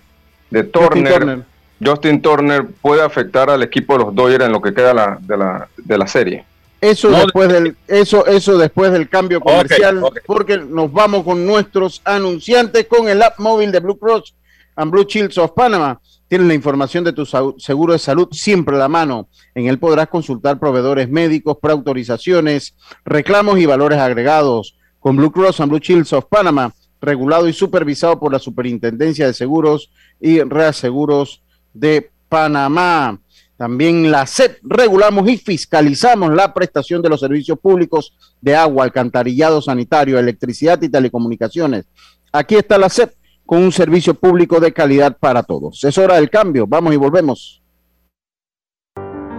de 0.50 0.64
Turner, 0.64 1.44
Justin 1.84 2.20
Turner 2.20 2.66
puede 2.80 3.02
afectar 3.02 3.50
al 3.50 3.62
equipo 3.62 3.96
de 3.96 4.04
los 4.04 4.14
Dodgers 4.14 4.44
en 4.44 4.52
lo 4.52 4.60
que 4.60 4.72
queda 4.72 4.94
la, 4.94 5.18
de, 5.20 5.36
la, 5.36 5.68
de 5.76 5.98
la 5.98 6.06
serie. 6.06 6.44
Eso 6.80 7.10
después 7.10 7.48
del 7.48 7.76
eso 7.88 8.24
eso 8.26 8.56
después 8.56 8.92
del 8.92 9.08
cambio 9.08 9.40
comercial 9.40 10.00
porque 10.26 10.58
nos 10.58 10.92
vamos 10.92 11.24
con 11.24 11.44
nuestros 11.44 12.00
anunciantes 12.04 12.86
con 12.86 13.08
el 13.08 13.20
app 13.20 13.40
móvil 13.40 13.72
de 13.72 13.80
Blue 13.80 13.98
Cross 13.98 14.32
and 14.76 14.92
Blue 14.92 15.04
Shields 15.04 15.38
of 15.38 15.50
Panama. 15.56 15.98
Tienes 16.28 16.46
la 16.46 16.54
información 16.54 17.04
de 17.04 17.14
tu 17.14 17.24
seguro 17.24 17.94
de 17.94 17.98
salud 17.98 18.28
siempre 18.32 18.76
a 18.76 18.78
la 18.78 18.88
mano. 18.88 19.28
En 19.54 19.66
él 19.66 19.78
podrás 19.78 20.08
consultar 20.08 20.58
proveedores 20.58 21.08
médicos, 21.08 21.56
preautorizaciones, 21.60 22.74
reclamos 23.04 23.58
y 23.58 23.66
valores 23.66 23.98
agregados. 23.98 24.76
Con 25.00 25.16
Blue 25.16 25.32
Cross 25.32 25.60
and 25.60 25.70
Blue 25.70 25.78
Shields 25.78 26.12
of 26.12 26.26
Panama, 26.28 26.74
regulado 27.00 27.48
y 27.48 27.52
supervisado 27.52 28.18
por 28.18 28.32
la 28.32 28.38
Superintendencia 28.38 29.26
de 29.26 29.32
Seguros 29.32 29.90
y 30.20 30.42
Reaseguros 30.42 31.42
de 31.72 32.10
Panamá. 32.28 33.18
También 33.56 34.10
la 34.10 34.26
SEP 34.26 34.58
regulamos 34.62 35.28
y 35.28 35.36
fiscalizamos 35.36 36.32
la 36.34 36.52
prestación 36.52 37.00
de 37.00 37.08
los 37.08 37.20
servicios 37.20 37.58
públicos 37.58 38.16
de 38.40 38.54
agua, 38.54 38.84
alcantarillado 38.84 39.62
sanitario, 39.62 40.18
electricidad 40.18 40.80
y 40.82 40.88
telecomunicaciones. 40.88 41.86
Aquí 42.32 42.56
está 42.56 42.76
la 42.76 42.88
SEP 42.88 43.14
con 43.48 43.62
un 43.62 43.72
servicio 43.72 44.12
público 44.12 44.60
de 44.60 44.74
calidad 44.74 45.16
para 45.18 45.42
todos. 45.42 45.82
Es 45.82 45.96
hora 45.96 46.16
del 46.16 46.28
cambio. 46.28 46.66
Vamos 46.66 46.92
y 46.92 46.98
volvemos. 46.98 47.62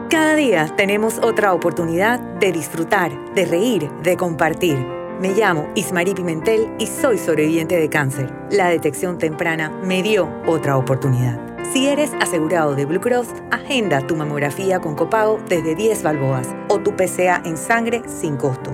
Cada 0.10 0.34
día 0.34 0.74
tenemos 0.76 1.20
otra 1.20 1.54
oportunidad 1.54 2.20
de 2.40 2.52
disfrutar, 2.52 3.12
de 3.36 3.46
reír, 3.46 3.88
de 4.02 4.18
compartir. 4.18 4.80
Me 5.22 5.36
llamo 5.36 5.68
Ismarí 5.76 6.16
Pimentel 6.16 6.72
y 6.80 6.88
soy 6.88 7.20
sobreviviente 7.20 7.78
de 7.78 7.88
cáncer. 7.88 8.34
La 8.50 8.70
detección 8.70 9.20
temprana 9.20 9.70
me 9.84 10.02
dio 10.02 10.28
otra 10.48 10.76
oportunidad. 10.76 11.40
Si 11.72 11.86
eres 11.88 12.12
asegurado 12.20 12.74
de 12.74 12.86
Blue 12.86 13.02
Cross, 13.02 13.28
agenda 13.52 14.08
tu 14.08 14.16
mamografía 14.16 14.80
con 14.80 14.96
copago 14.96 15.40
desde 15.48 15.76
10 15.76 16.02
balboas 16.02 16.48
o 16.70 16.80
tu 16.80 16.96
PCA 16.96 17.44
en 17.46 17.58
sangre 17.58 18.02
sin 18.08 18.38
costo. 18.38 18.74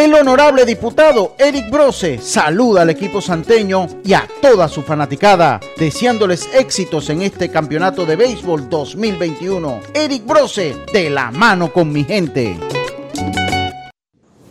El 0.00 0.14
honorable 0.14 0.64
diputado 0.64 1.34
Eric 1.36 1.68
Brose 1.68 2.16
saluda 2.22 2.80
al 2.80 2.88
equipo 2.88 3.20
santeño 3.20 3.86
y 4.02 4.14
a 4.14 4.26
toda 4.40 4.66
su 4.66 4.80
fanaticada, 4.80 5.60
deseándoles 5.76 6.48
éxitos 6.54 7.10
en 7.10 7.20
este 7.20 7.50
campeonato 7.50 8.06
de 8.06 8.16
béisbol 8.16 8.70
2021. 8.70 9.80
Eric 9.92 10.24
Brose, 10.24 10.74
de 10.90 11.10
la 11.10 11.30
mano 11.30 11.70
con 11.70 11.92
mi 11.92 12.02
gente. 12.02 12.58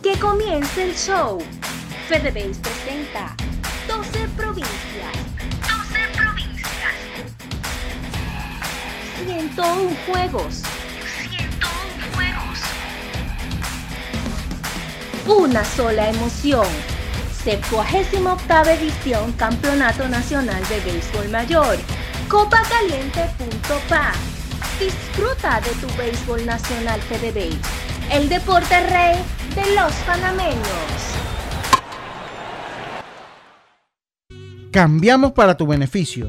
Que 0.00 0.16
comience 0.20 0.84
el 0.84 0.94
show. 0.94 1.40
FedeBase 2.08 2.60
presenta 2.60 3.34
12 3.88 4.28
provincias 4.36 5.16
101 9.26 9.96
juegos. 10.06 10.62
Una 15.38 15.64
sola 15.64 16.10
emoción. 16.10 16.66
78 17.44 18.70
edición 18.72 19.32
Campeonato 19.34 20.08
Nacional 20.08 20.60
de 20.68 20.80
Béisbol 20.80 21.28
Mayor. 21.28 21.76
Copacaliente.pa. 22.28 24.12
Disfruta 24.80 25.60
de 25.60 25.70
tu 25.80 25.86
béisbol 25.96 26.44
nacional 26.44 27.00
FedeBase, 27.02 27.60
el 28.10 28.28
deporte 28.28 28.80
rey 28.88 29.22
de 29.54 29.74
los 29.76 29.92
panameños. 30.04 30.66
Cambiamos 34.72 35.30
para 35.30 35.56
tu 35.56 35.64
beneficio 35.64 36.28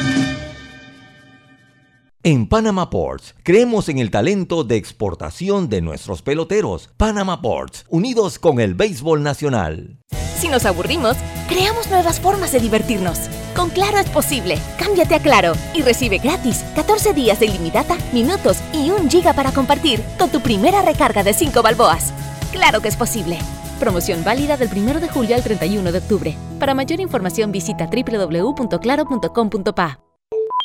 En 2.23 2.47
Panama 2.47 2.91
Ports, 2.91 3.33
creemos 3.41 3.89
en 3.89 3.97
el 3.97 4.11
talento 4.11 4.63
de 4.63 4.75
exportación 4.75 5.69
de 5.69 5.81
nuestros 5.81 6.21
peloteros. 6.21 6.91
Panama 6.95 7.41
Ports, 7.41 7.83
unidos 7.89 8.37
con 8.37 8.59
el 8.59 8.75
béisbol 8.75 9.23
nacional. 9.23 9.97
Si 10.37 10.47
nos 10.47 10.67
aburrimos, 10.67 11.17
creamos 11.49 11.89
nuevas 11.89 12.19
formas 12.19 12.51
de 12.51 12.59
divertirnos. 12.59 13.17
Con 13.55 13.71
Claro 13.71 13.97
es 13.97 14.07
posible. 14.11 14.59
Cámbiate 14.77 15.15
a 15.15 15.19
Claro 15.19 15.53
y 15.73 15.81
recibe 15.81 16.19
gratis 16.19 16.63
14 16.75 17.13
días 17.13 17.39
de 17.39 17.47
ilimitada, 17.47 17.97
minutos 18.13 18.59
y 18.71 18.91
un 18.91 19.09
giga 19.09 19.33
para 19.33 19.51
compartir 19.51 19.99
con 20.19 20.29
tu 20.29 20.41
primera 20.41 20.83
recarga 20.83 21.23
de 21.23 21.33
5 21.33 21.63
balboas. 21.63 22.13
Claro 22.51 22.81
que 22.81 22.89
es 22.89 22.97
posible. 22.97 23.39
Promoción 23.79 24.23
válida 24.23 24.57
del 24.57 24.69
1 24.71 24.99
de 24.99 25.09
julio 25.09 25.35
al 25.35 25.41
31 25.41 25.91
de 25.91 25.97
octubre. 25.97 26.37
Para 26.59 26.75
mayor 26.75 26.99
información 26.99 27.51
visita 27.51 27.87
www.claro.com.pa. 27.87 30.10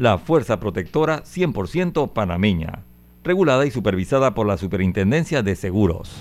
la 0.00 0.16
Fuerza 0.16 0.58
Protectora 0.58 1.24
100% 1.24 2.14
panameña, 2.14 2.84
regulada 3.22 3.66
y 3.66 3.70
supervisada 3.70 4.32
por 4.32 4.46
la 4.46 4.56
Superintendencia 4.56 5.42
de 5.42 5.54
Seguros. 5.54 6.16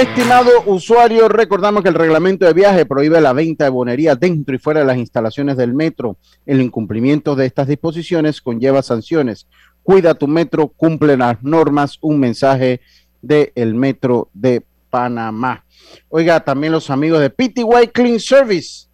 Estimado 0.00 0.48
usuario, 0.64 1.28
recordamos 1.28 1.82
que 1.82 1.90
el 1.90 1.94
reglamento 1.94 2.46
de 2.46 2.54
viaje 2.54 2.86
prohíbe 2.86 3.20
la 3.20 3.34
venta 3.34 3.64
de 3.64 3.70
bonería 3.70 4.16
dentro 4.16 4.54
y 4.54 4.58
fuera 4.58 4.80
de 4.80 4.86
las 4.86 4.96
instalaciones 4.96 5.58
del 5.58 5.74
metro. 5.74 6.16
El 6.46 6.62
incumplimiento 6.62 7.36
de 7.36 7.44
estas 7.44 7.68
disposiciones 7.68 8.40
conlleva 8.40 8.80
sanciones. 8.80 9.46
Cuida 9.82 10.14
tu 10.14 10.26
metro, 10.26 10.68
cumple 10.68 11.18
las 11.18 11.42
normas. 11.42 11.98
Un 12.00 12.18
mensaje 12.18 12.80
del 13.20 13.74
metro 13.74 14.30
de 14.32 14.62
Panamá. 14.92 15.64
Oiga, 16.10 16.38
también 16.40 16.74
los 16.74 16.90
amigos 16.90 17.20
de 17.20 17.30
PTY 17.30 17.88
Clean 17.94 18.20
Service, 18.20 18.88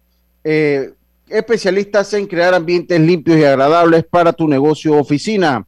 eh, 0.45 0.93
especialistas 1.27 2.13
en 2.13 2.25
crear 2.25 2.53
ambientes 2.53 2.97
limpios 3.01 3.37
y 3.37 3.43
agradables 3.43 4.05
para 4.05 4.31
tu 4.31 4.47
negocio 4.47 4.95
o 4.95 5.01
oficina. 5.01 5.67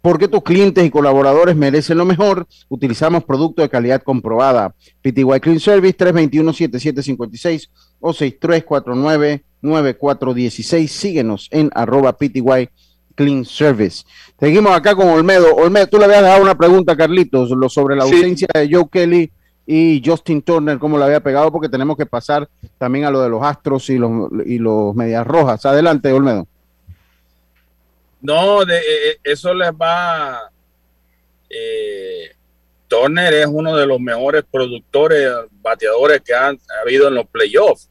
Porque 0.00 0.28
tus 0.28 0.42
clientes 0.42 0.82
y 0.82 0.90
colaboradores 0.90 1.56
merecen 1.56 1.98
lo 1.98 2.06
mejor, 2.06 2.46
utilizamos 2.70 3.24
productos 3.24 3.64
de 3.64 3.68
calidad 3.68 4.02
comprobada. 4.02 4.74
PTY 5.02 5.40
Clean 5.40 5.60
Service 5.60 5.98
321-7756 5.98 7.68
o 8.00 8.14
6349-9416. 8.14 10.88
Síguenos 10.88 11.48
en 11.50 11.70
arroba 11.74 12.16
PTY 12.16 12.70
Clean 13.14 13.44
Service. 13.44 14.04
Seguimos 14.38 14.72
acá 14.72 14.94
con 14.94 15.08
Olmedo. 15.08 15.54
Olmedo, 15.54 15.86
tú 15.86 15.98
le 15.98 16.04
habías 16.04 16.22
dado 16.22 16.42
una 16.42 16.56
pregunta, 16.56 16.96
Carlitos, 16.96 17.50
lo 17.50 17.68
sobre 17.68 17.96
la 17.96 18.04
ausencia 18.04 18.48
de 18.52 18.68
Joe 18.70 18.88
Kelly 18.90 19.30
y 19.66 20.02
Justin 20.04 20.42
Turner, 20.42 20.78
cómo 20.78 20.98
le 20.98 21.04
había 21.04 21.20
pegado, 21.20 21.50
porque 21.50 21.68
tenemos 21.68 21.96
que 21.96 22.06
pasar 22.06 22.48
también 22.78 23.06
a 23.06 23.10
lo 23.10 23.22
de 23.22 23.28
los 23.28 23.42
Astros 23.42 23.88
y 23.90 23.98
los, 23.98 24.30
y 24.44 24.58
los 24.58 24.94
Medias 24.94 25.26
Rojas. 25.26 25.64
Adelante, 25.64 26.12
Olmedo. 26.12 26.46
No, 28.20 28.64
de, 28.64 28.78
eh, 28.78 29.08
eh, 29.10 29.18
eso 29.22 29.52
les 29.52 29.70
va. 29.70 30.50
Eh, 31.48 32.30
Turner 32.88 33.34
es 33.34 33.46
uno 33.46 33.76
de 33.76 33.86
los 33.86 34.00
mejores 34.00 34.44
productores, 34.50 35.30
bateadores 35.60 36.20
que 36.22 36.34
han 36.34 36.58
habido 36.82 37.08
en 37.08 37.14
los 37.14 37.26
playoffs. 37.26 37.88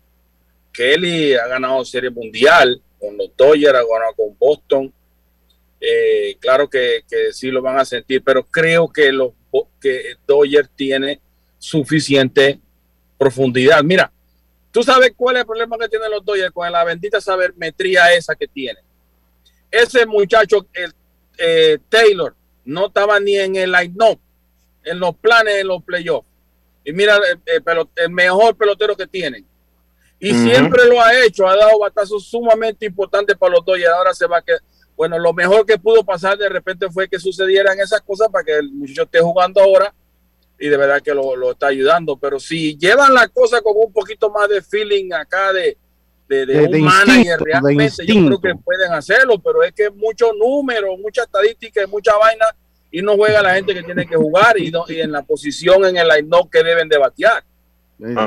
Kelly 0.71 1.35
ha 1.35 1.47
ganado 1.47 1.85
Serie 1.85 2.09
Mundial 2.09 2.81
con 2.99 3.17
los 3.17 3.29
Dodgers, 3.37 3.75
ha 3.75 3.83
ganado 3.83 4.13
con 4.15 4.37
Boston. 4.39 4.93
Claro 6.39 6.69
que, 6.69 7.03
que, 7.09 7.33
sí 7.33 7.51
lo 7.51 7.61
van 7.61 7.79
a 7.79 7.85
sentir, 7.85 8.23
pero 8.23 8.43
creo 8.43 8.91
que 8.91 9.11
los 9.11 9.31
que 9.79 10.15
Dodgers 10.25 10.69
tiene 10.75 11.21
suficiente 11.57 12.59
profundidad. 13.17 13.83
Mira, 13.83 14.11
tú 14.71 14.83
sabes 14.83 15.13
cuál 15.15 15.35
es 15.35 15.41
el 15.41 15.47
problema 15.47 15.77
que 15.77 15.89
tienen 15.89 16.11
los 16.11 16.25
Dodgers 16.25 16.51
con 16.51 16.69
la 16.71 16.83
bendita 16.83 17.21
sabermetría 17.21 18.13
esa 18.13 18.35
que 18.35 18.47
tiene. 18.47 18.79
Ese 19.69 20.05
muchacho, 20.05 20.67
el, 20.73 20.93
eh, 21.37 21.79
Taylor, 21.89 22.35
no 22.65 22.87
estaba 22.87 23.19
ni 23.19 23.37
en 23.37 23.55
el 23.55 23.71
line-up, 23.71 24.19
en 24.83 24.99
los 24.99 25.15
planes, 25.15 25.55
en 25.55 25.67
los 25.67 25.83
playoffs. 25.83 26.29
Y 26.85 26.91
mira, 26.91 27.17
el, 27.45 27.87
el, 27.95 28.09
mejor 28.09 28.55
pelotero 28.55 28.95
que 28.95 29.07
tienen. 29.07 29.45
Y 30.19 30.33
siempre 30.33 30.85
lo 30.87 31.01
ha 31.01 31.23
hecho, 31.23 31.47
ha 31.47 31.55
dado 31.55 31.79
batazos 31.79 32.25
sumamente 32.25 32.85
importantes 32.85 33.35
para 33.35 33.53
los 33.53 33.65
Dodgers. 33.65 33.93
Ahora 33.93 34.13
se 34.13 34.25
va 34.25 34.37
a 34.37 34.41
que, 34.41 34.53
bueno, 34.95 35.17
lo 35.17 35.33
mejor 35.33 35.65
que 35.65 35.77
pudo 35.77 36.03
pasar 36.03 36.37
de 36.37 36.49
repente 36.49 36.89
fue 36.89 37.07
que 37.07 37.19
sucedieran 37.19 37.79
esas 37.79 38.01
cosas 38.01 38.29
para 38.29 38.43
que 38.43 38.57
el 38.57 38.71
muchacho 38.71 39.03
esté 39.03 39.19
jugando 39.19 39.61
ahora 39.61 39.93
y 40.59 40.67
de 40.67 40.77
verdad 40.77 41.01
que 41.01 41.13
lo, 41.13 41.51
está 41.51 41.67
ayudando. 41.67 42.15
Pero 42.17 42.39
si 42.39 42.77
llevan 42.77 43.13
la 43.13 43.27
cosa 43.27 43.61
con 43.61 43.73
un 43.75 43.91
poquito 43.91 44.29
más 44.29 44.47
de 44.49 44.61
feeling 44.61 45.11
acá 45.13 45.51
de, 45.51 45.77
de, 46.27 46.67
un 46.67 46.81
manager, 46.81 47.39
realmente 47.39 48.05
yo 48.05 48.25
creo 48.25 48.39
que 48.39 48.55
pueden 48.63 48.93
hacerlo, 48.93 49.39
pero 49.39 49.63
es 49.63 49.73
que 49.73 49.89
mucho 49.89 50.31
número, 50.33 50.95
mucha 50.97 51.23
estadística 51.23 51.83
y 51.83 51.87
mucha 51.87 52.15
vaina 52.17 52.45
y 52.91 53.01
no 53.01 53.15
juega 53.15 53.41
la 53.41 53.55
gente 53.55 53.73
que 53.73 53.83
tiene 53.83 54.05
que 54.05 54.15
jugar 54.15 54.57
y, 54.59 54.71
y 54.89 55.01
en 55.01 55.11
la 55.11 55.23
posición 55.23 55.83
en 55.85 55.97
el 55.97 56.07
line 56.07 56.29
que 56.51 56.63
deben 56.63 56.87
de 56.87 56.97
batear. 56.97 57.43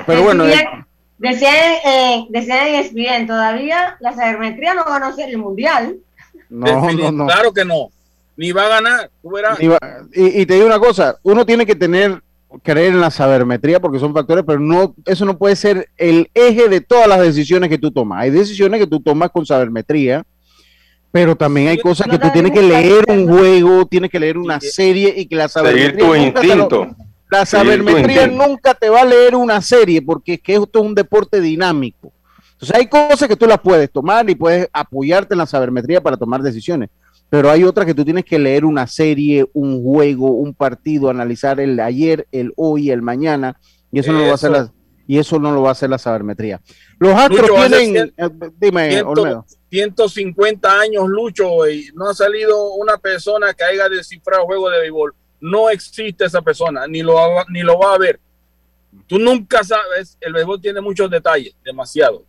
Pero 0.06 0.22
bueno, 0.22 0.44
decía, 1.18 1.74
eh, 1.84 2.26
decía 2.28 2.68
en 2.68 2.74
ESPN, 2.74 3.26
todavía 3.26 3.96
la 4.00 4.12
sabermetría 4.12 4.74
no 4.74 5.14
ser 5.14 5.30
el 5.30 5.38
mundial. 5.38 5.98
No, 6.48 6.90
no, 6.92 7.12
no. 7.12 7.26
Claro 7.26 7.52
que 7.52 7.64
no. 7.64 7.90
Ni 8.36 8.52
va 8.52 8.66
a 8.66 8.68
ganar. 8.68 9.10
y, 10.12 10.42
y, 10.42 10.46
te 10.46 10.54
digo 10.54 10.66
una 10.66 10.78
cosa, 10.78 11.16
uno 11.22 11.46
tiene 11.46 11.64
que 11.64 11.74
tener 11.74 12.20
creer 12.62 12.92
en 12.92 13.00
la 13.00 13.10
sabermetría 13.10 13.80
porque 13.80 13.98
son 13.98 14.14
factores, 14.14 14.44
pero 14.46 14.60
no, 14.60 14.94
eso 15.04 15.24
no 15.24 15.36
puede 15.36 15.56
ser 15.56 15.88
el 15.96 16.30
eje 16.34 16.68
de 16.68 16.80
todas 16.80 17.08
las 17.08 17.20
decisiones 17.20 17.68
que 17.68 17.78
tú 17.78 17.90
tomas. 17.90 18.22
Hay 18.22 18.30
decisiones 18.30 18.80
que 18.80 18.86
tú 18.86 19.00
tomas 19.00 19.30
con 19.30 19.44
sabermetría, 19.44 20.24
pero 21.10 21.36
también 21.36 21.68
hay 21.68 21.78
cosas 21.78 22.08
que 22.08 22.18
tú 22.18 22.28
tienes 22.32 22.52
que 22.52 22.62
leer 22.62 23.04
un 23.08 23.26
juego, 23.26 23.86
tienes 23.86 24.10
que 24.10 24.20
leer 24.20 24.38
una 24.38 24.60
serie 24.60 25.14
y 25.16 25.26
que 25.26 25.36
la 25.36 25.48
sabermetría. 25.48 26.56
Nunca 26.56 26.96
la 27.28 27.44
sabermetría 27.44 28.26
nunca 28.28 28.74
te 28.74 28.88
va 28.88 29.00
a 29.00 29.04
leer 29.04 29.34
una 29.34 29.60
serie 29.60 30.00
porque 30.00 30.34
es 30.34 30.40
que 30.40 30.54
esto 30.54 30.78
es 30.78 30.84
un 30.84 30.94
deporte 30.94 31.40
dinámico. 31.40 32.12
Entonces 32.56 32.76
hay 32.76 32.86
cosas 32.86 33.28
que 33.28 33.36
tú 33.36 33.46
las 33.46 33.60
puedes 33.60 33.90
tomar 33.90 34.28
y 34.28 34.34
puedes 34.34 34.68
apoyarte 34.72 35.34
en 35.34 35.38
la 35.38 35.46
sabermetría 35.46 36.00
para 36.02 36.16
tomar 36.16 36.42
decisiones 36.42 36.90
pero 37.28 37.50
hay 37.50 37.64
otras 37.64 37.86
que 37.86 37.94
tú 37.94 38.04
tienes 38.04 38.24
que 38.24 38.38
leer 38.38 38.64
una 38.64 38.86
serie, 38.86 39.46
un 39.52 39.82
juego, 39.82 40.30
un 40.32 40.54
partido, 40.54 41.10
analizar 41.10 41.58
el 41.60 41.78
ayer, 41.80 42.26
el 42.30 42.52
hoy, 42.56 42.90
el 42.90 43.02
mañana, 43.02 43.58
y 43.90 43.98
eso, 43.98 44.12
no 44.12 44.20
lo 44.20 44.26
va 44.26 44.32
a 44.32 44.34
hacer 44.34 44.50
la, 44.50 44.72
y 45.06 45.18
eso 45.18 45.38
no 45.38 45.52
lo 45.52 45.62
va 45.62 45.70
a 45.70 45.72
hacer 45.72 45.90
la 45.90 45.98
sabermetría. 45.98 46.60
Los 46.98 47.14
Astros 47.14 47.50
tienen, 47.68 48.14
eh, 48.16 48.28
dime, 48.58 49.02
150 49.70 50.80
años, 50.80 51.08
Lucho, 51.08 51.68
y 51.68 51.90
no 51.94 52.08
ha 52.08 52.14
salido 52.14 52.74
una 52.74 52.96
persona 52.96 53.52
que 53.52 53.64
haya 53.64 53.88
descifrado 53.88 54.46
juego 54.46 54.70
de 54.70 54.80
béisbol. 54.80 55.14
No 55.40 55.68
existe 55.68 56.24
esa 56.24 56.40
persona, 56.40 56.86
ni 56.86 57.02
lo, 57.02 57.16
ni 57.48 57.62
lo 57.62 57.78
va 57.78 57.94
a 57.94 57.98
ver. 57.98 58.20
Tú 59.06 59.18
nunca 59.18 59.64
sabes, 59.64 60.16
el 60.20 60.32
béisbol 60.32 60.60
tiene 60.60 60.80
muchos 60.80 61.10
detalles, 61.10 61.54
demasiado. 61.64 62.24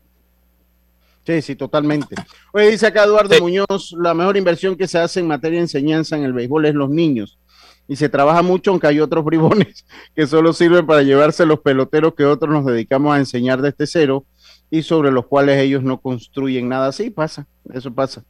Sí, 1.27 1.41
sí, 1.41 1.55
totalmente. 1.57 2.15
Oye, 2.53 2.71
dice 2.71 2.87
acá 2.87 3.03
Eduardo 3.03 3.37
Muñoz, 3.41 3.93
la 3.99 4.13
mejor 4.13 4.37
inversión 4.37 4.77
que 4.77 4.87
se 4.87 4.97
hace 4.97 5.19
en 5.19 5.27
materia 5.27 5.57
de 5.57 5.63
enseñanza 5.63 6.15
en 6.15 6.23
el 6.23 6.31
béisbol 6.31 6.67
es 6.67 6.73
los 6.73 6.89
niños. 6.89 7.37
Y 7.85 7.97
se 7.97 8.07
trabaja 8.07 8.41
mucho, 8.41 8.71
aunque 8.71 8.87
hay 8.87 9.01
otros 9.01 9.25
bribones 9.25 9.85
que 10.15 10.25
solo 10.25 10.53
sirven 10.53 10.87
para 10.87 11.03
llevarse 11.03 11.45
los 11.45 11.59
peloteros 11.59 12.13
que 12.15 12.23
otros 12.23 12.53
nos 12.53 12.65
dedicamos 12.65 13.13
a 13.13 13.19
enseñar 13.19 13.61
desde 13.61 13.87
cero 13.87 14.23
y 14.71 14.83
sobre 14.83 15.11
los 15.11 15.25
cuales 15.25 15.59
ellos 15.59 15.83
no 15.83 15.99
construyen 15.99 16.69
nada. 16.69 16.93
Sí, 16.93 17.09
pasa, 17.09 17.45
eso 17.73 17.93
pasa. 17.93 18.23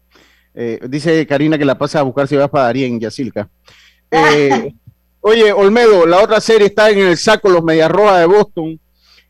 Eh, 0.56 0.80
dice 0.90 1.28
Karina 1.28 1.60
que 1.60 1.66
la 1.66 1.78
pasa 1.78 2.00
a 2.00 2.04
buscar 2.04 2.28
si 2.28 2.36
vas 2.36 2.50
para 2.50 2.66
Darien, 2.66 2.94
en 2.94 3.00
Yacilca. 3.02 3.48
Eh, 4.10 4.74
oye, 5.22 5.54
Olmedo, 5.54 6.08
la 6.08 6.20
otra 6.24 6.42
serie 6.42 6.66
está 6.66 6.90
en 6.90 6.98
el 6.98 7.18
saco, 7.18 7.48
los 7.48 7.64
Mediarrojas 7.64 8.22
de 8.22 8.26
Boston, 8.26 8.80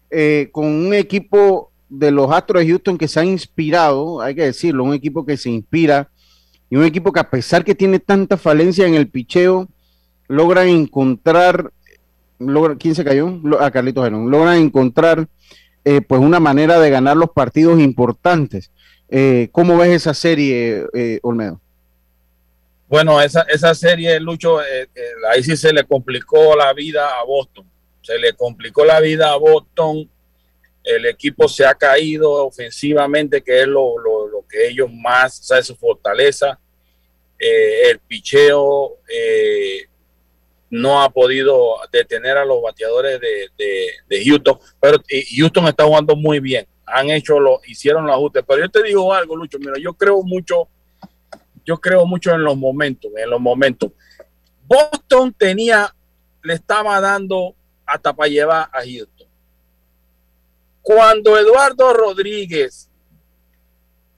eh, 0.10 0.48
con 0.54 0.68
un 0.68 0.94
equipo 0.94 1.67
de 1.90 2.12
los 2.12 2.32
Astros 2.32 2.62
de 2.62 2.70
Houston 2.70 2.98
que 2.98 3.08
se 3.08 3.20
ha 3.20 3.26
inspirado, 3.26 4.22
hay 4.22 4.36
que 4.36 4.44
decirlo, 4.44 4.84
un 4.84 4.94
equipo 4.94 5.26
que 5.26 5.38
se 5.38 5.50
inspira 5.50 6.10
y 6.70 6.76
un 6.76 6.84
equipo 6.84 7.12
que 7.12 7.20
a 7.20 7.30
pesar 7.30 7.64
que 7.64 7.76
tiene 7.76 8.00
tanta 8.00 8.38
falencia 8.38 8.86
en 8.86 8.96
el 8.96 9.08
picheo, 9.08 9.68
logran 10.28 10.68
encontrar, 10.68 11.72
logra, 12.40 12.76
¿quién 12.76 12.94
se 12.94 13.06
cayó? 13.06 13.40
A 13.60 13.72
Carlitos 13.72 14.04
Gerón, 14.04 14.30
logran 14.30 14.58
encontrar 14.58 15.28
eh, 15.86 16.02
pues 16.02 16.20
una 16.20 16.42
manera 16.42 16.80
de 16.80 16.90
ganar 16.90 17.16
los 17.16 17.30
partidos 17.30 17.80
importantes. 17.80 18.72
Eh, 19.10 19.48
¿Cómo 19.54 19.78
ves 19.78 19.92
esa 19.92 20.14
serie, 20.14 20.86
eh, 20.94 21.20
Olmedo? 21.24 21.62
Bueno, 22.90 23.22
esa, 23.22 23.42
esa 23.44 23.74
serie, 23.74 24.20
Lucho, 24.20 24.60
ahí 25.30 25.44
sí 25.44 25.56
se 25.56 25.72
le 25.72 25.86
complicó 25.86 26.56
la 26.56 26.74
vida 26.74 27.06
a 27.20 27.24
Boston. 27.24 27.66
Se 28.02 28.18
le 28.18 28.34
complicó 28.34 28.86
la 28.86 29.00
vida 29.00 29.32
a 29.32 29.38
Boston 29.38 30.10
el 30.88 31.06
equipo 31.06 31.50
se 31.50 31.66
ha 31.66 31.76
caído 31.76 32.32
ofensivamente, 32.32 33.42
que 33.44 33.62
es 33.62 33.68
lo, 33.68 33.96
que 34.50 34.70
ellos 34.70 34.90
más, 34.92 35.36
saben 35.46 35.64
su 35.64 35.76
fortaleza. 35.76 36.58
Eh, 37.38 37.90
el 37.92 38.00
picheo 38.00 38.98
eh, 39.10 39.82
no 40.70 41.02
ha 41.04 41.10
podido 41.10 41.76
detener 41.92 42.38
a 42.38 42.46
los 42.46 42.62
bateadores 42.62 43.20
de, 43.20 44.26
Houston, 44.26 44.58
pero 44.80 44.98
Houston 45.38 45.68
está 45.68 45.84
jugando 45.84 46.16
muy 46.16 46.40
bien. 46.40 46.66
Han 46.86 47.10
hecho 47.10 47.38
lo, 47.38 47.60
hicieron 47.68 48.06
los 48.06 48.16
ajustes. 48.16 48.46
Pero 48.48 48.62
yo 48.62 48.70
te 48.70 48.84
digo 48.84 49.14
algo, 49.14 49.36
Lucho, 49.36 49.60
mira, 49.60 49.74
yo 49.78 49.94
creo 49.94 50.24
mucho, 50.24 50.70
yo 51.66 51.78
creo 51.80 52.06
mucho 52.06 52.34
en 52.34 52.44
los 52.44 52.56
momentos, 52.56 53.12
en 53.18 53.30
los 53.30 53.42
momentos. 53.42 53.92
Boston 54.66 55.34
tenía, 55.38 55.94
le 56.44 56.54
estaba 56.54 57.02
dando 57.02 57.56
hasta 57.86 58.14
para 58.14 58.30
llevar 58.30 58.70
a 58.72 58.84
Houston 58.84 59.17
cuando 60.88 61.38
Eduardo 61.38 61.92
Rodríguez 61.94 62.90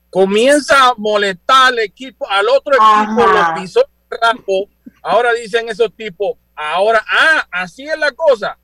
comienza 0.08 0.90
a 0.90 0.94
molestar 0.96 1.72
al 1.72 1.80
equipo, 1.80 2.30
al 2.30 2.48
otro 2.48 2.74
equipo, 2.74 3.26
lo 3.26 3.60
pisó 3.60 3.80
el 3.80 4.18
rampo, 4.20 4.68
ahora 5.02 5.32
dicen 5.32 5.68
esos 5.68 5.92
tipos, 5.96 6.38
ahora, 6.54 7.04
ah, 7.10 7.48
así 7.50 7.88
es 7.88 7.98
la 7.98 8.12
cosa. 8.12 8.56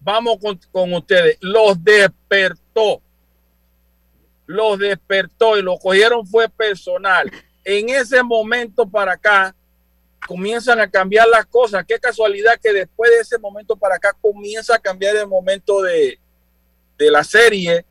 Vamos 0.00 0.38
con, 0.40 0.58
con 0.72 0.94
ustedes. 0.94 1.36
Los 1.42 1.84
despertó. 1.84 3.02
Los 4.46 4.78
despertó 4.78 5.58
y 5.58 5.62
lo 5.62 5.76
cogieron 5.76 6.26
fue 6.26 6.48
personal. 6.48 7.30
En 7.62 7.90
ese 7.90 8.22
momento 8.22 8.88
para 8.88 9.12
acá, 9.12 9.54
comienzan 10.26 10.80
a 10.80 10.90
cambiar 10.90 11.28
las 11.28 11.44
cosas. 11.44 11.84
Qué 11.86 11.98
casualidad 11.98 12.58
que 12.58 12.72
después 12.72 13.10
de 13.10 13.18
ese 13.18 13.36
momento 13.38 13.76
para 13.76 13.96
acá 13.96 14.16
comienza 14.18 14.76
a 14.76 14.78
cambiar 14.78 15.14
el 15.16 15.26
momento 15.26 15.82
de, 15.82 16.18
de 16.98 17.10
la 17.10 17.24
serie 17.24 17.84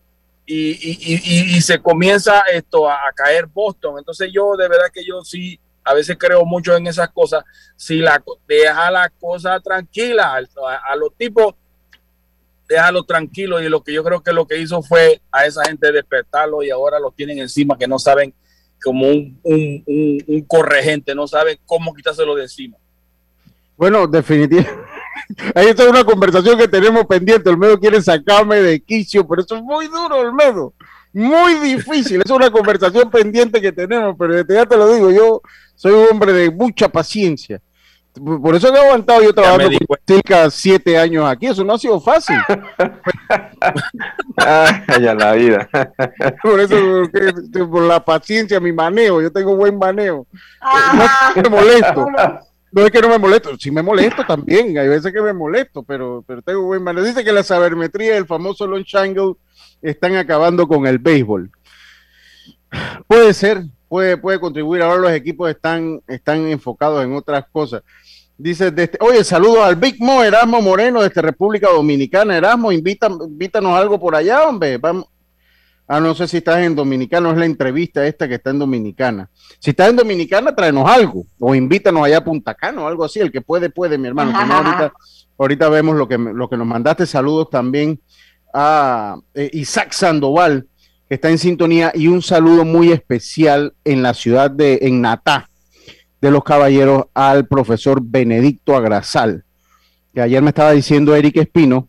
y, 0.46 1.62
se 1.62 1.80
comienza 1.80 2.42
esto 2.42 2.90
a, 2.90 3.00
caer 3.16 3.48
Boston. 3.48 3.98
Entonces 3.98 4.30
yo 4.32 4.56
de 4.56 4.68
verdad 4.68 4.88
que 4.94 5.04
yo 5.04 5.22
sí, 5.24 5.60
a 5.84 5.94
veces 5.94 6.18
creo 6.20 6.46
mucho 6.46 6.76
en 6.76 6.88
esas 6.88 7.10
cosas. 7.10 7.44
Si 7.76 7.98
la 7.98 8.24
deja 8.48 8.92
la 8.92 9.10
cosa 9.10 9.60
tranquila 9.60 10.36
a, 10.36 10.96
los 10.96 11.16
tipos, 11.16 11.56
déjalo 12.68 13.04
tranquilo 13.04 13.62
y 13.62 13.70
lo 13.70 13.84
que 13.84 13.94
yo 13.94 14.04
creo 14.04 14.22
que 14.22 14.34
lo 14.34 14.48
que 14.48 14.60
hizo 14.60 14.82
fue 14.82 15.22
a 15.32 15.46
esa 15.46 15.66
gente 15.66 15.92
despertarlo 15.92 16.64
y 16.64 16.70
ahora 16.70 17.00
lo 17.00 17.12
tienen 17.12 17.40
encima 17.40 17.78
que 17.78 17.88
no 17.88 18.00
saben 18.00 18.34
como 18.84 19.08
un, 19.08 19.40
un, 19.44 19.84
un, 19.88 20.24
un 20.28 20.42
corregente, 20.44 21.16
no 21.16 21.28
saben 21.28 21.58
cómo 21.66 21.94
quitárselo 21.94 22.36
de 22.36 22.44
encima. 22.44 22.78
Bueno, 23.78 24.08
definitivamente 24.08 24.85
Ahí 25.54 25.68
está 25.68 25.90
una 25.90 26.04
conversación 26.04 26.58
que 26.58 26.68
tenemos 26.68 27.06
pendiente. 27.06 27.50
Olmedo 27.50 27.80
quiere 27.80 28.02
sacarme 28.02 28.58
de 28.58 28.80
quicio, 28.82 29.28
pero 29.28 29.42
eso 29.42 29.56
es 29.56 29.64
muy 29.64 29.88
duro, 29.88 30.20
Olmedo. 30.20 30.74
Muy 31.14 31.56
difícil. 31.56 32.22
Es 32.24 32.32
una 32.32 32.52
conversación 32.52 33.10
pendiente 33.10 33.62
que 33.62 33.72
tenemos, 33.72 34.16
pero 34.20 34.36
ya 34.48 34.66
te 34.66 34.78
lo 34.78 34.94
digo, 34.94 35.12
yo 35.12 35.42
soy 35.76 35.94
un 35.94 36.08
hombre 36.12 36.34
de 36.34 36.52
mucha 36.52 36.90
paciencia. 36.90 37.62
Por 38.24 38.56
eso 38.56 38.74
he 38.74 38.80
aguantado 38.80 39.22
yo 39.22 39.34
trabajando 39.34 39.78
por 39.86 40.00
cerca 40.08 40.50
siete 40.50 40.98
años 40.98 41.30
aquí. 41.30 41.48
Eso 41.48 41.66
no 41.66 41.74
ha 41.74 41.78
sido 41.78 42.00
fácil. 42.00 42.38
ya 44.38 45.14
la 45.14 45.34
vida. 45.34 45.70
por 46.42 46.60
eso, 46.62 46.76
por 47.70 47.82
la 47.84 48.04
paciencia, 48.04 48.60
mi 48.62 48.72
manejo. 48.72 49.22
Yo 49.22 49.32
tengo 49.32 49.56
buen 49.58 49.78
manejo. 49.78 50.26
No 51.36 51.42
me 51.42 51.50
molesto. 51.50 52.08
No 52.76 52.86
es 52.86 52.92
que 52.92 53.00
no 53.00 53.08
me 53.08 53.18
molesto, 53.18 53.56
sí 53.58 53.72
me 53.72 53.82
molesto 53.82 54.26
también, 54.28 54.78
hay 54.78 54.90
veces 54.90 55.14
que 55.14 55.22
me 55.22 55.32
molesto, 55.32 55.82
pero, 55.82 56.26
pero 56.28 56.42
tengo 56.42 56.64
buen 56.64 56.84
manejo. 56.84 57.08
Dice 57.08 57.24
que 57.24 57.32
la 57.32 57.42
sabermetría 57.42 58.16
del 58.16 58.26
famoso 58.26 58.68
Long 58.68 58.84
Shangle 58.84 59.36
están 59.82 60.18
acabando 60.18 60.68
con 60.68 60.86
el 60.86 61.00
béisbol. 61.00 61.50
Puede 63.08 63.34
ser, 63.34 63.64
puede, 63.88 64.18
puede 64.18 64.42
contribuir. 64.42 64.82
Ahora 64.82 65.04
los 65.04 65.12
equipos 65.14 65.50
están, 65.50 66.02
están 66.06 66.50
enfocados 66.50 67.02
en 67.02 67.16
otras 67.16 67.46
cosas. 67.50 67.82
Dice, 68.38 68.74
este, 68.76 68.98
oye, 69.00 69.24
saludos 69.24 69.60
al 69.60 69.78
Big 69.78 69.96
Mo 70.02 70.22
Erasmo 70.22 70.62
Moreno 70.62 71.02
desde 71.02 71.22
República 71.22 71.70
Dominicana. 71.70 72.36
Erasmo, 72.36 72.74
invita, 72.74 73.08
invítanos 73.08 73.74
algo 73.80 73.98
por 73.98 74.18
allá, 74.18 74.44
hombre. 74.44 74.78
Vamos, 74.80 75.06
Ah, 75.88 76.00
no 76.00 76.16
sé 76.16 76.28
si 76.28 76.38
estás 76.38 76.60
en 76.60 76.76
Dominicana, 76.76 77.30
es 77.32 77.38
la 77.38 77.46
entrevista 77.46 78.06
esta 78.08 78.28
que 78.28 78.36
está 78.36 78.50
en 78.50 78.60
Dominicana. 78.60 79.30
Si 79.60 79.70
estás 79.70 79.90
en 79.90 79.96
Dominicana, 79.96 80.56
tráenos 80.56 80.90
algo 80.90 81.26
o 81.40 81.54
invítanos 81.54 82.04
allá 82.04 82.18
a 82.18 82.24
Punta 82.24 82.56
Cana 82.56 82.82
o 82.82 82.88
algo 82.88 83.06
así. 83.06 83.20
El 83.20 83.32
que 83.32 83.42
puede, 83.42 83.70
puede, 83.70 83.98
mi 83.98 84.08
hermano. 84.08 84.36
ahorita, 84.36 84.94
ahorita 85.38 85.70
vemos 85.70 85.96
lo 85.96 86.08
que, 86.08 86.18
lo 86.18 86.50
que 86.50 86.58
nos 86.58 86.66
mandaste. 86.66 87.06
Saludos 87.06 87.52
también 87.52 88.00
a 88.52 89.18
eh, 89.36 89.50
Isaac 89.54 89.92
Sandoval, 89.92 90.68
que 91.08 91.16
está 91.16 91.30
en 91.30 91.38
sintonía, 91.38 91.92
y 91.94 92.08
un 92.08 92.24
saludo 92.24 92.66
muy 92.66 92.92
especial 92.92 93.76
en 93.84 94.02
la 94.02 94.16
ciudad 94.16 94.50
de 94.50 94.80
en 94.82 95.02
Natá 95.02 95.50
de 96.20 96.32
los 96.32 96.44
Caballeros 96.44 97.06
al 97.14 97.46
profesor 97.46 98.00
Benedicto 98.02 98.76
Agrasal, 98.76 99.44
que 100.16 100.22
ayer 100.22 100.42
me 100.42 100.50
estaba 100.50 100.72
diciendo 100.72 101.16
Eric 101.16 101.38
Espino 101.38 101.88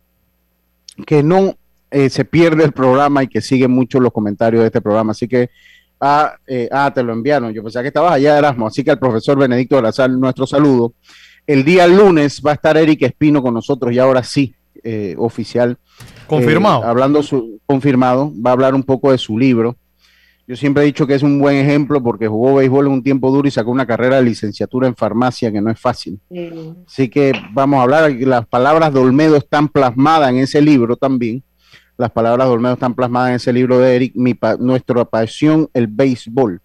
que 1.05 1.23
no 1.23 1.55
eh, 1.89 2.09
se 2.09 2.25
pierde 2.25 2.63
el 2.63 2.71
programa 2.71 3.23
y 3.23 3.27
que 3.27 3.41
sigue 3.41 3.67
mucho 3.67 3.99
los 3.99 4.11
comentarios 4.11 4.61
de 4.61 4.67
este 4.67 4.81
programa. 4.81 5.11
Así 5.11 5.27
que, 5.27 5.49
ah, 5.99 6.35
eh, 6.45 6.67
ah, 6.71 6.91
te 6.93 7.03
lo 7.03 7.13
enviaron. 7.13 7.53
Yo 7.53 7.63
pensaba 7.63 7.83
que 7.83 7.89
estabas 7.89 8.13
allá, 8.13 8.37
Erasmo. 8.37 8.67
Así 8.67 8.83
que 8.83 8.91
al 8.91 8.99
profesor 8.99 9.37
Benedicto 9.37 9.91
Sal 9.91 10.19
nuestro 10.19 10.45
saludo. 10.45 10.93
El 11.45 11.63
día 11.63 11.87
lunes 11.87 12.41
va 12.45 12.51
a 12.51 12.55
estar 12.55 12.75
Eric 12.75 13.03
Espino 13.03 13.41
con 13.41 13.53
nosotros 13.53 13.93
y 13.93 13.99
ahora 13.99 14.21
sí, 14.21 14.53
eh, 14.83 15.15
oficial. 15.17 15.77
Confirmado. 16.27 16.83
hablando 16.83 17.23
su, 17.23 17.61
confirmado, 17.65 18.33
va 18.45 18.49
a 18.49 18.53
hablar 18.53 18.75
un 18.75 18.83
poco 18.83 19.11
de 19.11 19.17
su 19.17 19.37
libro. 19.37 19.77
Yo 20.45 20.55
siempre 20.55 20.83
he 20.83 20.85
dicho 20.85 21.05
que 21.05 21.13
es 21.13 21.23
un 21.23 21.39
buen 21.39 21.57
ejemplo 21.57 22.01
porque 22.01 22.27
jugó 22.27 22.55
béisbol 22.55 22.87
en 22.87 22.91
un 22.93 23.03
tiempo 23.03 23.31
duro 23.31 23.47
y 23.47 23.51
sacó 23.51 23.69
una 23.69 23.85
carrera 23.85 24.15
de 24.15 24.23
licenciatura 24.23 24.87
en 24.87 24.95
farmacia 24.95 25.51
que 25.51 25.59
no 25.59 25.69
es 25.69 25.79
fácil. 25.79 26.19
Así 26.87 27.09
que 27.09 27.33
vamos 27.51 27.79
a 27.79 27.83
hablar, 27.83 28.11
las 28.11 28.47
palabras 28.47 28.93
de 28.93 28.99
Olmedo 28.99 29.35
están 29.35 29.67
plasmadas 29.67 30.29
en 30.29 30.37
ese 30.37 30.61
libro 30.61 30.95
también. 30.95 31.43
Las 31.97 32.11
palabras 32.11 32.47
de 32.47 32.53
Olmedo 32.53 32.73
están 32.73 32.93
plasmadas 32.93 33.29
en 33.29 33.35
ese 33.35 33.51
libro 33.51 33.79
de 33.79 33.95
Eric, 33.95 34.13
mi 34.15 34.37
Nuestra 34.59 35.03
pasión, 35.05 35.69
el 35.73 35.87
béisbol. 35.87 36.61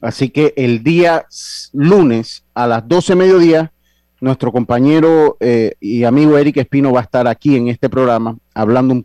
Así 0.00 0.30
que 0.30 0.54
el 0.56 0.82
día 0.82 1.26
lunes 1.72 2.44
a 2.54 2.66
las 2.66 2.88
12 2.88 3.14
mediodía, 3.14 3.72
nuestro 4.20 4.50
compañero 4.50 5.36
eh, 5.40 5.74
y 5.78 6.04
amigo 6.04 6.38
Eric 6.38 6.56
Espino 6.56 6.92
va 6.92 7.00
a 7.00 7.02
estar 7.02 7.28
aquí 7.28 7.56
en 7.56 7.68
este 7.68 7.88
programa 7.88 8.36
hablando 8.54 8.94
un, 8.94 9.04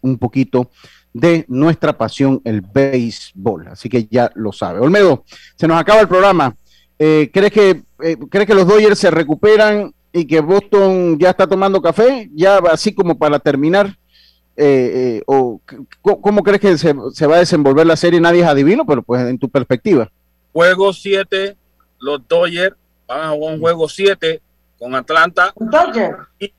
un 0.00 0.18
poquito 0.18 0.70
de 1.12 1.44
nuestra 1.48 1.96
pasión, 1.96 2.40
el 2.44 2.62
béisbol. 2.62 3.68
Así 3.68 3.88
que 3.88 4.06
ya 4.10 4.30
lo 4.34 4.50
sabe. 4.52 4.80
Olmedo, 4.80 5.24
se 5.56 5.68
nos 5.68 5.78
acaba 5.78 6.00
el 6.00 6.08
programa. 6.08 6.56
Eh, 6.98 7.30
¿crees, 7.32 7.52
que, 7.52 7.82
eh, 8.02 8.16
¿Crees 8.30 8.46
que 8.46 8.54
los 8.54 8.66
Dodgers 8.66 8.98
se 8.98 9.10
recuperan 9.10 9.92
y 10.12 10.24
que 10.24 10.40
Boston 10.40 11.18
ya 11.18 11.30
está 11.30 11.46
tomando 11.46 11.82
café? 11.82 12.30
Ya 12.34 12.58
así 12.70 12.94
como 12.94 13.18
para 13.18 13.38
terminar. 13.38 13.96
O, 15.26 15.60
¿Cómo 16.00 16.42
crees 16.42 16.60
que 16.60 16.78
se, 16.78 16.94
se, 17.12 17.26
va 17.26 17.36
a 17.36 17.40
desenvolver 17.40 17.86
la 17.86 17.96
serie? 17.96 18.20
Nadie 18.20 18.42
es 18.42 18.46
adivino, 18.46 18.84
pero 18.84 19.02
pues 19.02 19.22
en 19.22 19.38
tu 19.38 19.48
perspectiva. 19.48 20.10
Juego 20.52 20.92
7, 20.92 21.56
los 21.98 22.26
Dodgers 22.28 22.76
van 23.06 23.20
a 23.20 23.30
jugar 23.30 23.54
un 23.54 23.60
juego 23.60 23.88
7 23.88 24.40
con 24.78 24.94
Atlanta. 24.94 25.52
Dodgers. 25.56 26.18
Y, 26.38 26.52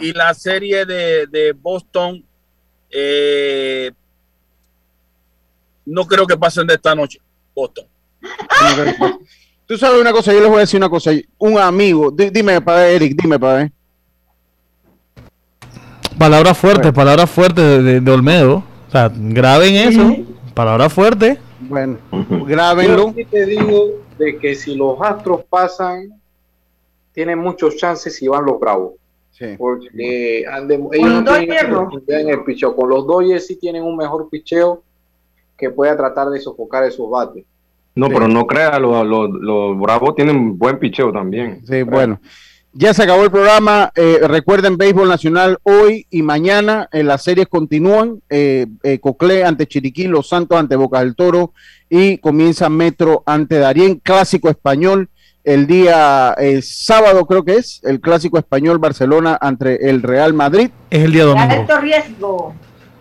y, 0.00 0.12
la 0.12 0.34
serie 0.34 0.84
de, 0.84 1.26
de 1.26 1.52
Boston 1.52 2.24
eh, 2.90 3.90
no 5.86 6.06
creo 6.06 6.26
que 6.26 6.36
pasen 6.36 6.66
de 6.66 6.74
esta 6.74 6.94
noche, 6.94 7.18
Boston. 7.54 7.86
Tú 9.66 9.78
sabes 9.78 10.00
una 10.00 10.12
cosa, 10.12 10.32
yo 10.32 10.40
les 10.40 10.48
voy 10.48 10.58
a 10.58 10.60
decir 10.60 10.78
una 10.78 10.90
cosa. 10.90 11.12
Un 11.38 11.58
amigo, 11.58 12.10
dime 12.10 12.60
para 12.60 12.88
Eric, 12.88 13.16
dime 13.20 13.38
para 13.38 13.54
ver. 13.54 13.72
Palabras 16.22 16.56
fuertes, 16.56 16.92
palabras 16.92 17.28
fuertes 17.28 17.84
de, 17.84 18.00
de, 18.00 18.12
Olmedo. 18.12 18.62
O 18.86 18.90
sea, 18.92 19.10
graben 19.12 19.74
eso. 19.74 20.18
Palabras 20.54 20.92
fuertes. 20.92 21.36
Bueno, 21.58 21.98
grábenlo. 22.46 23.12
Yo 23.12 23.26
te 23.26 23.44
digo 23.44 23.86
de 24.18 24.38
que 24.38 24.54
si 24.54 24.76
los 24.76 25.00
Astros 25.00 25.42
pasan, 25.50 26.20
tienen 27.10 27.40
muchos 27.40 27.76
chances 27.76 28.14
si 28.14 28.28
van 28.28 28.44
los 28.44 28.60
Bravos. 28.60 28.92
Sí. 29.32 29.46
Porque 29.58 30.44
ande, 30.48 30.80
ellos 30.92 31.24
no 31.24 31.34
tienen 31.34 32.28
en 32.28 32.28
el 32.28 32.44
picheo. 32.44 32.76
Con 32.76 32.88
los 32.90 33.04
Dodgers 33.04 33.44
sí 33.44 33.56
tienen 33.56 33.82
un 33.82 33.96
mejor 33.96 34.28
picheo 34.30 34.84
que 35.58 35.70
pueda 35.70 35.96
tratar 35.96 36.30
de 36.30 36.38
sofocar 36.38 36.84
esos 36.84 37.10
bates. 37.10 37.44
No, 37.96 38.06
sí. 38.06 38.12
pero 38.14 38.28
no 38.28 38.46
crea, 38.46 38.78
los, 38.78 39.04
los, 39.04 39.28
los, 39.28 39.76
Bravos 39.76 40.14
tienen 40.14 40.56
buen 40.56 40.78
picheo 40.78 41.10
también. 41.10 41.66
Sí, 41.66 41.82
bueno. 41.82 42.20
Ya 42.74 42.94
se 42.94 43.02
acabó 43.02 43.24
el 43.24 43.30
programa. 43.30 43.92
Eh, 43.94 44.20
recuerden, 44.22 44.78
Béisbol 44.78 45.08
Nacional 45.08 45.58
hoy 45.62 46.06
y 46.10 46.22
mañana. 46.22 46.88
Eh, 46.90 47.02
las 47.02 47.22
series 47.22 47.46
continúan. 47.46 48.22
Eh, 48.30 48.66
Coclé 49.00 49.44
ante 49.44 49.66
Chiriquí, 49.66 50.04
Los 50.04 50.28
Santos 50.28 50.58
ante 50.58 50.76
Boca 50.76 51.00
del 51.00 51.14
Toro 51.14 51.52
y 51.90 52.16
comienza 52.18 52.70
Metro 52.70 53.22
ante 53.26 53.58
Darien. 53.58 53.96
Clásico 53.96 54.48
español 54.48 55.10
el 55.44 55.66
día 55.66 56.34
sábado, 56.62 57.26
creo 57.26 57.44
que 57.44 57.56
es, 57.56 57.80
el 57.82 58.00
Clásico 58.00 58.38
español 58.38 58.78
Barcelona 58.78 59.36
ante 59.38 59.90
el 59.90 60.02
Real 60.02 60.32
Madrid. 60.32 60.70
Es 60.88 61.04
el 61.04 61.12
día 61.12 61.24
domingo. 61.24 61.52
Alto 61.52 61.78
riesgo. 61.78 62.54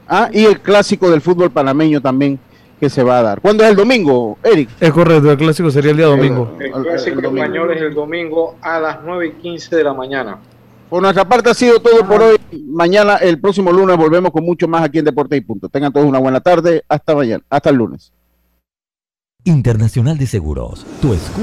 Ah, 0.07 0.29
y 0.33 0.43
el 0.43 0.59
Clásico 0.59 1.09
del 1.09 1.21
fútbol 1.21 1.51
panameño 1.51 2.01
también 2.01 2.39
que 2.81 2.89
se 2.89 3.03
va 3.03 3.19
a 3.19 3.21
dar. 3.21 3.41
¿Cuándo 3.41 3.63
es 3.63 3.69
el 3.69 3.75
domingo, 3.75 4.39
Eric? 4.43 4.69
Es 4.79 4.91
correcto, 4.91 5.31
el 5.31 5.37
clásico 5.37 5.69
sería 5.69 5.91
el 5.91 5.97
día 5.97 6.07
domingo. 6.07 6.57
El, 6.59 6.65
el 6.65 6.83
clásico 6.83 7.19
el, 7.19 7.25
el 7.25 7.37
español 7.37 7.71
es 7.71 7.81
el 7.81 7.93
domingo 7.93 8.55
a 8.59 8.79
las 8.79 8.97
9 9.05 9.27
y 9.27 9.31
15 9.33 9.75
de 9.75 9.83
la 9.83 9.93
mañana. 9.93 10.39
Por 10.89 10.99
nuestra 10.99 11.23
parte 11.23 11.51
ha 11.51 11.53
sido 11.53 11.79
todo 11.79 12.05
por 12.07 12.23
hoy. 12.23 12.37
Mañana, 12.67 13.17
el 13.17 13.39
próximo 13.39 13.71
lunes, 13.71 13.95
volvemos 13.95 14.31
con 14.31 14.43
mucho 14.43 14.67
más 14.67 14.83
aquí 14.83 14.97
en 14.97 15.05
Deporte 15.05 15.37
y 15.37 15.41
Punto. 15.41 15.69
Tengan 15.69 15.93
todos 15.93 16.07
una 16.07 16.17
buena 16.17 16.41
tarde. 16.41 16.83
Hasta 16.89 17.13
mañana. 17.15 17.43
Hasta 17.51 17.69
el 17.69 17.75
lunes. 17.75 18.11
Internacional 19.43 20.17
de 20.17 20.25
Seguros. 20.25 20.83
Tu. 21.01 21.15